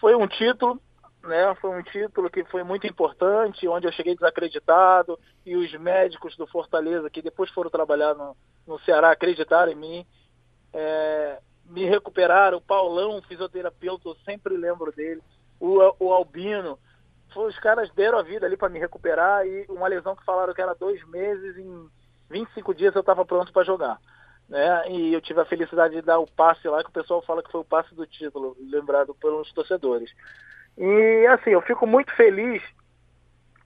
foi 0.00 0.14
um 0.14 0.26
título, 0.26 0.80
né? 1.26 1.54
Foi 1.56 1.70
um 1.70 1.82
título 1.82 2.30
que 2.30 2.44
foi 2.44 2.62
muito 2.62 2.86
importante, 2.86 3.68
onde 3.68 3.86
eu 3.86 3.92
cheguei 3.92 4.14
desacreditado 4.14 5.18
e 5.44 5.56
os 5.56 5.72
médicos 5.74 6.36
do 6.36 6.46
Fortaleza, 6.46 7.10
que 7.10 7.22
depois 7.22 7.50
foram 7.50 7.70
trabalhar 7.70 8.14
no, 8.14 8.36
no 8.66 8.78
Ceará, 8.80 9.10
acreditaram 9.10 9.72
em 9.72 9.74
mim, 9.74 10.06
é, 10.72 11.38
me 11.64 11.84
recuperaram. 11.84 12.58
O 12.58 12.62
Paulão, 12.62 13.22
fisioterapeuta, 13.22 14.08
eu 14.08 14.16
sempre 14.24 14.56
lembro 14.56 14.92
dele. 14.92 15.22
O, 15.58 15.78
o 15.98 16.12
Albino, 16.12 16.78
os 17.34 17.58
caras 17.58 17.90
deram 17.92 18.18
a 18.18 18.22
vida 18.22 18.46
ali 18.46 18.56
para 18.56 18.68
me 18.68 18.78
recuperar 18.78 19.46
e 19.46 19.66
uma 19.68 19.88
lesão 19.88 20.14
que 20.14 20.24
falaram 20.24 20.54
que 20.54 20.62
era 20.62 20.74
dois 20.74 21.02
meses, 21.08 21.56
em 21.56 21.88
25 22.30 22.74
dias 22.74 22.94
eu 22.94 23.00
estava 23.00 23.24
pronto 23.24 23.52
para 23.52 23.64
jogar. 23.64 23.98
Né? 24.48 24.90
E 24.90 25.12
eu 25.12 25.20
tive 25.20 25.40
a 25.40 25.44
felicidade 25.44 25.94
de 25.94 26.02
dar 26.02 26.18
o 26.18 26.26
passe 26.26 26.68
lá, 26.68 26.82
que 26.82 26.90
o 26.90 26.92
pessoal 26.92 27.20
fala 27.22 27.42
que 27.42 27.50
foi 27.50 27.60
o 27.60 27.64
passe 27.64 27.94
do 27.94 28.06
título, 28.06 28.56
lembrado 28.60 29.14
pelos 29.14 29.52
torcedores. 29.52 30.10
E 30.76 31.26
assim, 31.28 31.50
eu 31.50 31.62
fico 31.62 31.86
muito 31.86 32.14
feliz 32.14 32.62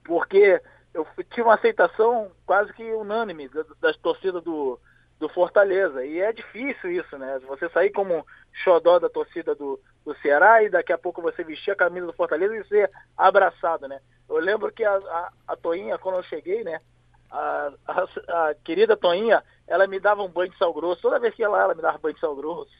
porque 0.05 0.61
eu 0.93 1.05
tive 1.29 1.43
uma 1.43 1.55
aceitação 1.55 2.31
quase 2.45 2.73
que 2.73 2.83
unânime 2.93 3.47
das, 3.49 3.65
das 3.79 3.97
torcidas 3.97 4.43
do, 4.43 4.79
do 5.19 5.29
Fortaleza. 5.29 6.05
E 6.05 6.19
é 6.19 6.33
difícil 6.33 6.91
isso, 6.91 7.17
né? 7.17 7.39
Você 7.47 7.69
sair 7.69 7.91
como 7.91 8.25
xodó 8.63 8.99
da 8.99 9.09
torcida 9.09 9.55
do, 9.55 9.79
do 10.05 10.15
Ceará 10.15 10.63
e 10.63 10.69
daqui 10.69 10.91
a 10.91 10.97
pouco 10.97 11.21
você 11.21 11.43
vestir 11.43 11.71
a 11.71 11.75
camisa 11.75 12.07
do 12.07 12.13
Fortaleza 12.13 12.55
e 12.55 12.67
ser 12.67 12.91
abraçado, 13.15 13.87
né? 13.87 13.99
Eu 14.29 14.37
lembro 14.37 14.71
que 14.71 14.83
a, 14.83 14.95
a, 14.95 15.31
a 15.49 15.55
Toinha, 15.55 15.97
quando 15.97 16.15
eu 16.15 16.23
cheguei, 16.23 16.63
né? 16.63 16.79
A, 17.31 17.71
a, 17.87 18.49
a, 18.49 18.55
querida 18.55 18.97
Toinha, 18.97 19.41
ela 19.65 19.87
me 19.87 19.99
dava 19.99 20.21
um 20.21 20.27
banho 20.27 20.51
de 20.51 20.57
sal 20.57 20.73
grosso. 20.73 21.01
Toda 21.01 21.19
vez 21.19 21.33
que 21.33 21.41
ia 21.41 21.49
lá, 21.49 21.61
ela 21.61 21.73
me 21.73 21.81
dava 21.81 21.97
banho 21.97 22.13
de 22.13 22.19
sal 22.19 22.35
grosso. 22.35 22.71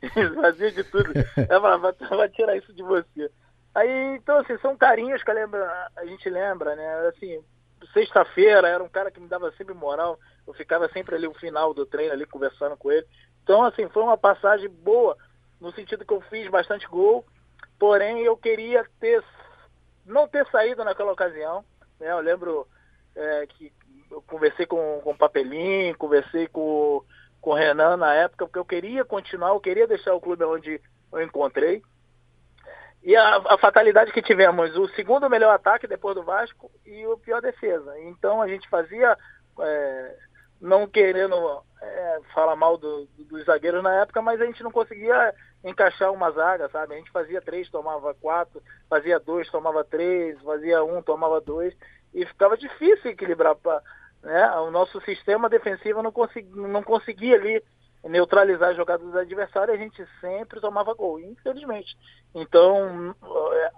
Fazia 0.40 0.70
de 0.70 0.84
tudo. 0.84 1.12
Ela 1.36 1.60
falava, 1.60 1.96
vai 2.10 2.28
tirar 2.28 2.56
isso 2.56 2.72
de 2.72 2.82
você. 2.82 3.30
Aí, 3.74 4.16
então, 4.16 4.38
assim, 4.38 4.56
são 4.58 4.76
carinhos 4.76 5.22
que 5.22 5.30
a, 5.30 5.34
lembra, 5.34 5.90
a 5.96 6.06
gente 6.06 6.30
lembra, 6.30 6.76
né? 6.76 7.08
Assim, 7.08 7.44
sexta-feira 7.92 8.68
era 8.68 8.82
um 8.82 8.88
cara 8.88 9.10
que 9.10 9.20
me 9.20 9.28
dava 9.28 9.52
sempre 9.52 9.74
moral. 9.74 10.18
Eu 10.46 10.54
ficava 10.54 10.88
sempre 10.88 11.16
ali 11.16 11.26
no 11.26 11.34
final 11.34 11.74
do 11.74 11.84
treino, 11.84 12.12
ali 12.12 12.24
conversando 12.24 12.76
com 12.76 12.90
ele. 12.90 13.06
Então, 13.42 13.62
assim, 13.64 13.88
foi 13.88 14.02
uma 14.02 14.16
passagem 14.16 14.68
boa, 14.68 15.16
no 15.60 15.72
sentido 15.72 16.04
que 16.04 16.12
eu 16.12 16.20
fiz 16.22 16.48
bastante 16.48 16.86
gol. 16.86 17.24
Porém, 17.78 18.22
eu 18.22 18.36
queria 18.36 18.86
ter, 19.00 19.22
não 20.06 20.26
ter 20.26 20.46
saído 20.46 20.84
naquela 20.84 21.12
ocasião. 21.12 21.64
Né? 22.00 22.10
Eu 22.10 22.20
lembro 22.20 22.66
é, 23.16 23.46
que 23.46 23.72
eu 24.10 24.22
conversei 24.22 24.66
com, 24.66 25.00
com 25.02 25.10
o 25.10 25.16
Papelinho, 25.16 25.96
conversei 25.96 26.46
com, 26.46 27.02
com 27.40 27.50
o 27.50 27.54
Renan 27.54 27.96
na 27.96 28.14
época, 28.14 28.46
porque 28.46 28.58
eu 28.58 28.64
queria 28.64 29.04
continuar, 29.04 29.48
eu 29.48 29.60
queria 29.60 29.86
deixar 29.86 30.14
o 30.14 30.20
clube 30.20 30.44
onde 30.44 30.80
eu 31.12 31.22
encontrei. 31.22 31.82
E 33.02 33.14
a, 33.14 33.36
a, 33.36 33.58
fatalidade 33.58 34.12
que 34.12 34.20
tivemos, 34.20 34.76
o 34.76 34.88
segundo 34.88 35.30
melhor 35.30 35.54
ataque 35.54 35.86
depois 35.86 36.14
do 36.16 36.24
Vasco 36.24 36.70
e 36.84 37.06
o 37.06 37.16
pior 37.16 37.40
defesa. 37.40 37.96
Então 38.00 38.42
a 38.42 38.48
gente 38.48 38.68
fazia, 38.68 39.16
é, 39.60 40.16
não 40.60 40.88
querendo 40.88 41.62
é, 41.80 42.20
falar 42.34 42.56
mal 42.56 42.76
do, 42.76 43.06
do, 43.16 43.24
dos 43.24 43.44
zagueiros 43.44 43.82
na 43.82 44.02
época, 44.02 44.20
mas 44.20 44.40
a 44.40 44.46
gente 44.46 44.62
não 44.62 44.72
conseguia 44.72 45.32
encaixar 45.62 46.12
uma 46.12 46.30
zaga, 46.32 46.68
sabe? 46.68 46.94
A 46.94 46.96
gente 46.96 47.10
fazia 47.10 47.40
três, 47.40 47.68
tomava 47.70 48.12
quatro, 48.14 48.62
fazia 48.88 49.20
dois, 49.20 49.48
tomava 49.50 49.84
três, 49.84 50.40
fazia 50.42 50.82
um, 50.82 51.00
tomava 51.00 51.40
dois, 51.40 51.76
e 52.16 52.24
ficava 52.24 52.56
difícil 52.56 53.10
equilibrar. 53.10 53.54
Pra, 53.54 53.82
né? 54.22 54.50
O 54.56 54.70
nosso 54.70 54.98
sistema 55.02 55.50
defensivo 55.50 56.02
não, 56.02 56.10
consegui, 56.10 56.50
não 56.58 56.82
conseguia 56.82 57.36
ali 57.36 57.62
neutralizar 58.02 58.70
as 58.70 58.76
jogadas 58.76 59.04
dos 59.04 59.16
adversários, 59.16 59.76
a 59.76 59.82
gente 59.82 60.02
sempre 60.20 60.60
tomava 60.60 60.94
gol, 60.94 61.20
infelizmente. 61.20 61.96
Então, 62.34 63.14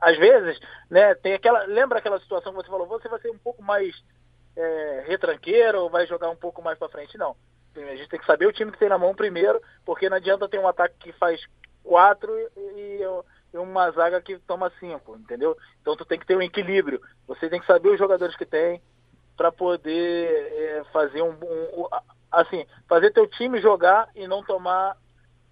às 0.01 0.17
vezes, 0.17 0.61
né, 0.89 1.15
tem 1.17 1.35
aquela. 1.35 1.65
Lembra 1.65 1.99
aquela 1.99 2.21
situação 2.21 2.53
que 2.53 2.63
você 2.63 2.71
falou, 2.71 2.87
você 2.87 3.09
vai 3.09 3.21
ser 3.21 3.31
um 3.31 3.39
pouco 3.39 3.63
mais 3.63 3.93
é, 4.57 5.05
retranqueiro 5.09 5.83
ou 5.83 5.91
vai 5.91 6.07
jogar 6.07 6.31
um 6.31 6.37
pouco 6.37 6.63
mais 6.63 6.79
para 6.79 6.89
frente? 6.89 7.19
Não. 7.19 7.35
A 7.75 7.97
gente 7.97 8.09
tem 8.09 8.19
que 8.19 8.27
saber 8.27 8.47
o 8.47 8.53
time 8.53 8.73
que 8.73 8.79
tem 8.79 8.89
na 8.89 8.99
mão 8.99 9.15
primeiro, 9.15 9.61
porque 9.85 10.09
não 10.09 10.17
adianta 10.17 10.49
ter 10.49 10.59
um 10.59 10.67
ataque 10.67 10.97
que 10.99 11.13
faz 11.13 11.41
quatro 11.85 12.33
e, 12.57 13.01
e 13.01 13.01
uma 13.55 13.91
zaga 13.91 14.21
que 14.21 14.39
toma 14.41 14.71
cinco, 14.79 15.17
entendeu? 15.17 15.57
Então 15.81 15.97
tu 15.97 16.05
tem 16.05 16.19
que 16.19 16.27
ter 16.27 16.37
um 16.37 16.43
equilíbrio. 16.43 17.01
Você 17.27 17.49
tem 17.49 17.61
que 17.61 17.67
saber 17.67 17.91
os 17.91 17.99
jogadores 17.99 18.37
que 18.37 18.45
tem 18.45 18.81
para 19.37 19.53
poder 19.53 20.29
é, 20.29 20.85
fazer 20.93 21.23
um, 21.23 21.31
um, 21.31 21.89
assim, 22.31 22.67
fazer 22.89 23.13
teu 23.13 23.27
time 23.27 23.61
jogar 23.61 24.09
e 24.15 24.27
não 24.27 24.43
tomar 24.43 24.97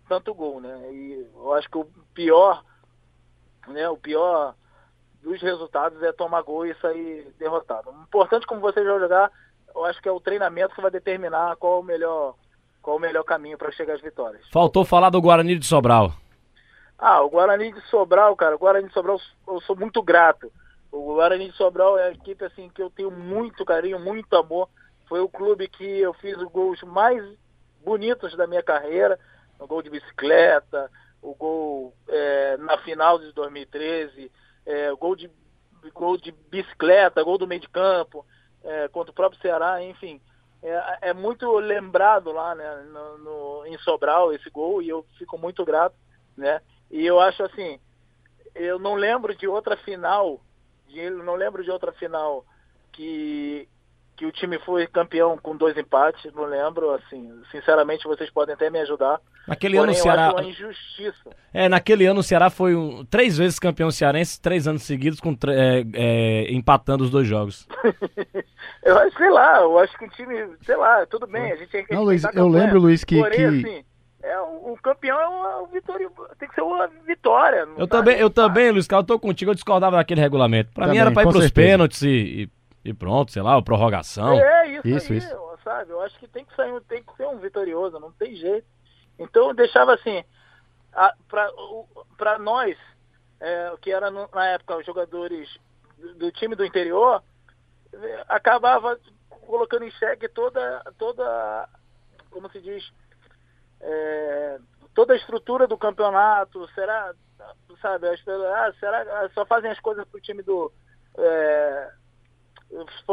tanto 0.09 0.35
gol, 0.35 0.61
né? 0.61 0.93
E 0.93 1.27
eu 1.35 1.55
acho 1.55 1.71
que 1.71 1.79
o 1.79 1.87
pior, 2.13 2.65
né, 3.69 3.89
o 3.89 3.97
pior 3.97 4.55
dos 5.23 5.41
resultados 5.41 6.03
é 6.03 6.13
tomar 6.13 6.43
gol 6.43 6.67
e 6.67 6.75
sair 6.77 7.33
derrotado. 7.39 7.91
O 7.91 8.03
importante 8.03 8.47
como 8.47 8.61
você 8.61 8.83
vai 8.83 9.01
jogar, 9.01 9.31
eu 9.75 9.85
acho 9.85 10.01
que 10.01 10.09
é 10.09 10.13
o 10.13 10.21
treinamento 10.21 10.75
que 10.75 10.83
vai 10.83 10.91
determinar 10.91 11.57
qual 11.57 11.81
o 11.81 11.85
melhor 11.85 12.35
qual 12.83 12.99
o 12.99 13.01
melhor 13.01 13.25
caminho 13.25 13.59
para 13.59 13.73
chegar 13.73 13.95
às 13.95 14.01
vitórias. 14.01 14.49
Faltou 14.53 14.85
falar 14.85 15.11
do 15.11 15.21
Guarani 15.21 15.59
de 15.59 15.67
Sobral. 15.67 16.13
Ah, 16.99 17.23
o 17.23 17.29
Guarani 17.29 17.73
de 17.73 17.81
Sobral, 17.89 18.35
cara, 18.37 18.57
o 18.57 18.59
Guarani 18.59 18.89
de 18.89 18.95
Sobral 18.95 19.21
eu 19.47 19.61
sou 19.61 19.77
muito 19.77 20.03
grato. 20.03 20.51
O 20.91 21.15
Guarani 21.15 21.51
de 21.51 21.57
Sobral 21.57 21.99
é 21.99 22.05
a 22.05 22.13
equipe 22.13 22.45
assim 22.45 22.71
que 22.71 22.83
eu 22.83 22.89
tenho 22.89 23.11
muito 23.11 23.65
carinho, 23.65 23.99
muito 23.99 24.35
amor. 24.35 24.69
Foi 25.07 25.21
o 25.21 25.29
clube 25.29 25.69
que 25.69 25.85
eu 25.85 26.15
fiz 26.15 26.37
os 26.37 26.51
gols 26.51 26.83
mais 26.83 27.23
bonitos 27.85 28.35
da 28.37 28.47
minha 28.47 28.63
carreira, 28.63 29.19
o 29.59 29.67
gol 29.67 29.83
de 29.83 29.91
bicicleta, 29.91 30.91
o 31.23 31.35
gol 31.35 31.95
é, 32.09 32.57
na 32.57 32.79
final 32.79 33.19
de 33.19 33.31
2013, 33.33 34.33
é, 34.65 34.91
o 34.91 34.97
gol 34.97 35.15
de, 35.15 35.31
gol 35.93 36.17
de 36.17 36.33
bicicleta, 36.51 37.23
gol 37.23 37.39
do 37.39 37.47
meio 37.47 37.61
de 37.61 37.69
campo, 37.69 38.25
é, 38.65 38.89
contra 38.89 39.13
o 39.13 39.15
próprio 39.15 39.41
Ceará, 39.41 39.83
enfim. 39.83 40.21
É, 40.63 41.11
é 41.11 41.15
muito 41.15 41.53
lembrado 41.59 42.33
lá 42.33 42.55
né, 42.55 42.87
no, 42.91 43.19
no, 43.19 43.67
em 43.67 43.79
Sobral 43.79 44.33
esse 44.33 44.49
gol 44.51 44.83
e 44.83 44.89
eu 44.89 45.05
fico 45.19 45.39
muito 45.39 45.65
grato. 45.65 45.95
Né? 46.37 46.61
E 46.91 47.05
eu 47.05 47.21
acho 47.21 47.43
assim, 47.43 47.79
eu 48.55 48.79
não 48.79 48.95
lembro 48.95 49.35
de 49.35 49.47
outra 49.47 49.77
final, 49.77 50.41
de, 50.89 51.11
não 51.11 51.35
lembro 51.35 51.63
de 51.63 51.71
outra 51.71 51.93
final 51.93 52.45
que 52.93 53.69
que 54.17 54.25
o 54.25 54.33
time 54.33 54.59
foi 54.61 54.87
campeão 54.87 55.37
com 55.37 55.55
dois 55.55 55.77
empates, 55.77 56.33
não 56.33 56.45
lembro, 56.45 56.91
assim, 56.93 57.31
sinceramente 57.53 58.09
vocês 58.09 58.31
podem 58.31 58.55
até 58.55 58.71
me 58.71 58.81
ajudar. 58.81 59.21
Naquele 59.47 59.77
ano 59.77 59.93
o 59.93 59.95
Ceará. 59.95 60.33
uma 60.33 60.43
injustiça. 60.43 61.31
É, 61.53 61.69
naquele 61.69 62.07
ano 62.07 62.21
o 62.21 62.23
Ceará 62.23 62.49
foi 62.49 62.75
um, 62.75 63.05
três 63.05 63.37
vezes 63.37 63.59
campeão 63.59 63.91
cearense, 63.91 64.41
três 64.41 64.67
anos 64.67 64.83
seguidos, 64.83 65.21
com 65.21 65.37
é, 65.49 65.85
é, 65.93 66.53
empatando 66.53 67.05
os 67.05 67.11
dois 67.11 67.29
jogos. 67.29 67.69
eu 68.83 68.99
acho, 68.99 69.17
sei 69.19 69.31
lá, 69.31 69.61
eu 69.61 69.79
acho 69.79 69.97
que 69.99 70.07
o 70.07 70.11
time, 70.11 70.57
sei 70.63 70.77
lá, 70.77 71.05
tudo 71.07 71.27
bem, 71.27 71.53
a 71.53 71.57
gente 71.57 71.71
tem 71.71 71.85
que 71.85 71.95
Não, 71.95 72.03
Luiz, 72.03 72.25
eu 72.35 72.49
lembro, 72.49 72.81
Luiz, 72.81 73.05
que. 73.05 73.19
Porém, 73.19 73.37
que... 73.37 73.45
assim, 73.45 73.85
é, 74.27 74.41
o, 74.41 74.73
o 74.73 74.79
campeão 74.83 75.21
é 75.21 75.29
uma, 75.29 75.67
vitória, 75.69 76.11
tem 76.39 76.49
que 76.49 76.55
ser 76.55 76.63
uma 76.63 76.87
vitória. 77.07 77.69
Eu 77.77 77.87
também, 77.87 78.19
eu 78.19 78.31
também, 78.31 78.71
Luiz 78.71 78.87
Carlos, 78.87 79.09
eu 79.09 79.15
tô 79.15 79.21
contigo, 79.21 79.51
eu 79.51 79.55
discordava 79.55 79.97
daquele 79.97 80.21
regulamento. 80.21 80.73
Pra 80.73 80.87
também, 80.87 80.99
mim 80.99 81.07
era 81.07 81.13
pra 81.13 81.23
ir 81.23 81.29
pros 81.29 81.43
certeza. 81.43 81.69
pênaltis 81.69 82.03
e, 82.03 82.09
e 82.09 82.49
e 82.87 82.95
pronto, 82.95 83.33
sei 83.33 83.43
lá, 83.43 83.61
prorrogação. 83.61 84.39
É, 84.39 84.69
isso, 84.69 84.89
isso, 84.89 85.13
aí, 85.13 85.19
isso. 85.19 85.59
sabe? 85.65 85.91
Eu 85.91 86.01
acho 86.03 86.17
que 86.21 86.29
tem 86.29 86.45
que 86.45 86.55
sair, 86.55 86.81
tem 86.83 87.03
que 87.03 87.17
ser 87.17 87.27
um 87.27 87.37
vitorioso, 87.39 87.99
não 87.99 88.13
tem 88.13 88.37
jeito. 88.37 88.65
Então 89.19 89.49
eu 89.49 89.55
deixava 89.55 89.93
assim, 89.93 90.23
para 92.17 92.39
nós, 92.39 92.79
é, 93.41 93.75
que 93.83 93.91
era 93.91 94.09
no, 94.09 94.29
na 94.33 94.47
época 94.47 94.77
os 94.77 94.87
jogadores 94.87 95.49
do, 95.99 96.15
do, 96.15 96.31
time 96.31 96.55
do 96.55 96.65
interior, 96.65 97.25
acabava 98.29 98.97
colocando 99.29 99.85
em 99.85 99.91
xeque 99.91 100.29
toda, 100.29 100.81
toda 100.97 101.69
como 102.31 102.49
se 102.53 102.61
diz, 102.61 102.89
é, 103.81 104.59
toda 104.95 105.13
a 105.13 105.17
estrutura 105.17 105.67
do 105.67 105.77
campeonato, 105.77 106.67
será, 106.75 107.13
sabe, 107.81 108.09
ah, 108.09 108.73
será, 108.79 109.29
só 109.35 109.45
fazem 109.45 109.71
as 109.71 109.81
coisas 109.81 110.05
pro 110.07 110.21
time 110.21 110.43
do, 110.43 110.73
é, 111.19 111.91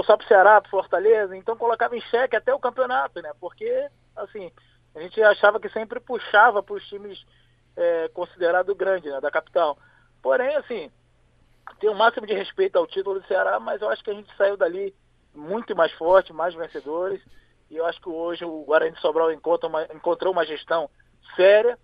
só 0.04 0.18
pro 0.18 0.28
Ceará, 0.28 0.62
pro 0.62 0.72
Fortaleza, 0.72 1.36
então 1.36 1.56
colocava 1.56 1.96
em 1.96 2.02
xeque 2.02 2.36
até 2.36 2.54
o 2.54 2.60
campeonato, 2.60 3.22
né? 3.22 3.32
Porque, 3.40 3.88
assim, 4.16 4.52
a 4.96 5.02
gente 5.02 5.22
achava 5.22 5.60
que 5.60 5.70
sempre 5.70 6.00
puxava 6.00 6.62
para 6.62 6.76
os 6.76 6.88
times 6.88 7.24
é, 7.76 8.08
considerados 8.10 8.76
grandes, 8.76 9.12
né, 9.12 9.22
da 9.22 9.32
capital. 9.32 9.78
Porém, 10.22 10.56
assim, 10.56 10.92
tem 11.80 11.90
o 11.90 11.96
máximo 11.96 12.26
de 12.26 12.34
respeito 12.34 12.78
ao 12.78 12.88
título 12.88 13.20
do 13.20 13.28
Ceará, 13.28 13.60
mas 13.60 13.82
eu 13.82 13.90
acho 13.90 14.04
que 14.04 14.12
a 14.12 14.14
gente 14.14 14.36
saiu 14.36 14.58
dali 14.58 14.96
muito 15.34 15.76
mais 15.76 15.92
forte, 15.94 16.34
mais 16.34 16.54
vencedores, 16.54 17.22
e 17.74 17.78
eu 17.78 17.88
acho 17.88 18.00
que 18.00 18.08
hoje 18.08 18.46
o 18.46 18.64
Guarani 18.66 18.92
de 18.92 19.02
Sobral 19.02 19.32
encontrou 19.32 19.68
uma, 19.68 19.84
encontrou 19.86 20.32
uma 20.32 20.46
gestão 20.46 20.88
séria, 21.36 21.76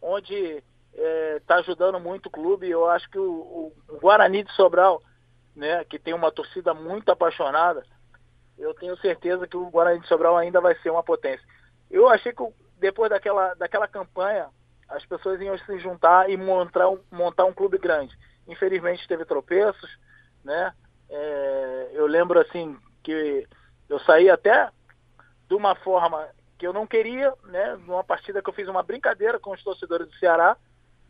onde 0.00 0.34
está 0.34 0.62
é, 0.94 1.40
tá 1.46 1.54
ajudando 1.56 1.98
muito 1.98 2.26
o 2.26 2.30
clube. 2.30 2.68
Eu 2.68 2.86
acho 2.86 3.08
que 3.10 3.18
o, 3.18 3.72
o 3.88 3.98
Guarani 3.98 4.44
de 4.44 4.52
Sobral 4.52 5.02
né, 5.56 5.82
que 5.84 5.98
tem 5.98 6.12
uma 6.12 6.30
torcida 6.30 6.74
muito 6.74 7.10
apaixonada, 7.10 7.82
eu 8.58 8.74
tenho 8.74 8.94
certeza 8.98 9.48
que 9.48 9.56
o 9.56 9.70
Guarani 9.70 10.00
de 10.00 10.06
Sobral 10.06 10.36
ainda 10.36 10.60
vai 10.60 10.74
ser 10.80 10.90
uma 10.90 11.02
potência. 11.02 11.46
Eu 11.90 12.10
achei 12.10 12.30
que 12.30 12.46
depois 12.78 13.08
daquela, 13.08 13.54
daquela 13.54 13.88
campanha, 13.88 14.50
as 14.86 15.06
pessoas 15.06 15.40
iam 15.40 15.56
se 15.56 15.78
juntar 15.78 16.28
e 16.28 16.36
montar 16.36 16.90
um, 16.90 17.00
montar 17.10 17.46
um 17.46 17.54
clube 17.54 17.78
grande. 17.78 18.14
Infelizmente 18.46 19.08
teve 19.08 19.24
tropeços, 19.24 19.98
né? 20.44 20.74
É, 21.08 21.90
eu 21.94 22.06
lembro 22.06 22.38
assim 22.38 22.76
que 23.02 23.48
eu 23.88 23.98
saí 24.00 24.28
até 24.28 24.70
de 25.48 25.54
uma 25.54 25.74
forma 25.76 26.28
que 26.58 26.66
eu 26.66 26.72
não 26.72 26.86
queria, 26.86 27.32
né? 27.44 27.76
Numa 27.86 28.04
partida 28.04 28.42
que 28.42 28.48
eu 28.48 28.54
fiz 28.54 28.68
uma 28.68 28.82
brincadeira 28.82 29.38
com 29.38 29.52
os 29.52 29.62
torcedores 29.62 30.06
do 30.06 30.14
Ceará, 30.16 30.56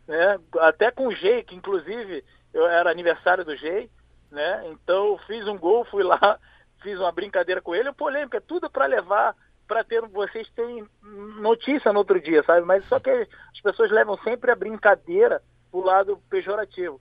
né? 0.07 0.39
Até 0.61 0.91
com 0.91 1.09
o 1.09 1.12
Gei, 1.12 1.43
que 1.43 1.57
inclusive 1.57 2.24
eu 2.53 2.66
era 2.66 2.91
aniversário 2.91 3.45
do 3.45 3.57
Gei, 3.57 3.91
né? 4.30 4.62
Então 4.70 5.09
eu 5.09 5.18
fiz 5.26 5.47
um 5.49 5.59
gol, 5.59 5.84
fui 5.86 6.03
lá, 6.03 6.39
fiz 6.82 6.99
uma 6.99 7.11
brincadeira 7.11 7.61
com 7.61 7.74
ele, 7.74 7.93
polêmica, 7.93 8.41
tudo 8.41 8.70
para 8.70 8.86
levar, 8.86 9.34
para 9.66 9.82
ter 9.82 10.03
vocês 10.07 10.49
terem 10.51 10.86
notícia 11.03 11.93
no 11.93 11.99
outro 12.01 12.20
dia, 12.20 12.43
sabe? 12.43 12.66
Mas 12.66 12.86
só 12.86 13.01
que 13.01 13.11
as 13.11 13.61
pessoas 13.62 13.91
levam 13.91 14.16
sempre 14.18 14.51
a 14.51 14.57
brincadeira 14.57 15.43
pro 15.70 15.80
lado 15.80 16.22
pejorativo. 16.30 17.01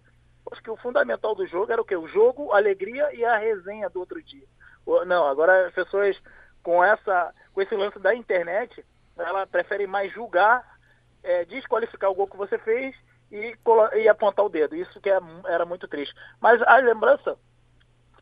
Acho 0.51 0.63
que 0.63 0.71
o 0.71 0.77
fundamental 0.77 1.35
do 1.35 1.45
jogo 1.45 1.71
era 1.71 1.81
o 1.81 1.85
quê? 1.85 1.95
O 1.97 2.07
jogo, 2.07 2.53
a 2.53 2.57
alegria 2.57 3.13
e 3.13 3.23
a 3.25 3.37
resenha 3.37 3.89
do 3.89 3.99
outro 3.99 4.21
dia. 4.23 4.47
Não, 5.05 5.27
agora 5.27 5.67
as 5.67 5.73
pessoas 5.73 6.17
com 6.67 6.83
essa, 6.83 7.33
com 7.53 7.61
esse 7.61 7.73
lance 7.73 7.97
da 7.97 8.13
internet, 8.13 8.83
ela 9.17 9.47
prefere 9.47 9.87
mais 9.87 10.11
julgar, 10.11 10.61
é, 11.23 11.45
desqualificar 11.45 12.11
o 12.11 12.13
gol 12.13 12.27
que 12.27 12.35
você 12.35 12.57
fez 12.57 12.93
e, 13.31 13.55
e 13.95 14.09
apontar 14.09 14.45
o 14.45 14.49
dedo. 14.49 14.75
Isso 14.75 14.99
que 14.99 15.09
é, 15.09 15.17
era 15.45 15.65
muito 15.65 15.87
triste. 15.87 16.13
Mas 16.41 16.61
a 16.63 16.75
lembrança 16.75 17.37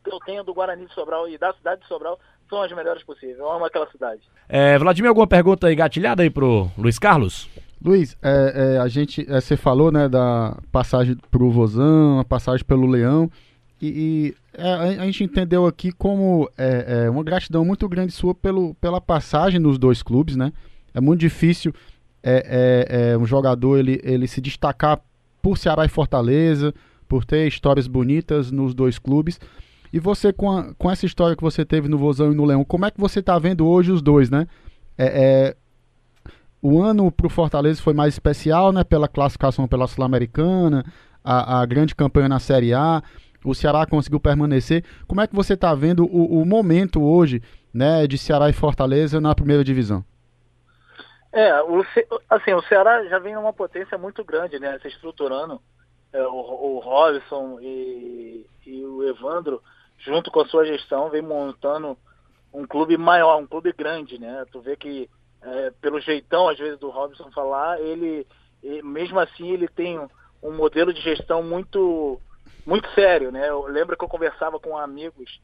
que 0.03 0.13
eu 0.13 0.19
tenho 0.19 0.43
do 0.43 0.53
Guarani 0.53 0.85
de 0.85 0.93
Sobral 0.93 1.27
e 1.27 1.39
da 1.39 1.51
cidade 1.53 1.81
de 1.81 1.87
Sobral 1.87 2.19
são 2.47 2.61
as 2.61 2.71
melhores 2.71 3.01
possíveis. 3.01 3.39
Eu 3.39 3.51
amo 3.51 3.65
aquela 3.65 3.89
cidade. 3.89 4.21
É, 4.47 4.77
Vladimir, 4.77 5.09
alguma 5.09 5.25
pergunta 5.25 5.65
aí 5.65 5.73
gatilhada 5.73 6.21
aí 6.21 6.29
pro 6.29 6.69
Luiz 6.77 6.99
Carlos? 6.99 7.49
Luiz, 7.83 8.15
é, 8.21 8.75
é, 8.75 8.77
a 8.77 8.87
gente, 8.87 9.25
é, 9.27 9.41
você 9.41 9.57
falou, 9.57 9.91
né, 9.91 10.07
da 10.07 10.55
passagem 10.71 11.17
pro 11.31 11.49
Vozão, 11.49 12.19
a 12.19 12.23
passagem 12.23 12.63
pelo 12.63 12.85
Leão, 12.85 13.27
e, 13.81 13.87
e 13.87 14.35
a, 14.57 15.01
a, 15.01 15.05
gente 15.05 15.23
entendeu 15.23 15.65
aqui 15.65 15.91
como 15.91 16.49
é, 16.57 17.09
uma 17.09 17.23
gratidão 17.23 17.65
muito 17.65 17.87
grande 17.87 18.11
sua 18.11 18.33
pelo, 18.33 18.73
pela 18.75 19.01
passagem 19.01 19.59
nos 19.59 19.77
dois 19.77 20.01
clubes, 20.01 20.35
né? 20.35 20.51
É 20.93 21.01
muito 21.01 21.19
difícil 21.19 21.73
é, 22.23 22.87
é, 22.89 23.11
é 23.11 23.17
um 23.17 23.25
jogador 23.25 23.77
ele, 23.77 24.01
ele 24.03 24.27
se 24.27 24.41
destacar 24.41 24.99
por 25.41 25.57
Ceará 25.57 25.85
e 25.85 25.89
Fortaleza, 25.89 26.73
por 27.07 27.23
ter 27.23 27.47
histórias 27.47 27.85
bonitas 27.85 28.49
nos 28.49 28.73
dois 28.73 28.97
clubes. 28.97 29.39
E 29.93 29.99
você, 29.99 30.33
com, 30.33 30.51
a, 30.51 30.73
com 30.73 30.89
essa 30.89 31.05
história 31.05 31.35
que 31.35 31.43
você 31.43 31.63
teve 31.63 31.87
no 31.87 31.97
Vozão 31.97 32.31
e 32.31 32.35
no 32.35 32.43
Leão, 32.43 32.65
como 32.65 32.85
é 32.85 32.91
que 32.91 32.99
você 32.99 33.19
está 33.19 33.37
vendo 33.37 33.67
hoje 33.67 33.91
os 33.91 34.01
dois, 34.01 34.29
né? 34.29 34.47
É, 34.97 35.05
é, 35.05 35.55
o 36.61 36.81
ano 36.81 37.11
para 37.11 37.27
o 37.27 37.29
Fortaleza 37.29 37.81
foi 37.81 37.93
mais 37.93 38.15
especial, 38.15 38.71
né? 38.73 38.83
Pela 38.83 39.07
classificação 39.07 39.67
pela 39.67 39.87
Sul-Americana, 39.87 40.83
a, 41.23 41.61
a, 41.61 41.65
grande 41.65 41.93
campanha 41.93 42.27
na 42.27 42.39
Série 42.39 42.73
A. 42.73 43.03
O 43.45 43.55
Ceará 43.55 43.85
conseguiu 43.85 44.19
permanecer. 44.19 44.83
Como 45.07 45.21
é 45.21 45.27
que 45.27 45.35
você 45.35 45.53
está 45.53 45.73
vendo 45.73 46.05
o, 46.05 46.41
o 46.41 46.45
momento 46.45 47.03
hoje, 47.03 47.41
né? 47.73 48.07
De 48.07 48.17
Ceará 48.17 48.49
e 48.49 48.53
Fortaleza 48.53 49.21
na 49.21 49.35
primeira 49.35 49.63
divisão? 49.63 50.03
É, 51.31 51.61
o, 51.63 51.85
assim, 52.29 52.53
o 52.53 52.61
Ceará 52.63 53.05
já 53.05 53.19
vem 53.19 53.35
numa 53.35 53.53
potência 53.53 53.97
muito 53.97 54.23
grande, 54.23 54.57
né? 54.57 54.79
Se 54.79 54.87
estruturando. 54.87 55.61
É, 56.13 56.21
o, 56.23 56.31
o 56.31 56.79
Robson 56.79 57.59
e, 57.61 58.45
e 58.65 58.85
o 58.85 59.03
Evandro, 59.03 59.61
junto 59.99 60.31
com 60.31 60.39
a 60.39 60.45
sua 60.45 60.65
gestão, 60.65 61.09
vem 61.09 61.21
montando 61.21 61.97
um 62.53 62.65
clube 62.65 62.97
maior, 62.97 63.37
um 63.37 63.45
clube 63.45 63.73
grande, 63.73 64.17
né? 64.17 64.45
Tu 64.51 64.61
vê 64.61 64.77
que 64.77 65.09
é, 65.41 65.71
pelo 65.81 65.99
jeitão, 65.99 66.47
às 66.47 66.57
vezes, 66.57 66.79
do 66.79 66.89
Robson 66.89 67.29
falar, 67.31 67.79
ele, 67.79 68.25
mesmo 68.83 69.19
assim, 69.19 69.51
ele 69.51 69.67
tem 69.67 69.99
um 70.41 70.51
modelo 70.53 70.93
de 70.93 71.01
gestão 71.01 71.43
muito 71.43 72.19
muito 72.65 72.89
sério, 72.91 73.31
né? 73.31 73.49
Eu 73.49 73.67
lembro 73.67 73.97
que 73.97 74.03
eu 74.03 74.09
conversava 74.09 74.59
com 74.59 74.77
amigos 74.77 75.39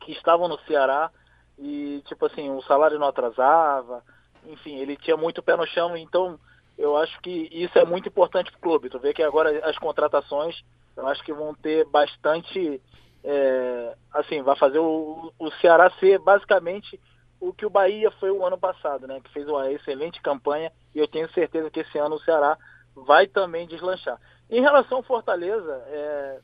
que 0.00 0.12
estavam 0.12 0.48
no 0.48 0.58
Ceará 0.60 1.10
e, 1.58 2.02
tipo 2.06 2.26
assim, 2.26 2.50
o 2.50 2.62
salário 2.62 2.98
não 2.98 3.06
atrasava, 3.06 4.02
enfim, 4.46 4.76
ele 4.76 4.96
tinha 4.96 5.16
muito 5.16 5.42
pé 5.42 5.56
no 5.56 5.66
chão, 5.66 5.96
então 5.96 6.38
eu 6.76 6.96
acho 6.96 7.20
que 7.20 7.48
isso 7.52 7.78
é 7.78 7.84
muito 7.84 8.08
importante 8.08 8.50
para 8.50 8.58
o 8.58 8.60
clube. 8.60 8.90
Tu 8.90 8.98
vê 8.98 9.14
que 9.14 9.22
agora 9.22 9.64
as 9.68 9.78
contratações, 9.78 10.62
eu 10.96 11.06
acho 11.06 11.22
que 11.22 11.32
vão 11.32 11.54
ter 11.54 11.86
bastante, 11.86 12.80
é, 13.22 13.96
assim, 14.12 14.42
vai 14.42 14.56
fazer 14.56 14.78
o, 14.78 15.32
o 15.38 15.50
Ceará 15.60 15.90
ser 16.00 16.18
basicamente 16.18 17.00
o 17.40 17.52
que 17.52 17.66
o 17.66 17.70
Bahia 17.70 18.10
foi 18.12 18.30
o 18.30 18.44
ano 18.44 18.58
passado, 18.58 19.06
né? 19.06 19.20
Que 19.20 19.32
fez 19.32 19.48
uma 19.48 19.70
excelente 19.70 20.20
campanha 20.20 20.72
e 20.94 20.98
eu 20.98 21.08
tenho 21.08 21.30
certeza 21.32 21.70
que 21.70 21.80
esse 21.80 21.98
ano 21.98 22.16
o 22.16 22.20
Ceará 22.20 22.56
vai 22.94 23.26
também 23.26 23.66
deslanchar. 23.66 24.18
Em 24.52 24.60
relação 24.60 24.98
ao 24.98 25.02
Fortaleza, 25.02 25.82
é, 25.86 26.40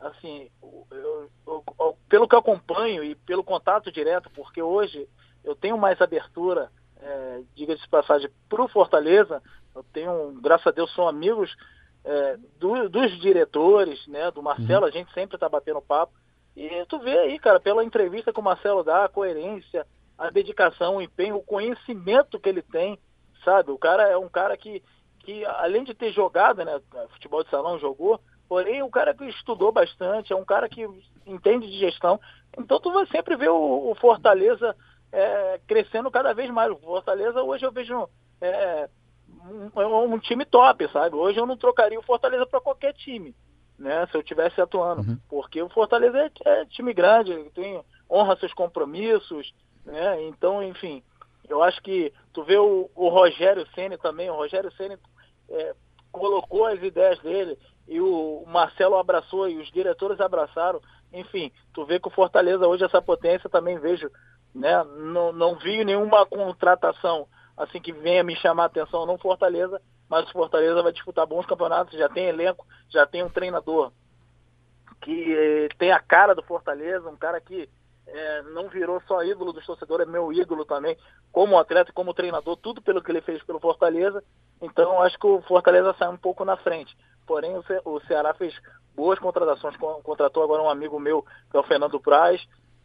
assim, 0.00 0.50
eu, 0.60 1.30
eu, 1.46 1.64
eu, 1.78 1.96
pelo 2.08 2.26
que 2.26 2.34
eu 2.34 2.40
acompanho 2.40 3.04
e 3.04 3.14
pelo 3.14 3.44
contato 3.44 3.92
direto, 3.92 4.28
porque 4.30 4.60
hoje 4.60 5.08
eu 5.44 5.54
tenho 5.54 5.78
mais 5.78 6.00
abertura, 6.02 6.72
é, 7.00 7.42
diga-se 7.54 7.82
de 7.82 7.88
passagem, 7.88 8.28
para 8.48 8.64
o 8.64 8.68
Fortaleza, 8.68 9.40
eu 9.76 9.84
tenho, 9.92 10.32
graças 10.42 10.66
a 10.66 10.72
Deus, 10.72 10.92
são 10.92 11.06
amigos 11.06 11.56
é, 12.04 12.36
do, 12.58 12.88
dos 12.88 13.16
diretores, 13.20 14.04
né, 14.08 14.28
do 14.32 14.42
Marcelo, 14.42 14.82
uhum. 14.82 14.88
a 14.88 14.90
gente 14.90 15.12
sempre 15.12 15.36
está 15.36 15.48
batendo 15.48 15.80
papo, 15.80 16.14
e 16.56 16.84
tu 16.86 16.98
vê 16.98 17.16
aí, 17.16 17.38
cara, 17.38 17.60
pela 17.60 17.84
entrevista 17.84 18.32
que 18.32 18.40
o 18.40 18.42
Marcelo 18.42 18.82
dá, 18.82 19.04
a 19.04 19.08
coerência, 19.08 19.86
a 20.18 20.30
dedicação, 20.30 20.96
o 20.96 21.02
empenho, 21.02 21.36
o 21.36 21.44
conhecimento 21.44 22.40
que 22.40 22.48
ele 22.48 22.62
tem, 22.62 22.98
sabe? 23.44 23.70
O 23.70 23.78
cara 23.78 24.02
é 24.08 24.16
um 24.16 24.28
cara 24.28 24.56
que 24.56 24.82
que 25.26 25.44
além 25.44 25.82
de 25.82 25.92
ter 25.92 26.12
jogado, 26.12 26.64
né, 26.64 26.80
futebol 27.10 27.42
de 27.42 27.50
salão 27.50 27.80
jogou, 27.80 28.20
porém 28.48 28.80
o 28.84 28.88
cara 28.88 29.12
que 29.12 29.24
estudou 29.24 29.72
bastante, 29.72 30.32
é 30.32 30.36
um 30.36 30.44
cara 30.44 30.68
que 30.68 30.88
entende 31.26 31.66
de 31.66 31.78
gestão, 31.78 32.20
então 32.56 32.78
tu 32.78 32.92
vai 32.92 33.04
sempre 33.06 33.34
ver 33.34 33.50
o, 33.50 33.90
o 33.90 33.94
Fortaleza 33.96 34.74
é, 35.10 35.60
crescendo 35.66 36.12
cada 36.12 36.32
vez 36.32 36.48
mais. 36.48 36.70
O 36.70 36.76
Fortaleza 36.76 37.42
hoje 37.42 37.66
eu 37.66 37.72
vejo 37.72 38.08
é, 38.40 38.88
um, 39.74 40.14
um, 40.14 40.18
time 40.20 40.44
top, 40.44 40.88
sabe? 40.92 41.16
Hoje 41.16 41.40
eu 41.40 41.46
não 41.46 41.56
trocaria 41.56 41.98
o 41.98 42.04
Fortaleza 42.04 42.46
para 42.46 42.60
qualquer 42.60 42.94
time, 42.94 43.34
né? 43.76 44.06
Se 44.06 44.16
eu 44.16 44.22
tivesse 44.22 44.60
atuando, 44.60 45.02
uhum. 45.02 45.18
porque 45.28 45.60
o 45.60 45.68
Fortaleza 45.68 46.16
é, 46.18 46.30
é, 46.44 46.64
time 46.66 46.94
grande, 46.94 47.50
tem 47.52 47.82
honra 48.08 48.36
seus 48.36 48.54
compromissos, 48.54 49.52
né? 49.84 50.22
Então, 50.22 50.62
enfim, 50.62 51.02
eu 51.48 51.64
acho 51.64 51.82
que 51.82 52.12
tu 52.32 52.44
vê 52.44 52.56
o, 52.56 52.88
o 52.94 53.08
Rogério 53.08 53.66
Ceni 53.74 53.98
também, 53.98 54.30
o 54.30 54.36
Rogério 54.36 54.70
Ceni 54.76 54.96
é, 55.50 55.74
colocou 56.12 56.66
as 56.66 56.82
ideias 56.82 57.18
dele 57.20 57.58
e 57.86 58.00
o 58.00 58.44
Marcelo 58.46 58.96
abraçou 58.96 59.48
e 59.48 59.58
os 59.58 59.70
diretores 59.70 60.20
abraçaram. 60.20 60.80
Enfim, 61.12 61.52
tu 61.72 61.84
vê 61.84 62.00
que 62.00 62.08
o 62.08 62.12
Fortaleza 62.12 62.66
hoje 62.66 62.84
essa 62.84 63.00
potência 63.00 63.48
também 63.48 63.78
vejo, 63.78 64.10
né? 64.54 64.82
Não, 64.84 65.32
não 65.32 65.56
vi 65.56 65.84
nenhuma 65.84 66.26
contratação 66.26 67.26
assim 67.56 67.80
que 67.80 67.92
venha 67.92 68.22
me 68.22 68.36
chamar 68.36 68.64
a 68.64 68.66
atenção 68.66 69.06
no 69.06 69.16
Fortaleza, 69.18 69.80
mas 70.08 70.28
o 70.28 70.32
Fortaleza 70.32 70.82
vai 70.82 70.92
disputar 70.92 71.26
bons 71.26 71.46
campeonatos, 71.46 71.98
já 71.98 72.08
tem 72.08 72.26
elenco, 72.26 72.66
já 72.88 73.06
tem 73.06 73.22
um 73.22 73.30
treinador 73.30 73.92
que 75.00 75.34
eh, 75.34 75.68
tem 75.78 75.92
a 75.92 76.00
cara 76.00 76.34
do 76.34 76.42
Fortaleza, 76.42 77.08
um 77.08 77.16
cara 77.16 77.40
que 77.40 77.68
é, 78.06 78.42
não 78.42 78.68
virou 78.68 79.00
só 79.06 79.22
ídolo 79.24 79.52
dos 79.52 79.66
torcedores, 79.66 80.06
é 80.06 80.10
meu 80.10 80.32
ídolo 80.32 80.64
também, 80.64 80.96
como 81.32 81.58
atleta, 81.58 81.92
como 81.92 82.14
treinador, 82.14 82.56
tudo 82.56 82.80
pelo 82.80 83.02
que 83.02 83.10
ele 83.10 83.20
fez 83.20 83.42
pelo 83.42 83.60
Fortaleza. 83.60 84.22
Então, 84.60 85.02
acho 85.02 85.18
que 85.18 85.26
o 85.26 85.42
Fortaleza 85.42 85.94
sai 85.98 86.08
um 86.08 86.16
pouco 86.16 86.44
na 86.44 86.56
frente. 86.56 86.96
Porém, 87.26 87.56
o, 87.56 87.62
Ce 87.64 87.80
o 87.84 88.00
Ceará 88.00 88.32
fez 88.34 88.54
boas 88.94 89.18
contratações, 89.18 89.76
contratou 89.76 90.42
agora 90.42 90.62
um 90.62 90.70
amigo 90.70 90.98
meu, 90.98 91.22
que 91.50 91.56
é 91.56 91.60
o 91.60 91.64
Fernando 91.64 92.00
Praz, 92.00 92.40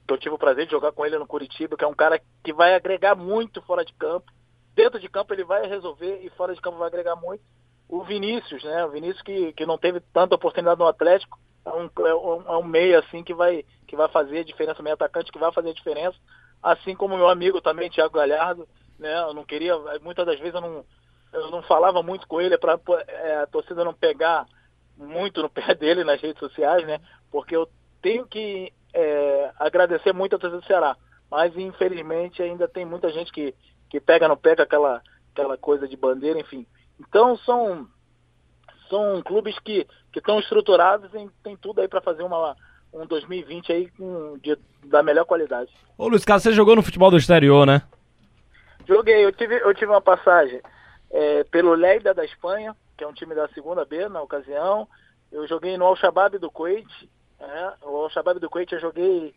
que 0.08 0.14
eu 0.14 0.18
tive 0.18 0.36
o 0.36 0.40
prazer 0.40 0.66
de 0.66 0.72
jogar 0.72 0.92
com 0.92 1.06
ele 1.06 1.18
no 1.18 1.28
Curitiba, 1.28 1.78
que 1.78 1.84
é 1.84 1.88
um 1.88 1.94
cara 1.94 2.20
que 2.44 2.52
vai 2.52 2.74
agregar 2.74 3.16
muito 3.16 3.62
fora 3.62 3.86
de 3.86 3.94
campo. 3.94 4.32
Dentro 4.76 5.00
de 5.00 5.08
campo 5.08 5.34
ele 5.34 5.44
vai 5.44 5.68
resolver 5.68 6.22
e 6.24 6.30
fora 6.32 6.54
de 6.54 6.62
campo 6.62 6.78
vai 6.78 6.88
agregar 6.88 7.16
muito. 7.16 7.44
O 7.88 8.04
Vinícius, 8.04 8.64
né? 8.64 8.86
O 8.86 8.90
Vinícius 8.90 9.22
que, 9.22 9.54
que 9.54 9.66
não 9.66 9.78
teve 9.78 10.00
tanta 10.14 10.36
oportunidade 10.36 10.80
no 10.80 10.88
Atlético, 10.88 11.38
é 11.66 11.70
um, 11.70 11.90
é 12.06 12.16
um, 12.16 12.42
é 12.54 12.58
um 12.58 12.64
meio 12.64 13.00
assim 13.00 13.24
que 13.24 13.34
vai, 13.34 13.64
que 13.88 13.96
vai 13.96 14.10
fazer 14.10 14.40
a 14.40 14.44
diferença, 14.44 14.82
meio 14.82 14.96
atacante 14.96 15.32
que 15.32 15.40
vai 15.40 15.52
fazer 15.52 15.70
a 15.70 15.74
diferença. 15.74 16.18
Assim 16.62 16.96
como 16.96 17.18
meu 17.18 17.30
amigo 17.30 17.62
também, 17.62 17.90
Thiago 17.90 18.14
Galhardo, 18.14 18.68
né? 19.00 19.22
Eu 19.24 19.34
não 19.34 19.44
queria, 19.44 19.74
muitas 20.02 20.26
das 20.26 20.40
vezes 20.40 20.56
eu 20.56 20.62
não, 20.62 20.86
eu 21.34 21.52
não 21.52 21.62
falava 21.64 22.02
muito 22.04 22.28
com 22.28 22.40
ele 22.42 22.58
para 22.58 22.80
é, 23.08 23.38
a 23.38 23.48
torcida 23.48 23.84
não 23.84 23.94
pegar 23.94 24.46
muito 24.98 25.42
no 25.42 25.50
pé 25.50 25.74
dele 25.76 26.04
nas 26.04 26.22
redes 26.22 26.40
sociais, 26.40 26.86
né? 26.86 27.00
Porque 27.32 27.56
eu 27.56 27.68
tenho 28.02 28.26
que 28.26 28.72
é, 28.94 29.52
agradecer 29.60 30.14
muito 30.14 30.36
a 30.36 30.40
torcida 30.40 30.62
do 30.62 30.68
Ceará, 30.68 30.96
mas 31.30 31.56
infelizmente 31.58 32.42
ainda 32.42 32.68
tem 32.68 32.86
muita 32.86 33.12
gente 33.12 33.32
que, 33.32 33.56
que 33.90 34.00
pega 34.00 34.28
no 34.28 34.38
pé 34.38 34.52
aquela, 34.52 35.02
aquela 35.32 35.58
coisa 35.58 35.88
de 35.88 35.96
bandeira, 35.96 36.40
enfim. 36.40 36.66
Então 37.00 37.38
são 37.38 37.88
são 38.92 39.22
clubes 39.24 39.58
que 39.60 39.88
estão 40.14 40.40
estruturados 40.40 41.10
e 41.14 41.30
tem 41.42 41.56
tudo 41.56 41.80
aí 41.80 41.88
para 41.88 42.02
fazer 42.02 42.24
uma, 42.24 42.56
um 42.94 43.06
2020 43.06 43.72
aí 43.72 43.90
com, 43.92 44.38
de, 44.38 44.58
da 44.84 45.02
melhor 45.02 45.24
qualidade. 45.24 45.72
Ô 45.98 46.10
Luiz 46.10 46.26
Carlos, 46.26 46.44
você 46.44 46.52
jogou 46.52 46.76
no 46.76 46.84
futebol 46.84 47.10
do 47.10 47.18
exterior, 47.18 47.66
né? 47.66 47.82
Joguei, 48.86 49.24
eu 49.24 49.32
tive, 49.32 49.56
eu 49.56 49.74
tive 49.74 49.92
uma 49.92 50.02
passagem 50.02 50.62
é, 51.10 51.44
pelo 51.46 51.74
Leida 51.74 52.14
da 52.14 52.26
Espanha, 52.26 52.76
que 52.98 53.04
é 53.04 53.08
um 53.08 53.14
time 53.14 53.34
da 53.34 53.48
segunda 53.50 53.86
B 53.86 54.10
na 54.10 54.22
ocasião. 54.22 54.88
Eu 55.32 55.48
joguei 55.48 55.78
no 55.78 55.86
Al-Shabaab 55.86 56.38
do 56.38 56.52
Kuwait. 56.52 57.10
É, 57.40 57.74
o 57.84 57.96
Al-Shabaab 57.96 58.40
do 58.40 58.50
Kuwait 58.50 58.74
eu 58.74 58.82
joguei 58.82 59.34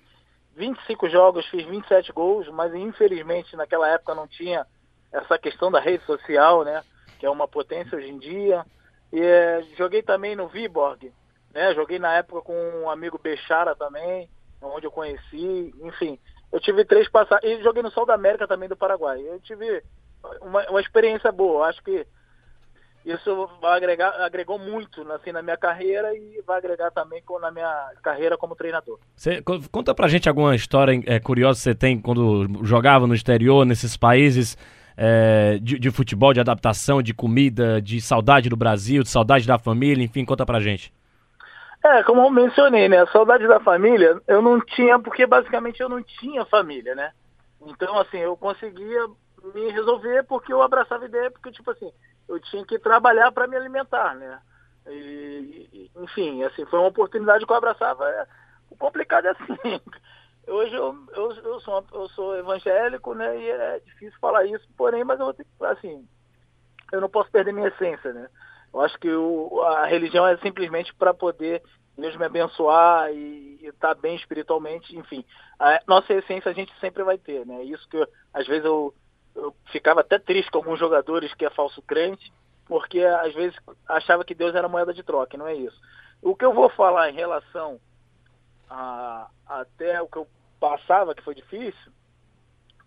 25 0.57 1.09
jogos, 1.09 1.47
fiz 1.47 1.65
27 1.65 2.13
gols, 2.13 2.49
mas 2.49 2.75
infelizmente 2.75 3.55
naquela 3.55 3.89
época 3.89 4.15
não 4.15 4.27
tinha 4.27 4.67
essa 5.13 5.39
questão 5.39 5.71
da 5.71 5.79
rede 5.79 6.05
social, 6.05 6.65
né? 6.65 6.83
Que 7.21 7.27
é 7.27 7.31
uma 7.31 7.47
potência 7.47 7.97
hoje 7.97 8.09
em 8.09 8.19
dia. 8.19 8.65
E 9.15 9.21
é, 9.21 9.63
joguei 9.79 10.03
também 10.03 10.35
no 10.35 10.49
Viborg, 10.49 11.13
né? 11.55 11.73
Joguei 11.73 12.01
na 12.01 12.15
época 12.15 12.43
com 12.43 12.83
um 12.83 12.91
amigo 12.91 13.17
Bechara 13.23 13.77
também, 13.77 14.29
onde 14.61 14.87
eu 14.87 14.91
conheci, 14.91 15.73
enfim. 15.83 16.19
Eu 16.53 16.59
tive 16.59 16.85
três 16.85 17.09
passagens. 17.09 17.61
E 17.61 17.63
joguei 17.63 17.81
no 17.81 17.93
Sol 17.93 18.05
da 18.05 18.15
América 18.15 18.49
também 18.49 18.69
do 18.69 18.77
Paraguai. 18.77 19.21
Eu 19.21 19.39
tive 19.39 19.85
uma, 20.41 20.69
uma 20.69 20.81
experiência 20.81 21.31
boa. 21.31 21.69
Acho 21.69 21.81
que 21.85 22.05
isso 23.07 23.49
vai 23.61 23.77
agregar, 23.77 24.11
agregou 24.21 24.59
muito 24.59 25.09
assim, 25.13 25.31
na 25.31 25.43
minha 25.43 25.57
carreira 25.57 26.13
e 26.17 26.43
vai 26.45 26.59
agregar 26.59 26.91
também 26.91 27.23
na 27.41 27.53
minha 27.53 27.93
carreira 28.03 28.37
como 28.37 28.57
treinador. 28.57 28.99
Você, 29.15 29.41
conta 29.71 29.95
pra 29.95 30.09
gente 30.09 30.29
alguma 30.29 30.57
história 30.57 31.01
é, 31.07 31.21
curiosa 31.21 31.59
que 31.59 31.63
você 31.63 31.75
tem 31.75 32.01
quando 32.01 32.65
jogava 32.65 33.07
no 33.07 33.15
exterior, 33.15 33.65
nesses 33.65 33.97
países 33.97 34.57
é, 34.97 35.59
de, 35.61 35.79
de, 35.79 35.91
futebol, 35.91 36.33
de 36.33 36.41
adaptação, 36.41 37.03
de 37.03 37.13
comida, 37.13 37.81
de 37.81 38.01
saudade 38.01 38.49
do 38.49 38.57
Brasil, 38.57 39.03
de 39.03 39.09
saudade 39.09 39.47
da 39.47 39.59
família, 39.59 40.05
enfim, 40.05 40.25
conta 40.25 40.47
pra 40.47 40.61
gente. 40.61 40.93
É, 41.85 42.03
como 42.03 42.23
eu 42.23 42.31
mencionei, 42.31 42.89
né? 42.89 43.03
A 43.03 43.07
saudade 43.09 43.47
da 43.47 43.61
família 43.61 44.21
eu 44.27 44.41
não 44.41 44.59
tinha, 44.61 44.99
porque 44.99 45.27
basicamente 45.27 45.81
eu 45.81 45.89
não 45.89 46.03
tinha 46.03 46.45
família, 46.47 46.95
né? 46.95 47.13
Então, 47.67 47.99
assim, 47.99 48.19
eu 48.19 48.37
conseguia 48.37 49.07
me 49.55 49.71
resolver 49.71 50.23
porque 50.25 50.53
eu 50.53 50.63
abraçava 50.63 51.05
a 51.05 51.09
ideia, 51.09 51.31
porque, 51.31 51.51
tipo 51.51 51.71
assim, 51.71 51.93
eu 52.29 52.41
tinha 52.41 52.65
que 52.65 52.79
trabalhar 52.79 53.31
para 53.33 53.47
me 53.47 53.57
alimentar, 53.57 54.15
né? 54.15 54.39
E, 54.87 55.91
enfim, 55.97 56.43
assim, 56.45 56.65
foi 56.67 56.79
uma 56.79 56.89
oportunidade 56.89 57.45
que 57.45 57.53
eu 57.53 57.57
abraçava. 57.57 58.09
É, 58.09 58.27
o 58.71 58.77
complicado 58.77 59.27
é 59.27 59.31
assim, 59.31 59.81
Hoje 60.47 60.75
eu, 60.75 60.95
eu, 61.15 61.33
eu, 61.33 61.61
sou, 61.61 61.85
eu 61.93 62.09
sou 62.11 62.37
evangélico, 62.37 63.15
né? 63.15 63.39
E 63.39 63.51
é 63.51 63.81
difícil 63.81 64.19
falar 64.21 64.45
isso, 64.45 64.67
porém, 64.77 65.05
mas 65.05 65.19
eu 65.19 65.27
vou 65.27 65.35
ter 65.35 65.45
que, 65.45 65.65
assim, 65.65 66.07
eu 66.93 67.01
não 67.01 67.09
posso 67.09 67.31
perder 67.31 67.53
minha 67.53 67.69
essência, 67.69 68.13
né? 68.13 68.29
Eu 68.73 68.81
acho 68.81 68.99
que 68.99 69.11
o, 69.11 69.63
a 69.63 69.87
religião 69.87 70.27
é 70.27 70.37
simplesmente 70.39 70.95
para 70.95 71.15
poder 71.15 71.63
Deus 71.97 72.17
me 72.17 72.25
abençoar 72.25 73.13
e 73.13 73.59
estar 73.63 73.95
tá 73.95 74.01
bem 74.01 74.17
espiritualmente, 74.17 74.97
enfim. 74.97 75.25
A 75.59 75.81
nossa 75.87 76.13
essência 76.13 76.51
a 76.51 76.55
gente 76.55 76.73
sempre 76.81 77.05
vai 77.05 77.17
ter, 77.17 77.47
né? 77.47 77.63
Isso 77.63 77.89
que 77.89 77.97
eu, 77.97 78.07
às 78.33 78.47
vezes 78.47 78.65
eu, 78.65 78.93
eu 79.35 79.55
ficava 79.71 80.01
até 80.01 80.19
triste 80.19 80.51
com 80.51 80.59
alguns 80.59 80.79
jogadores 80.79 81.33
que 81.35 81.45
é 81.45 81.51
falso 81.51 81.81
crente, 81.83 82.33
porque 82.67 83.01
às 83.01 83.33
vezes 83.33 83.57
achava 83.89 84.25
que 84.25 84.35
Deus 84.35 84.55
era 84.55 84.69
moeda 84.69 84.93
de 84.93 85.05
troca, 85.05 85.39
não 85.39 85.47
é 85.47 85.55
isso. 85.55 85.79
O 86.21 86.35
que 86.35 86.45
eu 86.45 86.53
vou 86.53 86.69
falar 86.71 87.11
em 87.11 87.15
relação 87.15 87.79
a, 88.69 89.29
até 89.47 90.01
o 90.01 90.09
que 90.09 90.19
eu 90.19 90.27
passava, 90.59 91.15
que 91.15 91.23
foi 91.23 91.35
difícil, 91.35 91.93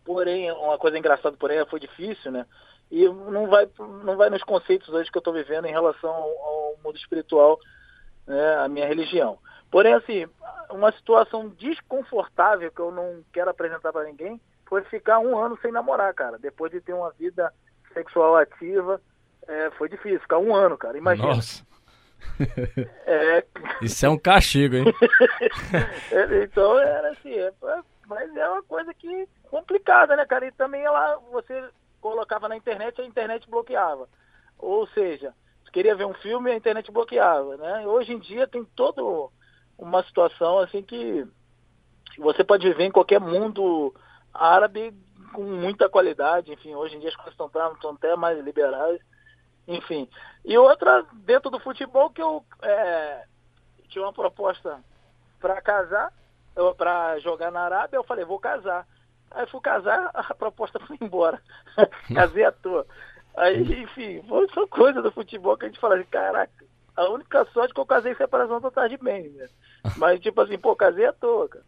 porém, 0.03 0.51
uma 0.51 0.78
coisa 0.78 0.97
engraçada, 0.97 1.36
porém, 1.38 1.65
foi 1.65 1.80
difícil, 1.80 2.32
né? 2.32 2.45
E 2.89 3.07
não 3.07 3.47
vai, 3.47 3.69
não 3.78 4.15
vai 4.15 4.30
nos 4.30 4.43
conceitos 4.43 4.88
hoje 4.89 5.11
que 5.11 5.17
eu 5.17 5.19
estou 5.19 5.34
vivendo 5.34 5.65
em 5.65 5.71
relação 5.71 6.09
ao, 6.09 6.30
ao 6.30 6.75
mundo 6.84 6.97
espiritual, 6.97 7.59
né, 8.25 8.55
a 8.55 8.67
minha 8.67 8.88
religião. 8.88 9.38
Porém, 9.69 9.93
assim, 9.93 10.25
uma 10.69 10.91
situação 10.93 11.49
desconfortável 11.49 12.71
que 12.71 12.80
eu 12.80 12.91
não 12.91 13.23
quero 13.34 13.49
apresentar 13.49 13.91
para 13.91 14.05
ninguém 14.05 14.39
foi 14.65 14.84
ficar 14.86 15.19
um 15.19 15.38
ano 15.38 15.57
sem 15.61 15.71
namorar, 15.71 16.13
cara. 16.13 16.38
Depois 16.38 16.71
de 16.71 16.80
ter 16.80 16.93
uma 16.93 17.11
vida 17.11 17.53
sexual 17.93 18.38
ativa, 18.38 19.01
é, 19.47 19.71
foi 19.71 19.89
difícil. 19.89 20.21
Ficar 20.21 20.38
um 20.38 20.55
ano, 20.55 20.78
cara. 20.78 20.97
Imagina. 20.97 21.36
Nossa. 21.36 21.65
É... 23.05 23.45
Isso 23.82 24.05
é 24.05 24.09
um 24.09 24.18
castigo, 24.18 24.76
hein? 24.76 24.86
É, 26.11 26.43
então, 26.43 26.80
era 26.80 27.11
assim, 27.11 27.34
é, 27.34 27.51
mas 28.07 28.36
é 28.36 28.49
uma 28.49 28.63
coisa 28.63 28.93
que 28.93 29.28
complicada, 29.49 30.15
né, 30.15 30.26
cara? 30.26 30.47
E 30.47 30.51
também 30.51 30.84
ela, 30.84 31.18
você 31.32 31.70
colocava 31.99 32.47
na 32.47 32.55
internet, 32.55 33.01
a 33.01 33.05
internet 33.05 33.49
bloqueava. 33.49 34.07
Ou 34.57 34.88
seja, 34.88 35.34
você 35.63 35.72
queria 35.72 35.95
ver 35.95 36.05
um 36.05 36.13
filme, 36.15 36.51
a 36.51 36.55
internet 36.55 36.91
bloqueava, 36.91 37.57
né? 37.57 37.86
Hoje 37.88 38.13
em 38.13 38.20
dia 38.20 38.47
tem 38.47 38.63
toda 38.76 39.01
uma 39.78 40.03
situação 40.03 40.59
assim 40.59 40.82
que 40.82 41.26
você 42.18 42.43
pode 42.43 42.68
viver 42.68 42.86
em 42.86 42.91
qualquer 42.91 43.20
mundo 43.20 43.93
árabe 44.34 44.93
com 45.34 45.43
muita 45.43 45.89
qualidade, 45.89 46.51
enfim, 46.51 46.74
hoje 46.74 46.95
em 46.95 46.99
dia 46.99 47.09
as 47.09 47.15
coisas 47.15 47.34
estão, 47.34 47.47
estão 47.74 47.91
até 47.91 48.15
mais 48.15 48.39
liberais, 48.43 48.99
enfim. 49.68 50.07
E 50.45 50.57
outra, 50.57 51.05
dentro 51.13 51.49
do 51.49 51.59
futebol, 51.59 52.09
que 52.09 52.22
eu 52.22 52.43
é, 52.61 53.24
tinha 53.89 54.03
uma 54.03 54.13
proposta 54.13 54.80
para 55.39 55.61
casar, 55.61 56.13
para 56.78 57.20
jogar 57.20 57.51
na 57.51 57.61
Arábia, 57.61 57.97
eu 57.97 58.03
falei, 58.03 58.26
vou 58.26 58.39
casar. 58.39 58.88
Aí 59.30 59.45
fui 59.47 59.59
casar, 59.61 60.09
a 60.15 60.34
proposta 60.34 60.80
foi 60.80 60.97
embora. 61.01 61.41
Casei 62.13 62.45
à 62.45 62.51
toa. 62.51 62.86
Aí, 63.36 63.84
enfim, 63.84 64.24
foi 64.28 64.47
só 64.49 64.65
coisa 64.68 65.01
do 65.01 65.11
futebol 65.11 65.57
que 65.57 65.65
a 65.65 65.68
gente 65.68 65.80
fala 65.80 65.95
assim, 65.95 66.05
caraca, 66.05 66.65
a 66.95 67.09
única 67.09 67.45
sorte 67.53 67.72
é 67.72 67.74
que 67.76 67.80
eu 67.80 67.86
casei 67.86 68.13
em 68.13 68.15
separação 68.15 68.59
total 68.59 68.89
de 68.89 68.97
bem, 68.97 69.30
né? 69.30 69.47
Mas 69.97 70.20
tipo 70.20 70.41
assim, 70.41 70.57
pô, 70.57 70.76
casei 70.76 71.05
à 71.05 71.13
toa, 71.13 71.47
cara. 71.47 71.65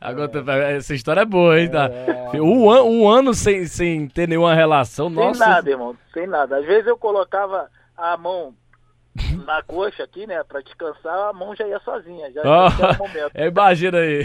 Agora, 0.00 0.30
essa 0.70 0.94
história 0.94 1.22
é 1.22 1.24
boa, 1.24 1.58
hein? 1.58 1.70
Tá? 1.70 1.88
É... 1.88 2.40
Um, 2.40 2.70
an 2.70 2.82
um 2.82 3.08
ano 3.08 3.32
sem, 3.34 3.66
sem 3.66 4.06
ter 4.08 4.28
nenhuma 4.28 4.54
relação, 4.54 5.08
sem 5.08 5.16
nossa. 5.16 5.44
Sem 5.44 5.48
nada, 5.48 5.70
irmão, 5.70 5.96
sem 6.12 6.26
nada. 6.26 6.58
Às 6.58 6.66
vezes 6.66 6.86
eu 6.86 6.96
colocava 6.96 7.68
a 7.96 8.16
mão 8.16 8.54
na 9.46 9.62
coxa 9.62 10.04
aqui, 10.04 10.26
né, 10.26 10.42
pra 10.44 10.60
descansar, 10.60 11.30
a 11.30 11.32
mão 11.32 11.54
já 11.54 11.66
ia 11.66 11.80
sozinha, 11.80 12.30
já 12.32 12.42
oh, 12.42 12.98
momento. 12.98 13.32
Imagina 13.36 13.98
aí. 13.98 14.22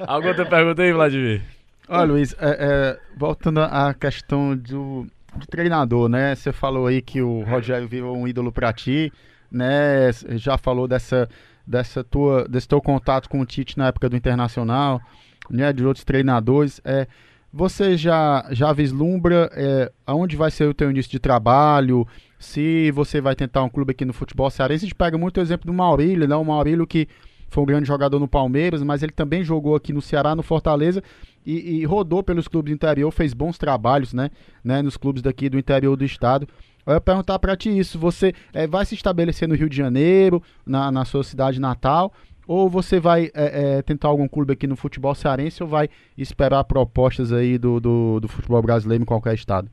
Alguma 0.00 0.30
outra 0.30 0.46
pergunta 0.46 0.82
aí, 0.82 0.92
Vladimir? 0.92 1.42
Olha, 1.88 2.04
Luiz, 2.04 2.34
é, 2.38 2.56
é, 2.60 2.98
voltando 3.16 3.60
à 3.60 3.94
questão 3.94 4.56
do, 4.56 5.06
do 5.34 5.46
treinador, 5.48 6.08
né? 6.08 6.34
Você 6.34 6.52
falou 6.52 6.86
aí 6.86 7.00
que 7.02 7.20
o 7.20 7.42
Rogério 7.42 7.88
virou 7.88 8.16
um 8.16 8.28
ídolo 8.28 8.52
para 8.52 8.72
ti, 8.72 9.12
né? 9.50 10.10
Já 10.36 10.56
falou 10.56 10.86
dessa, 10.86 11.28
dessa 11.70 12.02
tua, 12.02 12.48
desse 12.48 12.66
teu 12.66 12.82
contato 12.82 13.28
com 13.28 13.40
o 13.40 13.46
Tite 13.46 13.78
na 13.78 13.86
época 13.86 14.08
do 14.08 14.16
Internacional, 14.16 15.00
né? 15.48 15.72
De 15.72 15.86
outros 15.86 16.04
treinadores. 16.04 16.80
É, 16.84 17.06
você 17.52 17.96
já, 17.96 18.44
já 18.50 18.72
vislumbra 18.72 19.48
é, 19.54 19.92
aonde 20.04 20.36
vai 20.36 20.50
ser 20.50 20.64
o 20.64 20.74
teu 20.74 20.90
início 20.90 21.10
de 21.10 21.20
trabalho? 21.20 22.06
Se 22.40 22.90
você 22.90 23.20
vai 23.20 23.36
tentar 23.36 23.62
um 23.62 23.68
clube 23.68 23.92
aqui 23.92 24.04
no 24.04 24.12
futebol 24.12 24.50
cearense, 24.50 24.84
a 24.84 24.88
gente 24.88 24.96
pega 24.96 25.16
muito 25.16 25.38
o 25.38 25.40
exemplo 25.40 25.66
do 25.66 25.72
Maurílio, 25.72 26.26
né? 26.26 26.34
O 26.34 26.44
Maurílio 26.44 26.86
que 26.86 27.06
foi 27.48 27.62
um 27.62 27.66
grande 27.66 27.86
jogador 27.86 28.18
no 28.18 28.28
Palmeiras, 28.28 28.82
mas 28.82 29.02
ele 29.02 29.12
também 29.12 29.44
jogou 29.44 29.76
aqui 29.76 29.92
no 29.92 30.02
Ceará, 30.02 30.34
no 30.34 30.42
Fortaleza, 30.42 31.02
e, 31.44 31.80
e 31.80 31.84
rodou 31.84 32.22
pelos 32.22 32.46
clubes 32.48 32.70
do 32.70 32.74
interior, 32.74 33.10
fez 33.10 33.32
bons 33.32 33.58
trabalhos, 33.58 34.12
né? 34.12 34.30
né 34.62 34.82
nos 34.82 34.96
clubes 34.96 35.22
daqui 35.22 35.48
do 35.48 35.58
interior 35.58 35.96
do 35.96 36.04
estado. 36.04 36.48
Eu 36.86 36.94
ia 36.94 37.00
perguntar 37.00 37.38
para 37.38 37.56
ti 37.56 37.76
isso, 37.76 37.98
você 37.98 38.32
é, 38.52 38.66
vai 38.66 38.84
se 38.84 38.94
estabelecer 38.94 39.46
no 39.46 39.54
Rio 39.54 39.68
de 39.68 39.76
Janeiro, 39.76 40.42
na, 40.66 40.90
na 40.90 41.04
sua 41.04 41.22
cidade 41.22 41.60
natal, 41.60 42.12
ou 42.46 42.68
você 42.68 42.98
vai 42.98 43.30
é, 43.34 43.78
é, 43.78 43.82
tentar 43.82 44.08
algum 44.08 44.26
clube 44.26 44.52
aqui 44.52 44.66
no 44.66 44.76
futebol 44.76 45.14
cearense 45.14 45.62
ou 45.62 45.68
vai 45.68 45.88
esperar 46.16 46.64
propostas 46.64 47.32
aí 47.32 47.58
do, 47.58 47.78
do, 47.78 48.20
do 48.20 48.28
futebol 48.28 48.60
brasileiro 48.60 49.02
em 49.02 49.06
qualquer 49.06 49.34
estado? 49.34 49.70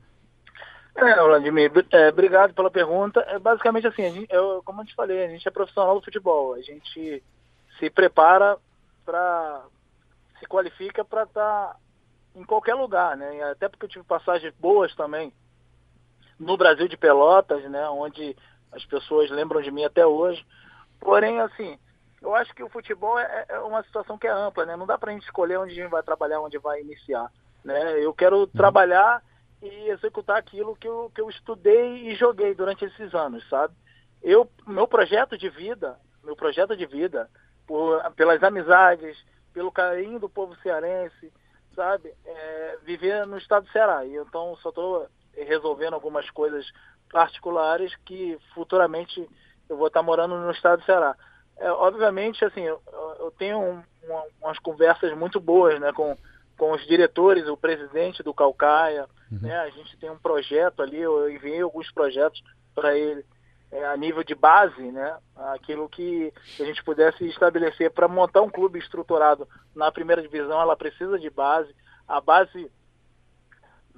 É, 0.96 1.14
Vladimir, 1.14 1.72
é, 1.92 2.08
obrigado 2.08 2.54
pela 2.54 2.70
pergunta. 2.70 3.20
É, 3.28 3.38
basicamente 3.38 3.86
assim, 3.86 4.02
gente, 4.12 4.32
eu, 4.32 4.62
como 4.64 4.82
eu 4.82 4.86
te 4.86 4.94
falei, 4.94 5.24
a 5.24 5.28
gente 5.28 5.46
é 5.46 5.50
profissional 5.50 5.94
do 5.94 6.04
futebol. 6.04 6.54
A 6.54 6.60
gente 6.60 7.22
se 7.78 7.90
prepara 7.90 8.56
para 9.04 9.62
se 10.38 10.46
qualifica 10.46 11.04
para 11.04 11.22
estar 11.22 11.40
tá 11.40 11.76
em 12.36 12.44
qualquer 12.44 12.74
lugar, 12.74 13.16
né? 13.16 13.42
Até 13.50 13.68
porque 13.68 13.86
eu 13.86 13.88
tive 13.88 14.04
passagens 14.04 14.52
boas 14.58 14.94
também 14.94 15.32
no 16.38 16.56
Brasil 16.56 16.88
de 16.88 16.96
Pelotas, 16.96 17.62
né? 17.70 17.88
Onde 17.88 18.36
as 18.72 18.84
pessoas 18.84 19.30
lembram 19.30 19.60
de 19.60 19.70
mim 19.70 19.84
até 19.84 20.06
hoje. 20.06 20.44
Porém, 21.00 21.40
assim, 21.40 21.78
eu 22.20 22.34
acho 22.34 22.54
que 22.54 22.62
o 22.62 22.68
futebol 22.68 23.18
é, 23.18 23.46
é, 23.48 23.58
uma 23.60 23.82
situação 23.82 24.18
que 24.18 24.26
é 24.26 24.30
ampla, 24.30 24.66
né? 24.66 24.76
Não 24.76 24.86
dá 24.86 24.98
para 24.98 25.10
a 25.10 25.14
gente 25.14 25.24
escolher 25.24 25.58
onde 25.58 25.72
a 25.72 25.74
gente 25.74 25.90
vai 25.90 26.02
trabalhar, 26.02 26.40
onde 26.40 26.58
vai 26.58 26.80
iniciar, 26.80 27.30
né? 27.64 27.98
Eu 28.04 28.12
quero 28.12 28.40
uhum. 28.40 28.46
trabalhar 28.46 29.22
e 29.62 29.90
executar 29.90 30.36
aquilo 30.36 30.76
que 30.76 30.86
eu, 30.86 31.10
que 31.14 31.20
eu 31.20 31.28
estudei 31.28 32.08
e 32.08 32.14
joguei 32.14 32.54
durante 32.54 32.84
esses 32.84 33.14
anos, 33.14 33.48
sabe? 33.48 33.74
Eu, 34.22 34.50
meu 34.66 34.86
projeto 34.86 35.38
de 35.38 35.48
vida, 35.48 35.98
meu 36.24 36.36
projeto 36.36 36.76
de 36.76 36.86
vida, 36.86 37.28
por, 37.66 38.02
pelas 38.12 38.42
amizades, 38.42 39.16
pelo 39.52 39.72
carinho 39.72 40.18
do 40.18 40.28
povo 40.28 40.56
cearense, 40.56 41.32
sabe? 41.74 42.12
É, 42.24 42.78
viver 42.82 43.26
no 43.26 43.38
estado 43.38 43.64
do 43.64 43.72
Ceará. 43.72 44.04
E 44.04 44.16
então 44.16 44.56
só 44.56 44.70
estou 44.70 45.08
resolvendo 45.44 45.94
algumas 45.94 46.28
coisas 46.30 46.66
particulares 47.10 47.94
que 48.04 48.38
futuramente 48.54 49.28
eu 49.68 49.76
vou 49.76 49.88
estar 49.88 50.02
morando 50.02 50.36
no 50.36 50.50
estado 50.50 50.80
do 50.80 50.84
Ceará. 50.84 51.16
É, 51.58 51.70
obviamente, 51.72 52.44
assim, 52.44 52.62
eu, 52.62 52.80
eu 53.18 53.30
tenho 53.32 53.58
um, 53.58 53.82
uma, 54.04 54.24
umas 54.40 54.58
conversas 54.58 55.16
muito 55.16 55.40
boas, 55.40 55.78
né, 55.80 55.92
com, 55.92 56.16
com 56.56 56.72
os 56.72 56.86
diretores, 56.86 57.48
o 57.48 57.56
presidente 57.56 58.22
do 58.22 58.32
Calcaia, 58.32 59.06
uhum. 59.30 59.40
né, 59.42 59.58
a 59.58 59.70
gente 59.70 59.96
tem 59.96 60.10
um 60.10 60.18
projeto 60.18 60.82
ali, 60.82 60.98
eu 60.98 61.30
enviei 61.30 61.60
alguns 61.60 61.90
projetos 61.90 62.42
para 62.74 62.96
ele 62.96 63.24
é, 63.72 63.84
a 63.86 63.96
nível 63.96 64.22
de 64.22 64.34
base, 64.34 64.80
né, 64.80 65.18
aquilo 65.52 65.88
que 65.88 66.32
a 66.60 66.64
gente 66.64 66.82
pudesse 66.84 67.26
estabelecer 67.26 67.90
para 67.90 68.06
montar 68.06 68.42
um 68.42 68.50
clube 68.50 68.78
estruturado 68.78 69.46
na 69.74 69.90
primeira 69.90 70.22
divisão, 70.22 70.60
ela 70.60 70.76
precisa 70.76 71.18
de 71.18 71.28
base, 71.28 71.74
a 72.06 72.20
base 72.20 72.70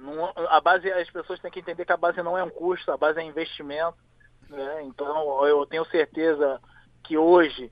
não, 0.01 0.33
a 0.35 0.59
base 0.59 0.91
as 0.91 1.09
pessoas 1.09 1.39
têm 1.39 1.51
que 1.51 1.59
entender 1.59 1.85
que 1.85 1.91
a 1.91 1.97
base 1.97 2.21
não 2.21 2.37
é 2.37 2.43
um 2.43 2.49
custo, 2.49 2.91
a 2.91 2.97
base 2.97 3.19
é 3.19 3.23
investimento, 3.23 3.97
né, 4.49 4.83
então 4.83 5.45
eu 5.45 5.65
tenho 5.65 5.85
certeza 5.85 6.59
que 7.03 7.17
hoje 7.17 7.71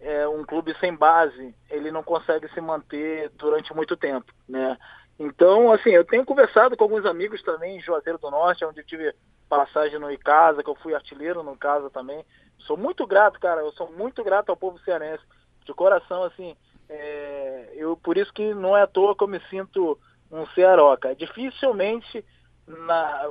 é, 0.00 0.26
um 0.28 0.44
clube 0.44 0.74
sem 0.78 0.94
base 0.94 1.54
ele 1.70 1.90
não 1.90 2.02
consegue 2.02 2.48
se 2.48 2.60
manter 2.60 3.30
durante 3.30 3.74
muito 3.74 3.96
tempo, 3.96 4.32
né? 4.48 4.76
Então, 5.18 5.72
assim, 5.72 5.90
eu 5.90 6.04
tenho 6.04 6.24
conversado 6.24 6.76
com 6.76 6.84
alguns 6.84 7.04
amigos 7.04 7.42
também 7.42 7.76
em 7.76 7.80
Juazeiro 7.80 8.18
do 8.18 8.30
Norte, 8.30 8.64
onde 8.64 8.80
eu 8.80 8.86
tive 8.86 9.12
passagem 9.48 9.98
no 9.98 10.10
Icasa, 10.12 10.62
que 10.62 10.70
eu 10.70 10.76
fui 10.76 10.94
artilheiro 10.94 11.42
no 11.42 11.56
Casa 11.56 11.90
também. 11.90 12.24
Sou 12.58 12.76
muito 12.76 13.04
grato, 13.04 13.40
cara, 13.40 13.60
eu 13.60 13.72
sou 13.72 13.90
muito 13.90 14.22
grato 14.22 14.50
ao 14.50 14.56
povo 14.56 14.78
cearense, 14.80 15.24
de 15.64 15.74
coração, 15.74 16.22
assim, 16.22 16.56
é, 16.88 17.72
eu 17.74 17.96
por 17.96 18.16
isso 18.16 18.32
que 18.32 18.54
não 18.54 18.76
é 18.76 18.82
à 18.82 18.86
toa 18.86 19.16
que 19.16 19.24
eu 19.24 19.28
me 19.28 19.40
sinto 19.50 19.98
um 20.30 20.46
cearoca. 20.48 21.14
Dificilmente, 21.14 22.24
na, 22.66 23.30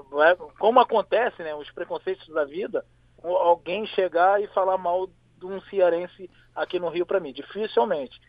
como 0.60 0.80
acontece, 0.80 1.43
né, 1.43 1.54
os 1.56 1.70
preconceitos 1.72 2.28
da 2.30 2.45
vida, 2.45 2.86
alguém 3.24 3.86
chegar 3.88 4.41
e 4.41 4.48
falar 4.48 4.78
mal 4.78 5.08
de 5.38 5.45
um 5.45 5.62
cearense 5.62 6.30
aqui 6.56 6.80
no 6.80 6.89
Rio 6.89 7.06
para 7.06 7.20
mim. 7.20 7.34
Dificilmente. 7.34 8.20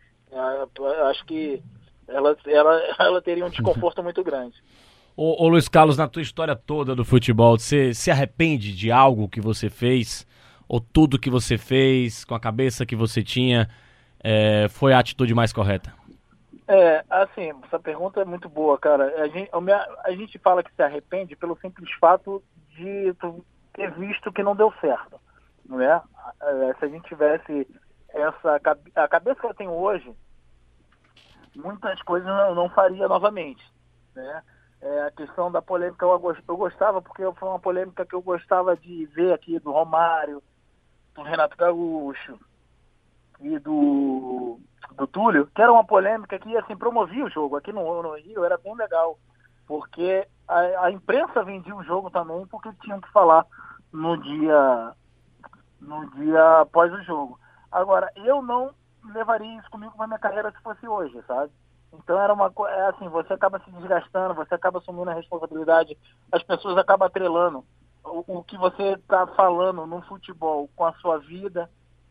Acho 1.09 1.25
que 1.25 1.61
ela, 2.07 2.35
ela, 2.45 2.81
ela 2.99 3.21
teria 3.21 3.45
um 3.45 3.49
desconforto 3.49 4.03
muito 4.03 4.23
grande. 4.23 4.55
Ô, 5.15 5.43
ô, 5.43 5.49
Luiz 5.49 5.67
Carlos, 5.67 5.97
na 5.97 6.07
tua 6.07 6.21
história 6.21 6.55
toda 6.55 6.95
do 6.95 7.03
futebol, 7.03 7.57
você 7.57 7.93
se 7.93 8.09
arrepende 8.09 8.73
de 8.73 8.91
algo 8.91 9.27
que 9.27 9.41
você 9.41 9.69
fez? 9.69 10.25
Ou 10.67 10.79
tudo 10.79 11.19
que 11.19 11.29
você 11.29 11.57
fez, 11.57 12.23
com 12.23 12.35
a 12.35 12.39
cabeça 12.39 12.85
que 12.85 12.95
você 12.95 13.23
tinha, 13.23 13.67
é, 14.23 14.67
foi 14.69 14.93
a 14.93 14.99
atitude 14.99 15.33
mais 15.33 15.51
correta? 15.51 15.98
É, 16.71 17.03
assim, 17.09 17.51
essa 17.63 17.79
pergunta 17.79 18.21
é 18.21 18.25
muito 18.25 18.47
boa, 18.47 18.77
cara. 18.77 19.23
A 19.23 19.27
gente, 19.27 19.49
a 20.03 20.11
gente 20.11 20.37
fala 20.37 20.63
que 20.63 20.73
se 20.73 20.81
arrepende 20.81 21.35
pelo 21.35 21.57
simples 21.59 21.91
fato 21.99 22.43
de 22.69 23.13
ter 23.73 23.91
visto 23.93 24.31
que 24.31 24.43
não 24.43 24.55
deu 24.55 24.71
certo 24.79 25.19
não 25.69 25.79
é? 25.79 26.01
é? 26.41 26.73
Se 26.79 26.85
a 26.85 26.87
gente 26.87 27.07
tivesse 27.07 27.67
essa 28.09 28.59
a 28.95 29.07
cabeça 29.07 29.39
que 29.39 29.45
eu 29.45 29.53
tenho 29.53 29.71
hoje, 29.71 30.11
muitas 31.55 32.01
coisas 32.01 32.27
eu 32.27 32.55
não 32.55 32.69
faria 32.69 33.07
novamente, 33.07 33.63
né? 34.15 34.43
É, 34.81 35.01
a 35.03 35.11
questão 35.11 35.51
da 35.51 35.61
polêmica 35.61 36.05
eu, 36.05 36.35
eu 36.47 36.57
gostava 36.57 37.01
porque 37.01 37.21
foi 37.33 37.49
uma 37.49 37.59
polêmica 37.59 38.05
que 38.05 38.15
eu 38.15 38.21
gostava 38.21 38.75
de 38.75 39.05
ver 39.07 39.33
aqui 39.33 39.59
do 39.59 39.71
Romário, 39.71 40.41
do 41.13 41.21
Renato 41.21 41.55
Gaúcho, 41.57 42.39
e 43.41 43.57
do, 43.59 44.59
do 44.95 45.07
Túlio, 45.07 45.47
que 45.53 45.61
era 45.61 45.71
uma 45.71 45.83
polêmica 45.83 46.37
que 46.39 46.57
assim, 46.57 46.75
promovia 46.75 47.25
o 47.25 47.29
jogo. 47.29 47.55
Aqui 47.55 47.71
no, 47.71 48.03
no 48.03 48.15
Rio 48.15 48.43
era 48.43 48.57
bem 48.57 48.75
legal, 48.75 49.17
porque 49.67 50.27
a, 50.47 50.85
a, 50.85 50.91
imprensa 50.91 51.43
vendia 51.43 51.75
o 51.75 51.83
jogo 51.83 52.09
também, 52.09 52.45
porque 52.47 52.69
tinham 52.81 52.99
que 52.99 53.11
falar 53.11 53.45
no 53.91 54.17
dia, 54.17 54.93
no 55.79 56.09
dia 56.11 56.61
após 56.61 56.91
o 56.93 57.03
jogo. 57.03 57.39
Agora, 57.71 58.11
eu 58.15 58.41
não 58.41 58.73
levaria 59.13 59.59
isso 59.59 59.69
comigo 59.69 59.93
para 59.95 60.07
minha 60.07 60.19
carreira 60.19 60.51
se 60.51 60.61
fosse 60.61 60.87
hoje, 60.87 61.21
sabe? 61.27 61.51
Então 61.93 62.19
era 62.19 62.33
uma 62.33 62.51
coisa, 62.51 62.75
é 62.75 62.89
assim, 62.89 63.07
você 63.09 63.33
acaba 63.33 63.59
se 63.59 63.71
desgastando, 63.71 64.35
você 64.35 64.53
acaba 64.53 64.79
assumindo 64.79 65.09
a 65.09 65.13
responsabilidade, 65.13 65.97
as 66.31 66.43
pessoas 66.43 66.77
acabam 66.77 67.07
atrelando 67.07 67.65
o, 68.03 68.39
o 68.39 68.43
que 68.43 68.57
você 68.57 68.93
está 68.93 69.25
falando 69.27 69.85
no 69.87 70.01
futebol 70.03 70.69
com 70.75 70.85
a 70.85 70.93
sua 70.93 71.17
vida. 71.19 71.69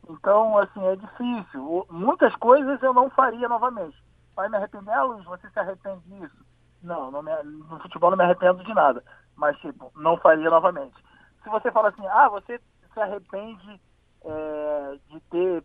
Então, 0.09 0.57
assim, 0.59 0.85
é 0.87 0.97
difícil. 0.97 1.87
Muitas 1.91 2.35
coisas 2.37 2.83
eu 2.83 2.95
não 2.95 3.11
faria 3.11 3.49
novamente. 3.49 3.97
Vai 4.35 4.49
me 4.49 4.57
arrepender, 4.57 4.93
ah, 4.93 5.03
Luiz, 5.03 5.25
você 5.25 5.49
se 5.51 5.59
arrepende 5.59 6.03
disso? 6.07 6.37
Não, 6.83 7.11
não 7.11 7.23
me, 7.23 7.31
no 7.43 7.79
futebol 7.81 8.11
não 8.11 8.17
me 8.17 8.25
arrependo 8.25 8.65
de 8.65 8.73
nada. 8.73 9.03
Mas, 9.37 9.57
tipo, 9.59 9.93
não 9.97 10.17
faria 10.17 10.49
novamente. 10.49 10.97
Se 11.43 11.51
você 11.51 11.71
fala 11.71 11.89
assim, 11.89 12.07
ah, 12.07 12.29
você 12.29 12.61
se 12.93 13.01
arrepende 13.01 13.81
é, 14.25 14.99
de 15.09 15.21
ter, 15.31 15.65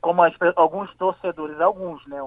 como 0.00 0.22
as, 0.22 0.34
alguns 0.56 0.94
torcedores, 0.96 1.60
alguns, 1.60 2.04
né? 2.06 2.20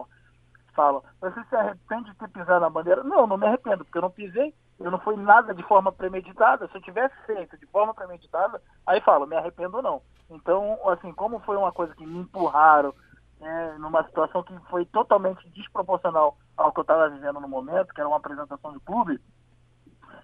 falam, 0.76 1.03
você 1.20 1.43
se 1.45 1.55
arrepende 1.55 2.12
de 2.12 2.18
ter 2.18 2.30
pisado 2.30 2.62
na 2.62 2.70
bandeira? 2.70 3.03
Não, 3.03 3.26
não 3.26 3.38
me 3.38 3.47
arrependo, 3.47 3.84
porque 3.84 3.97
eu 3.97 4.03
não 4.03 4.12
pisei, 4.12 4.53
eu 4.80 4.91
não 4.91 4.99
fui 4.99 5.15
nada 5.17 5.53
de 5.53 5.63
forma 5.63 5.91
premeditada. 5.91 6.67
Se 6.67 6.75
eu 6.78 6.82
tivesse 6.82 7.15
feito 7.25 7.57
de 7.57 7.65
forma 7.67 7.93
premeditada, 7.93 8.61
aí 8.86 9.01
falo, 9.01 9.25
me 9.25 9.36
arrependo 9.36 9.78
ou 9.78 9.84
não. 9.84 10.01
Então, 10.30 10.78
assim, 10.89 11.11
como 11.13 11.39
foi 11.39 11.57
uma 11.57 11.71
coisa 11.71 11.95
que 11.95 12.05
me 12.05 12.19
empurraram, 12.19 12.93
é, 13.41 13.78
numa 13.78 14.03
situação 14.03 14.43
que 14.43 14.57
foi 14.69 14.86
totalmente 14.86 15.47
desproporcional 15.49 16.38
ao 16.55 16.71
que 16.71 16.80
eu 16.80 16.84
estava 16.84 17.09
vivendo 17.09 17.39
no 17.39 17.47
momento, 17.47 17.93
que 17.93 17.99
era 17.99 18.07
uma 18.07 18.17
apresentação 18.17 18.73
de 18.73 18.80
clube, 18.80 19.19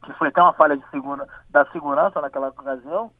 que 0.03 0.13
foi 0.13 0.27
até 0.27 0.41
uma 0.41 0.53
falha 0.53 0.77
de 0.77 0.87
segura, 0.89 1.27
da 1.49 1.65
segurança 1.71 2.19
naquela 2.21 2.49
ocasião, 2.49 3.11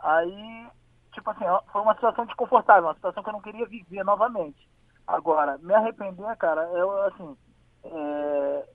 aí, 0.00 0.68
tipo 1.12 1.30
assim, 1.30 1.44
foi 1.70 1.82
uma 1.82 1.94
situação 1.94 2.24
desconfortável, 2.26 2.84
uma 2.84 2.94
situação 2.94 3.22
que 3.22 3.28
eu 3.28 3.34
não 3.34 3.42
queria 3.42 3.66
viver 3.66 4.04
novamente. 4.04 4.68
Agora, 5.06 5.58
me 5.58 5.74
arrepender, 5.74 6.36
cara, 6.36 6.62
eu, 6.72 7.02
assim, 7.02 7.36
é, 7.84 8.68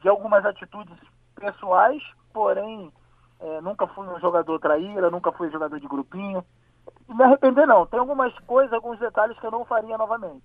de 0.00 0.08
algumas 0.08 0.44
atitudes 0.44 0.96
pessoais, 1.42 2.02
porém, 2.32 2.92
é, 3.40 3.60
nunca 3.60 3.86
fui 3.88 4.06
um 4.06 4.20
jogador 4.20 4.58
traíra, 4.58 5.10
nunca 5.10 5.32
fui 5.32 5.50
jogador 5.50 5.78
de 5.80 5.88
grupinho. 5.88 6.44
E 7.08 7.14
me 7.14 7.24
arrepender 7.24 7.66
não, 7.66 7.86
tem 7.86 7.98
algumas 7.98 8.32
coisas, 8.40 8.72
alguns 8.72 8.98
detalhes 8.98 9.38
que 9.38 9.46
eu 9.46 9.50
não 9.50 9.64
faria 9.64 9.98
novamente. 9.98 10.42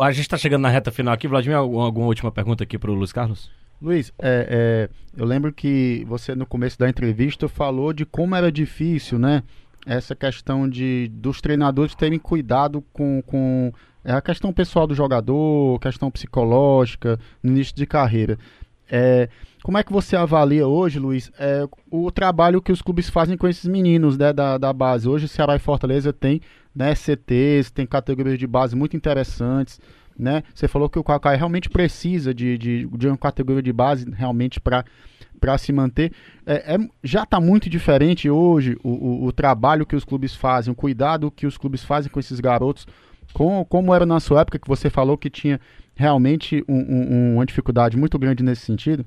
A 0.00 0.12
gente 0.12 0.22
está 0.22 0.36
chegando 0.36 0.62
na 0.62 0.68
reta 0.68 0.92
final 0.92 1.12
aqui, 1.12 1.26
Vladimir, 1.26 1.58
alguma, 1.58 1.84
alguma 1.84 2.06
última 2.06 2.30
pergunta 2.30 2.62
aqui 2.62 2.78
para 2.78 2.90
o 2.90 2.94
Luiz 2.94 3.12
Carlos? 3.12 3.50
Luiz, 3.82 4.12
é, 4.20 4.88
é, 4.88 5.20
eu 5.20 5.26
lembro 5.26 5.52
que 5.52 6.04
você 6.06 6.34
no 6.34 6.46
começo 6.46 6.78
da 6.78 6.88
entrevista 6.88 7.48
falou 7.48 7.92
de 7.92 8.06
como 8.06 8.36
era 8.36 8.52
difícil, 8.52 9.18
né? 9.18 9.42
essa 9.86 10.14
questão 10.14 10.68
de 10.68 11.08
dos 11.12 11.40
treinadores 11.40 11.94
terem 11.94 12.18
cuidado 12.18 12.82
com, 12.92 13.22
com 13.22 13.72
é 14.04 14.12
a 14.12 14.20
questão 14.20 14.52
pessoal 14.52 14.86
do 14.86 14.94
jogador, 14.94 15.78
questão 15.80 16.10
psicológica 16.10 17.18
no 17.42 17.50
início 17.50 17.74
de 17.74 17.86
carreira. 17.86 18.38
É, 18.90 19.28
como 19.62 19.78
é 19.78 19.82
que 19.82 19.92
você 19.92 20.14
avalia 20.14 20.68
hoje, 20.68 20.98
Luiz, 20.98 21.32
é, 21.38 21.66
o 21.90 22.10
trabalho 22.10 22.60
que 22.60 22.70
os 22.70 22.82
clubes 22.82 23.08
fazem 23.08 23.36
com 23.36 23.48
esses 23.48 23.64
meninos 23.64 24.18
né, 24.18 24.30
da, 24.30 24.58
da 24.58 24.72
base? 24.72 25.08
Hoje, 25.08 25.26
Ceará 25.26 25.56
e 25.56 25.58
Fortaleza 25.58 26.12
tem 26.12 26.42
né, 26.74 26.94
CTs, 26.94 27.70
tem 27.70 27.86
categorias 27.86 28.38
de 28.38 28.46
base 28.46 28.76
muito 28.76 28.94
interessantes. 28.94 29.80
Né? 30.18 30.42
Você 30.54 30.68
falou 30.68 30.88
que 30.88 30.98
o 30.98 31.02
Kaká 31.02 31.34
realmente 31.34 31.70
precisa 31.70 32.34
de, 32.34 32.58
de, 32.58 32.86
de 32.86 33.08
uma 33.08 33.16
categoria 33.16 33.62
de 33.62 33.72
base 33.72 34.08
realmente 34.10 34.60
para 34.60 34.84
para 35.40 35.58
se 35.58 35.72
manter. 35.72 36.10
É, 36.46 36.74
é 36.74 36.78
já 37.02 37.24
está 37.24 37.38
muito 37.38 37.68
diferente 37.68 38.30
hoje 38.30 38.78
o, 38.82 38.88
o, 38.88 39.26
o, 39.26 39.32
trabalho 39.32 39.84
que 39.84 39.96
os 39.96 40.04
clubes 40.04 40.34
fazem, 40.34 40.72
o 40.72 40.76
cuidado 40.76 41.30
que 41.30 41.46
os 41.46 41.58
clubes 41.58 41.84
fazem 41.84 42.10
com 42.10 42.18
esses 42.18 42.40
garotos, 42.40 42.86
com, 43.34 43.64
como 43.64 43.92
era 43.92 44.06
na 44.06 44.20
sua 44.20 44.40
época, 44.40 44.58
que 44.58 44.68
você 44.68 44.88
falou 44.88 45.18
que 45.18 45.28
tinha 45.28 45.60
realmente 45.94 46.64
um, 46.68 46.78
um, 46.78 47.34
uma 47.34 47.44
dificuldade 47.44 47.96
muito 47.96 48.18
grande 48.18 48.42
nesse 48.42 48.62
sentido? 48.62 49.04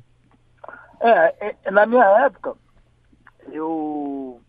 É, 1.00 1.56
é, 1.66 1.72
na 1.72 1.86
minha 1.86 2.04
época, 2.26 2.54
eu, 3.52 4.42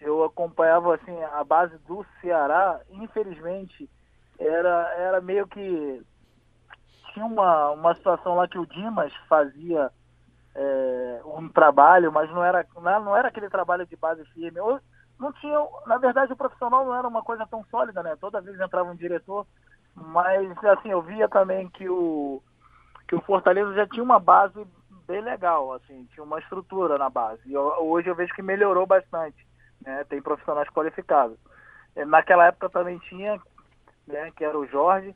eu 0.00 0.24
acompanhava 0.24 0.96
assim, 0.96 1.16
a 1.22 1.44
base 1.44 1.78
do 1.86 2.04
Ceará, 2.20 2.80
infelizmente, 2.90 3.88
era, 4.38 4.94
era 4.98 5.20
meio 5.20 5.46
que. 5.46 6.02
Tinha 7.14 7.24
uma, 7.24 7.70
uma 7.70 7.94
situação 7.94 8.34
lá 8.34 8.46
que 8.46 8.58
o 8.58 8.66
Dimas 8.66 9.12
fazia 9.26 9.90
é, 10.54 11.20
um 11.24 11.48
trabalho, 11.48 12.12
mas 12.12 12.30
não 12.30 12.44
era, 12.44 12.66
não 12.76 13.16
era 13.16 13.28
aquele 13.28 13.48
trabalho 13.48 13.86
de 13.86 13.96
base 13.96 14.22
firme. 14.34 14.60
Ou, 14.60 14.78
não 15.18 15.32
tinha, 15.34 15.58
na 15.86 15.98
verdade, 15.98 16.32
o 16.32 16.36
profissional 16.36 16.84
não 16.84 16.94
era 16.94 17.08
uma 17.08 17.22
coisa 17.22 17.46
tão 17.46 17.64
sólida, 17.64 18.02
né? 18.02 18.16
Toda 18.20 18.40
vez 18.40 18.58
entrava 18.60 18.90
um 18.90 18.96
diretor, 18.96 19.46
mas 19.94 20.46
assim, 20.64 20.90
eu 20.90 21.00
via 21.02 21.28
também 21.28 21.68
que 21.70 21.88
o 21.88 22.42
que 23.08 23.14
o 23.14 23.20
Fortaleza 23.20 23.72
já 23.72 23.86
tinha 23.86 24.02
uma 24.02 24.18
base 24.18 24.66
bem 25.06 25.20
legal, 25.20 25.72
assim, 25.72 26.04
tinha 26.12 26.24
uma 26.24 26.40
estrutura 26.40 26.98
na 26.98 27.08
base. 27.08 27.40
E 27.46 27.56
hoje 27.56 28.08
eu 28.08 28.16
vejo 28.16 28.34
que 28.34 28.42
melhorou 28.42 28.84
bastante, 28.84 29.46
né? 29.80 30.04
Tem 30.04 30.20
profissionais 30.20 30.68
qualificados. 30.70 31.38
Naquela 31.94 32.46
época 32.46 32.68
também 32.68 32.98
tinha, 32.98 33.40
né, 34.06 34.30
que 34.32 34.44
era 34.44 34.58
o 34.58 34.66
Jorge, 34.66 35.14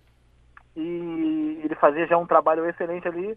e 0.76 1.60
ele 1.64 1.74
fazia 1.74 2.06
já 2.06 2.16
um 2.16 2.26
trabalho 2.26 2.64
excelente 2.64 3.06
ali, 3.08 3.36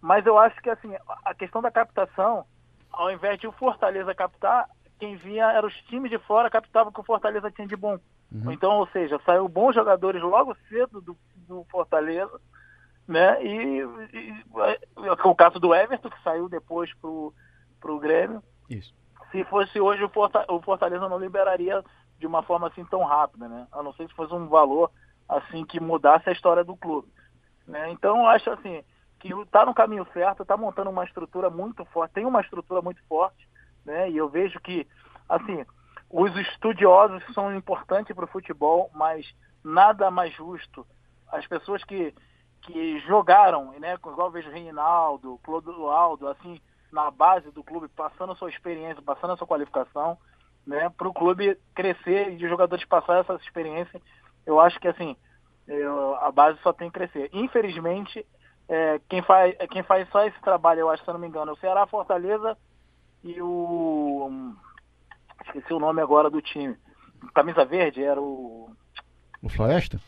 mas 0.00 0.26
eu 0.26 0.36
acho 0.36 0.60
que 0.60 0.68
assim, 0.68 0.92
a 1.24 1.34
questão 1.34 1.62
da 1.62 1.70
captação, 1.70 2.44
ao 2.90 3.10
invés 3.10 3.38
de 3.38 3.46
o 3.46 3.52
Fortaleza 3.52 4.14
captar, 4.14 4.68
quem 5.02 5.16
vinha 5.16 5.50
eram 5.50 5.66
os 5.66 5.74
times 5.88 6.08
de 6.08 6.18
fora 6.20 6.48
captavam 6.48 6.90
o 6.90 6.94
que 6.94 7.00
o 7.00 7.04
Fortaleza 7.04 7.50
tinha 7.50 7.66
de 7.66 7.74
bom. 7.74 7.98
Uhum. 8.30 8.52
Então, 8.52 8.78
ou 8.78 8.86
seja, 8.86 9.20
saiu 9.26 9.48
bons 9.48 9.74
jogadores 9.74 10.22
logo 10.22 10.56
cedo 10.68 11.00
do, 11.00 11.18
do 11.48 11.64
Fortaleza, 11.64 12.40
né? 13.08 13.44
E, 13.44 13.80
e, 14.12 14.44
e, 14.46 15.10
o 15.24 15.34
caso 15.34 15.58
do 15.58 15.74
Everton, 15.74 16.08
que 16.08 16.22
saiu 16.22 16.48
depois 16.48 16.94
pro, 17.00 17.34
pro 17.80 17.98
Grêmio. 17.98 18.40
Isso. 18.70 18.94
Se 19.32 19.42
fosse 19.46 19.80
hoje, 19.80 20.04
o 20.04 20.62
Fortaleza 20.62 21.08
não 21.08 21.18
liberaria 21.18 21.82
de 22.16 22.24
uma 22.24 22.44
forma 22.44 22.68
assim 22.68 22.84
tão 22.84 23.02
rápida, 23.02 23.48
né? 23.48 23.66
A 23.72 23.82
não 23.82 23.92
ser 23.94 24.06
se 24.06 24.14
fosse 24.14 24.32
um 24.32 24.46
valor 24.46 24.88
assim 25.28 25.64
que 25.64 25.80
mudasse 25.80 26.28
a 26.28 26.32
história 26.32 26.62
do 26.62 26.76
clube. 26.76 27.08
Né? 27.66 27.90
Então, 27.90 28.18
eu 28.18 28.26
acho 28.26 28.48
assim, 28.50 28.84
que 29.18 29.32
está 29.32 29.66
no 29.66 29.74
caminho 29.74 30.06
certo, 30.12 30.42
está 30.42 30.56
montando 30.56 30.90
uma 30.90 31.04
estrutura 31.04 31.50
muito 31.50 31.84
forte, 31.86 32.14
tem 32.14 32.24
uma 32.24 32.40
estrutura 32.40 32.80
muito 32.80 33.02
forte, 33.08 33.48
né? 33.84 34.10
E 34.10 34.16
eu 34.16 34.28
vejo 34.28 34.60
que, 34.60 34.86
assim, 35.28 35.64
os 36.10 36.34
estudiosos 36.36 37.22
são 37.32 37.54
importantes 37.54 38.14
para 38.14 38.24
o 38.24 38.28
futebol, 38.28 38.90
mas 38.94 39.26
nada 39.64 40.10
mais 40.10 40.34
justo. 40.34 40.86
As 41.30 41.46
pessoas 41.46 41.82
que, 41.84 42.14
que 42.62 43.00
jogaram, 43.00 43.72
né? 43.78 43.94
Igual 43.94 44.28
eu 44.28 44.30
vejo 44.30 44.50
o 44.50 44.52
Reinaldo, 44.52 45.40
Clodoaldo, 45.42 46.28
assim, 46.28 46.60
na 46.92 47.10
base 47.10 47.50
do 47.50 47.64
clube, 47.64 47.88
passando 47.88 48.32
a 48.32 48.36
sua 48.36 48.50
experiência, 48.50 49.02
passando 49.02 49.32
a 49.32 49.36
sua 49.36 49.46
qualificação, 49.46 50.18
né? 50.66 50.90
Para 50.90 51.08
o 51.08 51.14
clube 51.14 51.58
crescer 51.74 52.32
e 52.32 52.36
de 52.36 52.48
jogadores 52.48 52.84
passar 52.84 53.20
essa 53.20 53.34
experiência, 53.34 54.00
eu 54.44 54.60
acho 54.60 54.78
que, 54.78 54.88
assim, 54.88 55.16
eu, 55.66 56.14
a 56.16 56.30
base 56.30 56.58
só 56.62 56.72
tem 56.72 56.90
que 56.90 56.98
crescer. 56.98 57.30
Infelizmente, 57.32 58.26
é, 58.68 59.00
quem, 59.08 59.22
faz, 59.22 59.56
quem 59.70 59.82
faz 59.82 60.08
só 60.10 60.24
esse 60.26 60.40
trabalho, 60.42 60.80
eu 60.80 60.90
acho, 60.90 61.02
se 61.02 61.08
eu 61.08 61.14
não 61.14 61.20
me 61.20 61.26
engano, 61.26 61.52
é 61.52 61.54
o 61.54 61.56
Ceará, 61.56 61.86
Fortaleza 61.86 62.56
e 63.22 63.40
o. 63.40 64.30
Esqueci 65.46 65.72
o 65.72 65.78
nome 65.78 66.00
agora 66.00 66.30
do 66.30 66.40
time. 66.40 66.76
Camisa 67.34 67.64
Verde 67.64 68.02
era 68.02 68.20
o. 68.20 68.70
O 69.42 69.48
Floresta? 69.48 70.00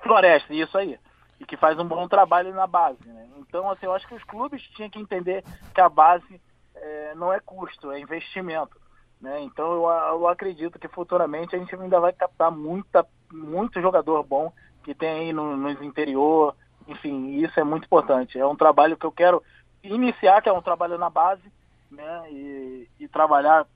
Floresta, 0.00 0.52
isso 0.52 0.76
aí. 0.76 0.98
E 1.38 1.44
que 1.44 1.56
faz 1.56 1.78
um 1.78 1.86
bom 1.86 2.06
trabalho 2.08 2.54
na 2.54 2.66
base. 2.66 3.06
Né? 3.06 3.28
Então, 3.38 3.70
assim, 3.70 3.86
eu 3.86 3.94
acho 3.94 4.06
que 4.06 4.14
os 4.14 4.24
clubes 4.24 4.62
tinham 4.74 4.90
que 4.90 4.98
entender 4.98 5.44
que 5.74 5.80
a 5.80 5.88
base 5.88 6.40
é, 6.74 7.14
não 7.14 7.32
é 7.32 7.40
custo, 7.40 7.90
é 7.90 8.00
investimento. 8.00 8.78
Né? 9.20 9.40
Então, 9.42 9.72
eu, 9.72 9.82
eu 9.82 10.28
acredito 10.28 10.78
que 10.78 10.88
futuramente 10.88 11.54
a 11.54 11.58
gente 11.58 11.74
ainda 11.74 12.00
vai 12.00 12.12
captar 12.12 12.50
muita, 12.50 13.06
muito 13.30 13.80
jogador 13.80 14.22
bom 14.22 14.52
que 14.82 14.94
tem 14.94 15.08
aí 15.08 15.32
no, 15.32 15.56
nos 15.56 15.80
interior, 15.82 16.54
enfim, 16.88 17.36
isso 17.36 17.58
é 17.60 17.64
muito 17.64 17.84
importante. 17.84 18.38
É 18.38 18.46
um 18.46 18.56
trabalho 18.56 18.96
que 18.96 19.04
eu 19.04 19.12
quero 19.12 19.42
iniciar, 19.82 20.40
que 20.42 20.48
é 20.48 20.52
um 20.52 20.62
trabalho 20.62 20.98
na 20.98 21.10
base, 21.10 21.42
né? 21.90 22.22
E, 22.30 22.88
e 23.00 23.08
trabalhar, 23.08 23.66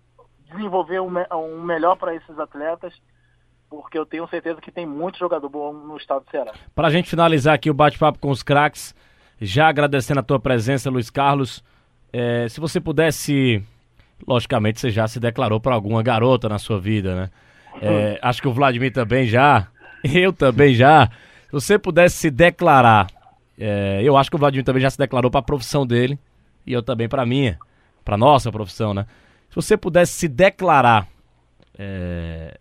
desenvolver 0.51 1.01
um, 1.01 1.11
um 1.33 1.63
melhor 1.63 1.97
para 1.97 2.15
esses 2.15 2.39
atletas, 2.39 2.93
porque 3.69 3.99
eu 3.99 4.07
tenho 4.07 4.29
certeza 4.29 4.61
que 4.61 4.71
tem 4.71 4.87
muito 4.87 5.19
jogador 5.19 5.49
bom 5.49 5.73
no 5.73 5.97
estado 5.97 6.25
do 6.25 6.31
Ceará. 6.31 6.53
Para 6.75 6.89
a 6.89 6.91
gente 6.91 7.11
finalizar 7.11 7.55
aqui 7.55 7.71
o 7.71 7.75
bate-papo 7.75 8.19
com 8.19 8.31
os 8.31 8.43
craques, 8.43 8.95
já 9.41 9.69
agradecendo 9.69 10.21
a 10.21 10.23
tua 10.23 10.39
presença, 10.39 10.91
Luiz 10.91 11.11
Carlos, 11.11 11.65
é, 12.13 12.49
se 12.49 12.61
você 12.61 12.81
pudesse, 12.81 13.63
logicamente 14.27 14.81
você 14.81 14.91
já 14.91 15.09
se 15.09 15.19
declarou 15.19 15.59
para 15.59 15.75
alguma 15.75 16.03
garota 16.03 16.49
na 16.49 16.59
sua 16.59 16.79
vida, 16.79 17.15
né? 17.15 17.31
É, 17.83 18.19
acho 18.23 18.41
que 18.41 18.47
o 18.47 18.53
Vladimir 18.53 18.93
também 18.93 19.27
já. 19.27 19.67
Eu 20.05 20.33
também 20.33 20.75
já. 20.75 21.07
Se 21.47 21.53
você 21.53 21.79
pudesse 21.79 22.17
se 22.17 22.31
declarar, 22.31 23.09
é, 23.59 24.01
eu 24.03 24.17
acho 24.17 24.29
que 24.29 24.37
o 24.37 24.39
Vladimir 24.39 24.65
também 24.65 24.83
já 24.83 24.91
se 24.91 24.99
declarou 24.99 25.31
para 25.31 25.41
a 25.41 25.43
profissão 25.43 25.87
dele 25.87 26.19
e 26.67 26.73
eu 26.73 26.83
também 26.83 27.09
para 27.09 27.25
minha, 27.25 27.59
para 28.05 28.17
nossa 28.17 28.53
profissão, 28.53 28.93
né? 28.93 29.07
Se 29.49 29.57
você 29.57 29.77
pudesse 29.77 30.13
se 30.13 30.29
declarar 30.29 31.09
é, 31.79 32.59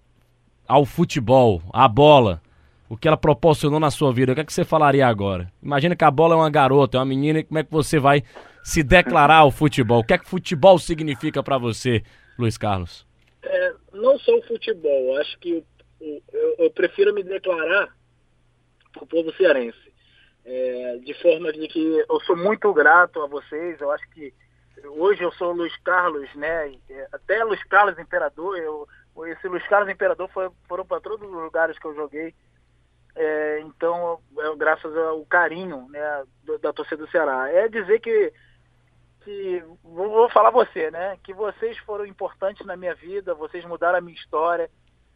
ao 0.67 0.85
futebol, 0.85 1.61
à 1.71 1.87
bola, 1.87 2.41
o 2.89 2.95
que 2.95 3.07
ela 3.07 3.17
proporcionou 3.17 3.79
na 3.79 3.89
sua 3.89 4.13
vida, 4.13 4.31
o 4.31 4.35
que, 4.35 4.41
é 4.41 4.43
que 4.43 4.53
você 4.53 4.63
falaria 4.63 5.07
agora? 5.07 5.51
Imagina 5.61 5.95
que 5.95 6.03
a 6.03 6.11
bola 6.11 6.35
é 6.35 6.37
uma 6.37 6.49
garota, 6.49 6.97
é 6.97 6.99
uma 6.99 7.05
menina, 7.05 7.39
e 7.39 7.43
como 7.43 7.57
é 7.57 7.63
que 7.63 7.71
você 7.71 7.99
vai 7.99 8.23
se 8.63 8.83
declarar 8.83 9.37
ao 9.37 9.51
futebol? 9.51 9.99
O 9.99 10.03
que 10.03 10.13
é 10.13 10.17
que 10.17 10.29
futebol 10.29 10.77
significa 10.77 11.41
para 11.41 11.57
você, 11.57 12.03
Luiz 12.37 12.57
Carlos? 12.57 13.05
É, 13.41 13.73
não 13.93 14.17
só 14.19 14.31
o 14.37 14.43
futebol, 14.43 15.17
acho 15.17 15.37
que 15.39 15.63
eu, 15.99 16.21
eu, 16.31 16.55
eu 16.59 16.71
prefiro 16.71 17.13
me 17.13 17.23
declarar 17.23 17.89
para 18.91 19.03
o 19.03 19.07
povo 19.07 19.33
cearense. 19.33 19.91
É, 20.45 20.97
de 21.03 21.13
forma 21.15 21.51
de 21.53 21.67
que 21.67 22.05
eu 22.07 22.19
sou 22.21 22.35
muito 22.35 22.71
grato 22.73 23.21
a 23.21 23.27
vocês, 23.27 23.79
eu 23.79 23.89
acho 23.91 24.07
que 24.11 24.33
hoje 24.85 25.23
eu 25.23 25.31
sou 25.33 25.51
Luiz 25.51 25.75
Carlos, 25.77 26.33
né? 26.35 26.73
Até 27.11 27.43
Luiz 27.43 27.63
Carlos 27.63 27.97
Imperador, 27.99 28.57
eu, 28.57 28.87
esse 29.27 29.47
Luiz 29.47 29.65
Carlos 29.67 29.89
Imperador 29.89 30.29
foi, 30.29 30.49
foram 30.67 30.85
para 30.85 31.01
todos 31.01 31.27
os 31.27 31.33
lugares 31.33 31.77
que 31.77 31.85
eu 31.85 31.95
joguei. 31.95 32.33
É, 33.15 33.59
então, 33.61 34.19
é, 34.39 34.55
graças 34.55 34.95
ao 34.97 35.23
carinho 35.25 35.87
né, 35.89 36.23
da, 36.43 36.57
da 36.57 36.73
torcida 36.73 37.05
do 37.05 37.11
Ceará. 37.11 37.49
É 37.51 37.67
dizer 37.67 37.99
que, 37.99 38.33
que 39.23 39.63
vou, 39.83 40.09
vou 40.09 40.29
falar 40.29 40.49
você, 40.49 40.89
né? 40.89 41.17
Que 41.23 41.33
vocês 41.33 41.77
foram 41.79 42.05
importantes 42.05 42.65
na 42.65 42.75
minha 42.75 42.95
vida, 42.95 43.35
vocês 43.35 43.63
mudaram 43.65 43.99
a 43.99 44.01
minha 44.01 44.17
história 44.17 44.69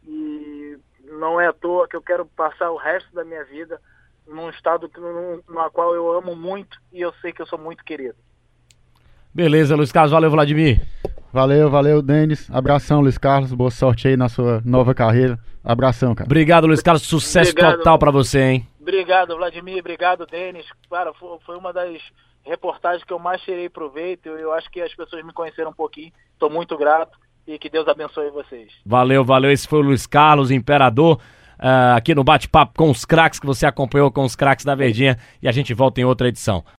e 0.04 0.78
não 1.02 1.40
é 1.40 1.48
à 1.48 1.52
toa 1.52 1.88
que 1.88 1.96
eu 1.96 2.02
quero 2.02 2.24
passar 2.26 2.70
o 2.70 2.76
resto 2.76 3.12
da 3.12 3.24
minha 3.24 3.44
vida 3.44 3.80
num 4.26 4.50
estado 4.50 4.90
no 5.48 5.70
qual 5.70 5.94
eu 5.94 6.12
amo 6.12 6.36
muito 6.36 6.78
e 6.92 7.00
eu 7.00 7.12
sei 7.14 7.32
que 7.32 7.42
eu 7.42 7.46
sou 7.46 7.58
muito 7.58 7.82
querido. 7.82 8.16
Beleza, 9.38 9.76
Luiz 9.76 9.92
Carlos. 9.92 10.10
Valeu, 10.10 10.32
Vladimir. 10.32 10.80
Valeu, 11.32 11.70
valeu, 11.70 12.02
Denis. 12.02 12.50
Abração, 12.50 13.00
Luiz 13.00 13.16
Carlos. 13.16 13.54
Boa 13.54 13.70
sorte 13.70 14.08
aí 14.08 14.16
na 14.16 14.28
sua 14.28 14.60
nova 14.64 14.92
carreira. 14.92 15.38
Abração, 15.62 16.12
cara. 16.12 16.26
Obrigado, 16.26 16.66
Luiz 16.66 16.82
Carlos. 16.82 17.04
Sucesso 17.04 17.52
Obrigado. 17.52 17.76
total 17.76 18.00
para 18.00 18.10
você, 18.10 18.40
hein? 18.40 18.66
Obrigado, 18.80 19.36
Vladimir. 19.36 19.78
Obrigado, 19.78 20.26
Denis. 20.26 20.66
Cara, 20.90 21.12
foi 21.46 21.56
uma 21.56 21.72
das 21.72 22.00
reportagens 22.44 23.04
que 23.04 23.12
eu 23.12 23.20
mais 23.20 23.40
tirei 23.42 23.68
proveito. 23.68 24.28
Eu 24.28 24.52
acho 24.52 24.68
que 24.72 24.80
as 24.80 24.92
pessoas 24.92 25.24
me 25.24 25.32
conheceram 25.32 25.70
um 25.70 25.74
pouquinho. 25.74 26.10
Estou 26.32 26.50
muito 26.50 26.76
grato 26.76 27.16
e 27.46 27.60
que 27.60 27.70
Deus 27.70 27.86
abençoe 27.86 28.32
vocês. 28.32 28.72
Valeu, 28.84 29.24
valeu. 29.24 29.52
Esse 29.52 29.68
foi 29.68 29.78
o 29.78 29.82
Luiz 29.82 30.04
Carlos, 30.04 30.50
Imperador. 30.50 31.20
Uh, 31.60 31.94
aqui 31.96 32.12
no 32.12 32.24
bate-papo 32.24 32.72
com 32.76 32.90
os 32.90 33.04
craques 33.04 33.38
que 33.38 33.46
você 33.46 33.66
acompanhou 33.66 34.10
com 34.10 34.24
os 34.24 34.34
craques 34.34 34.64
da 34.64 34.74
Verdinha 34.74 35.16
e 35.40 35.48
a 35.48 35.52
gente 35.52 35.72
volta 35.74 36.00
em 36.00 36.04
outra 36.04 36.26
edição. 36.26 36.64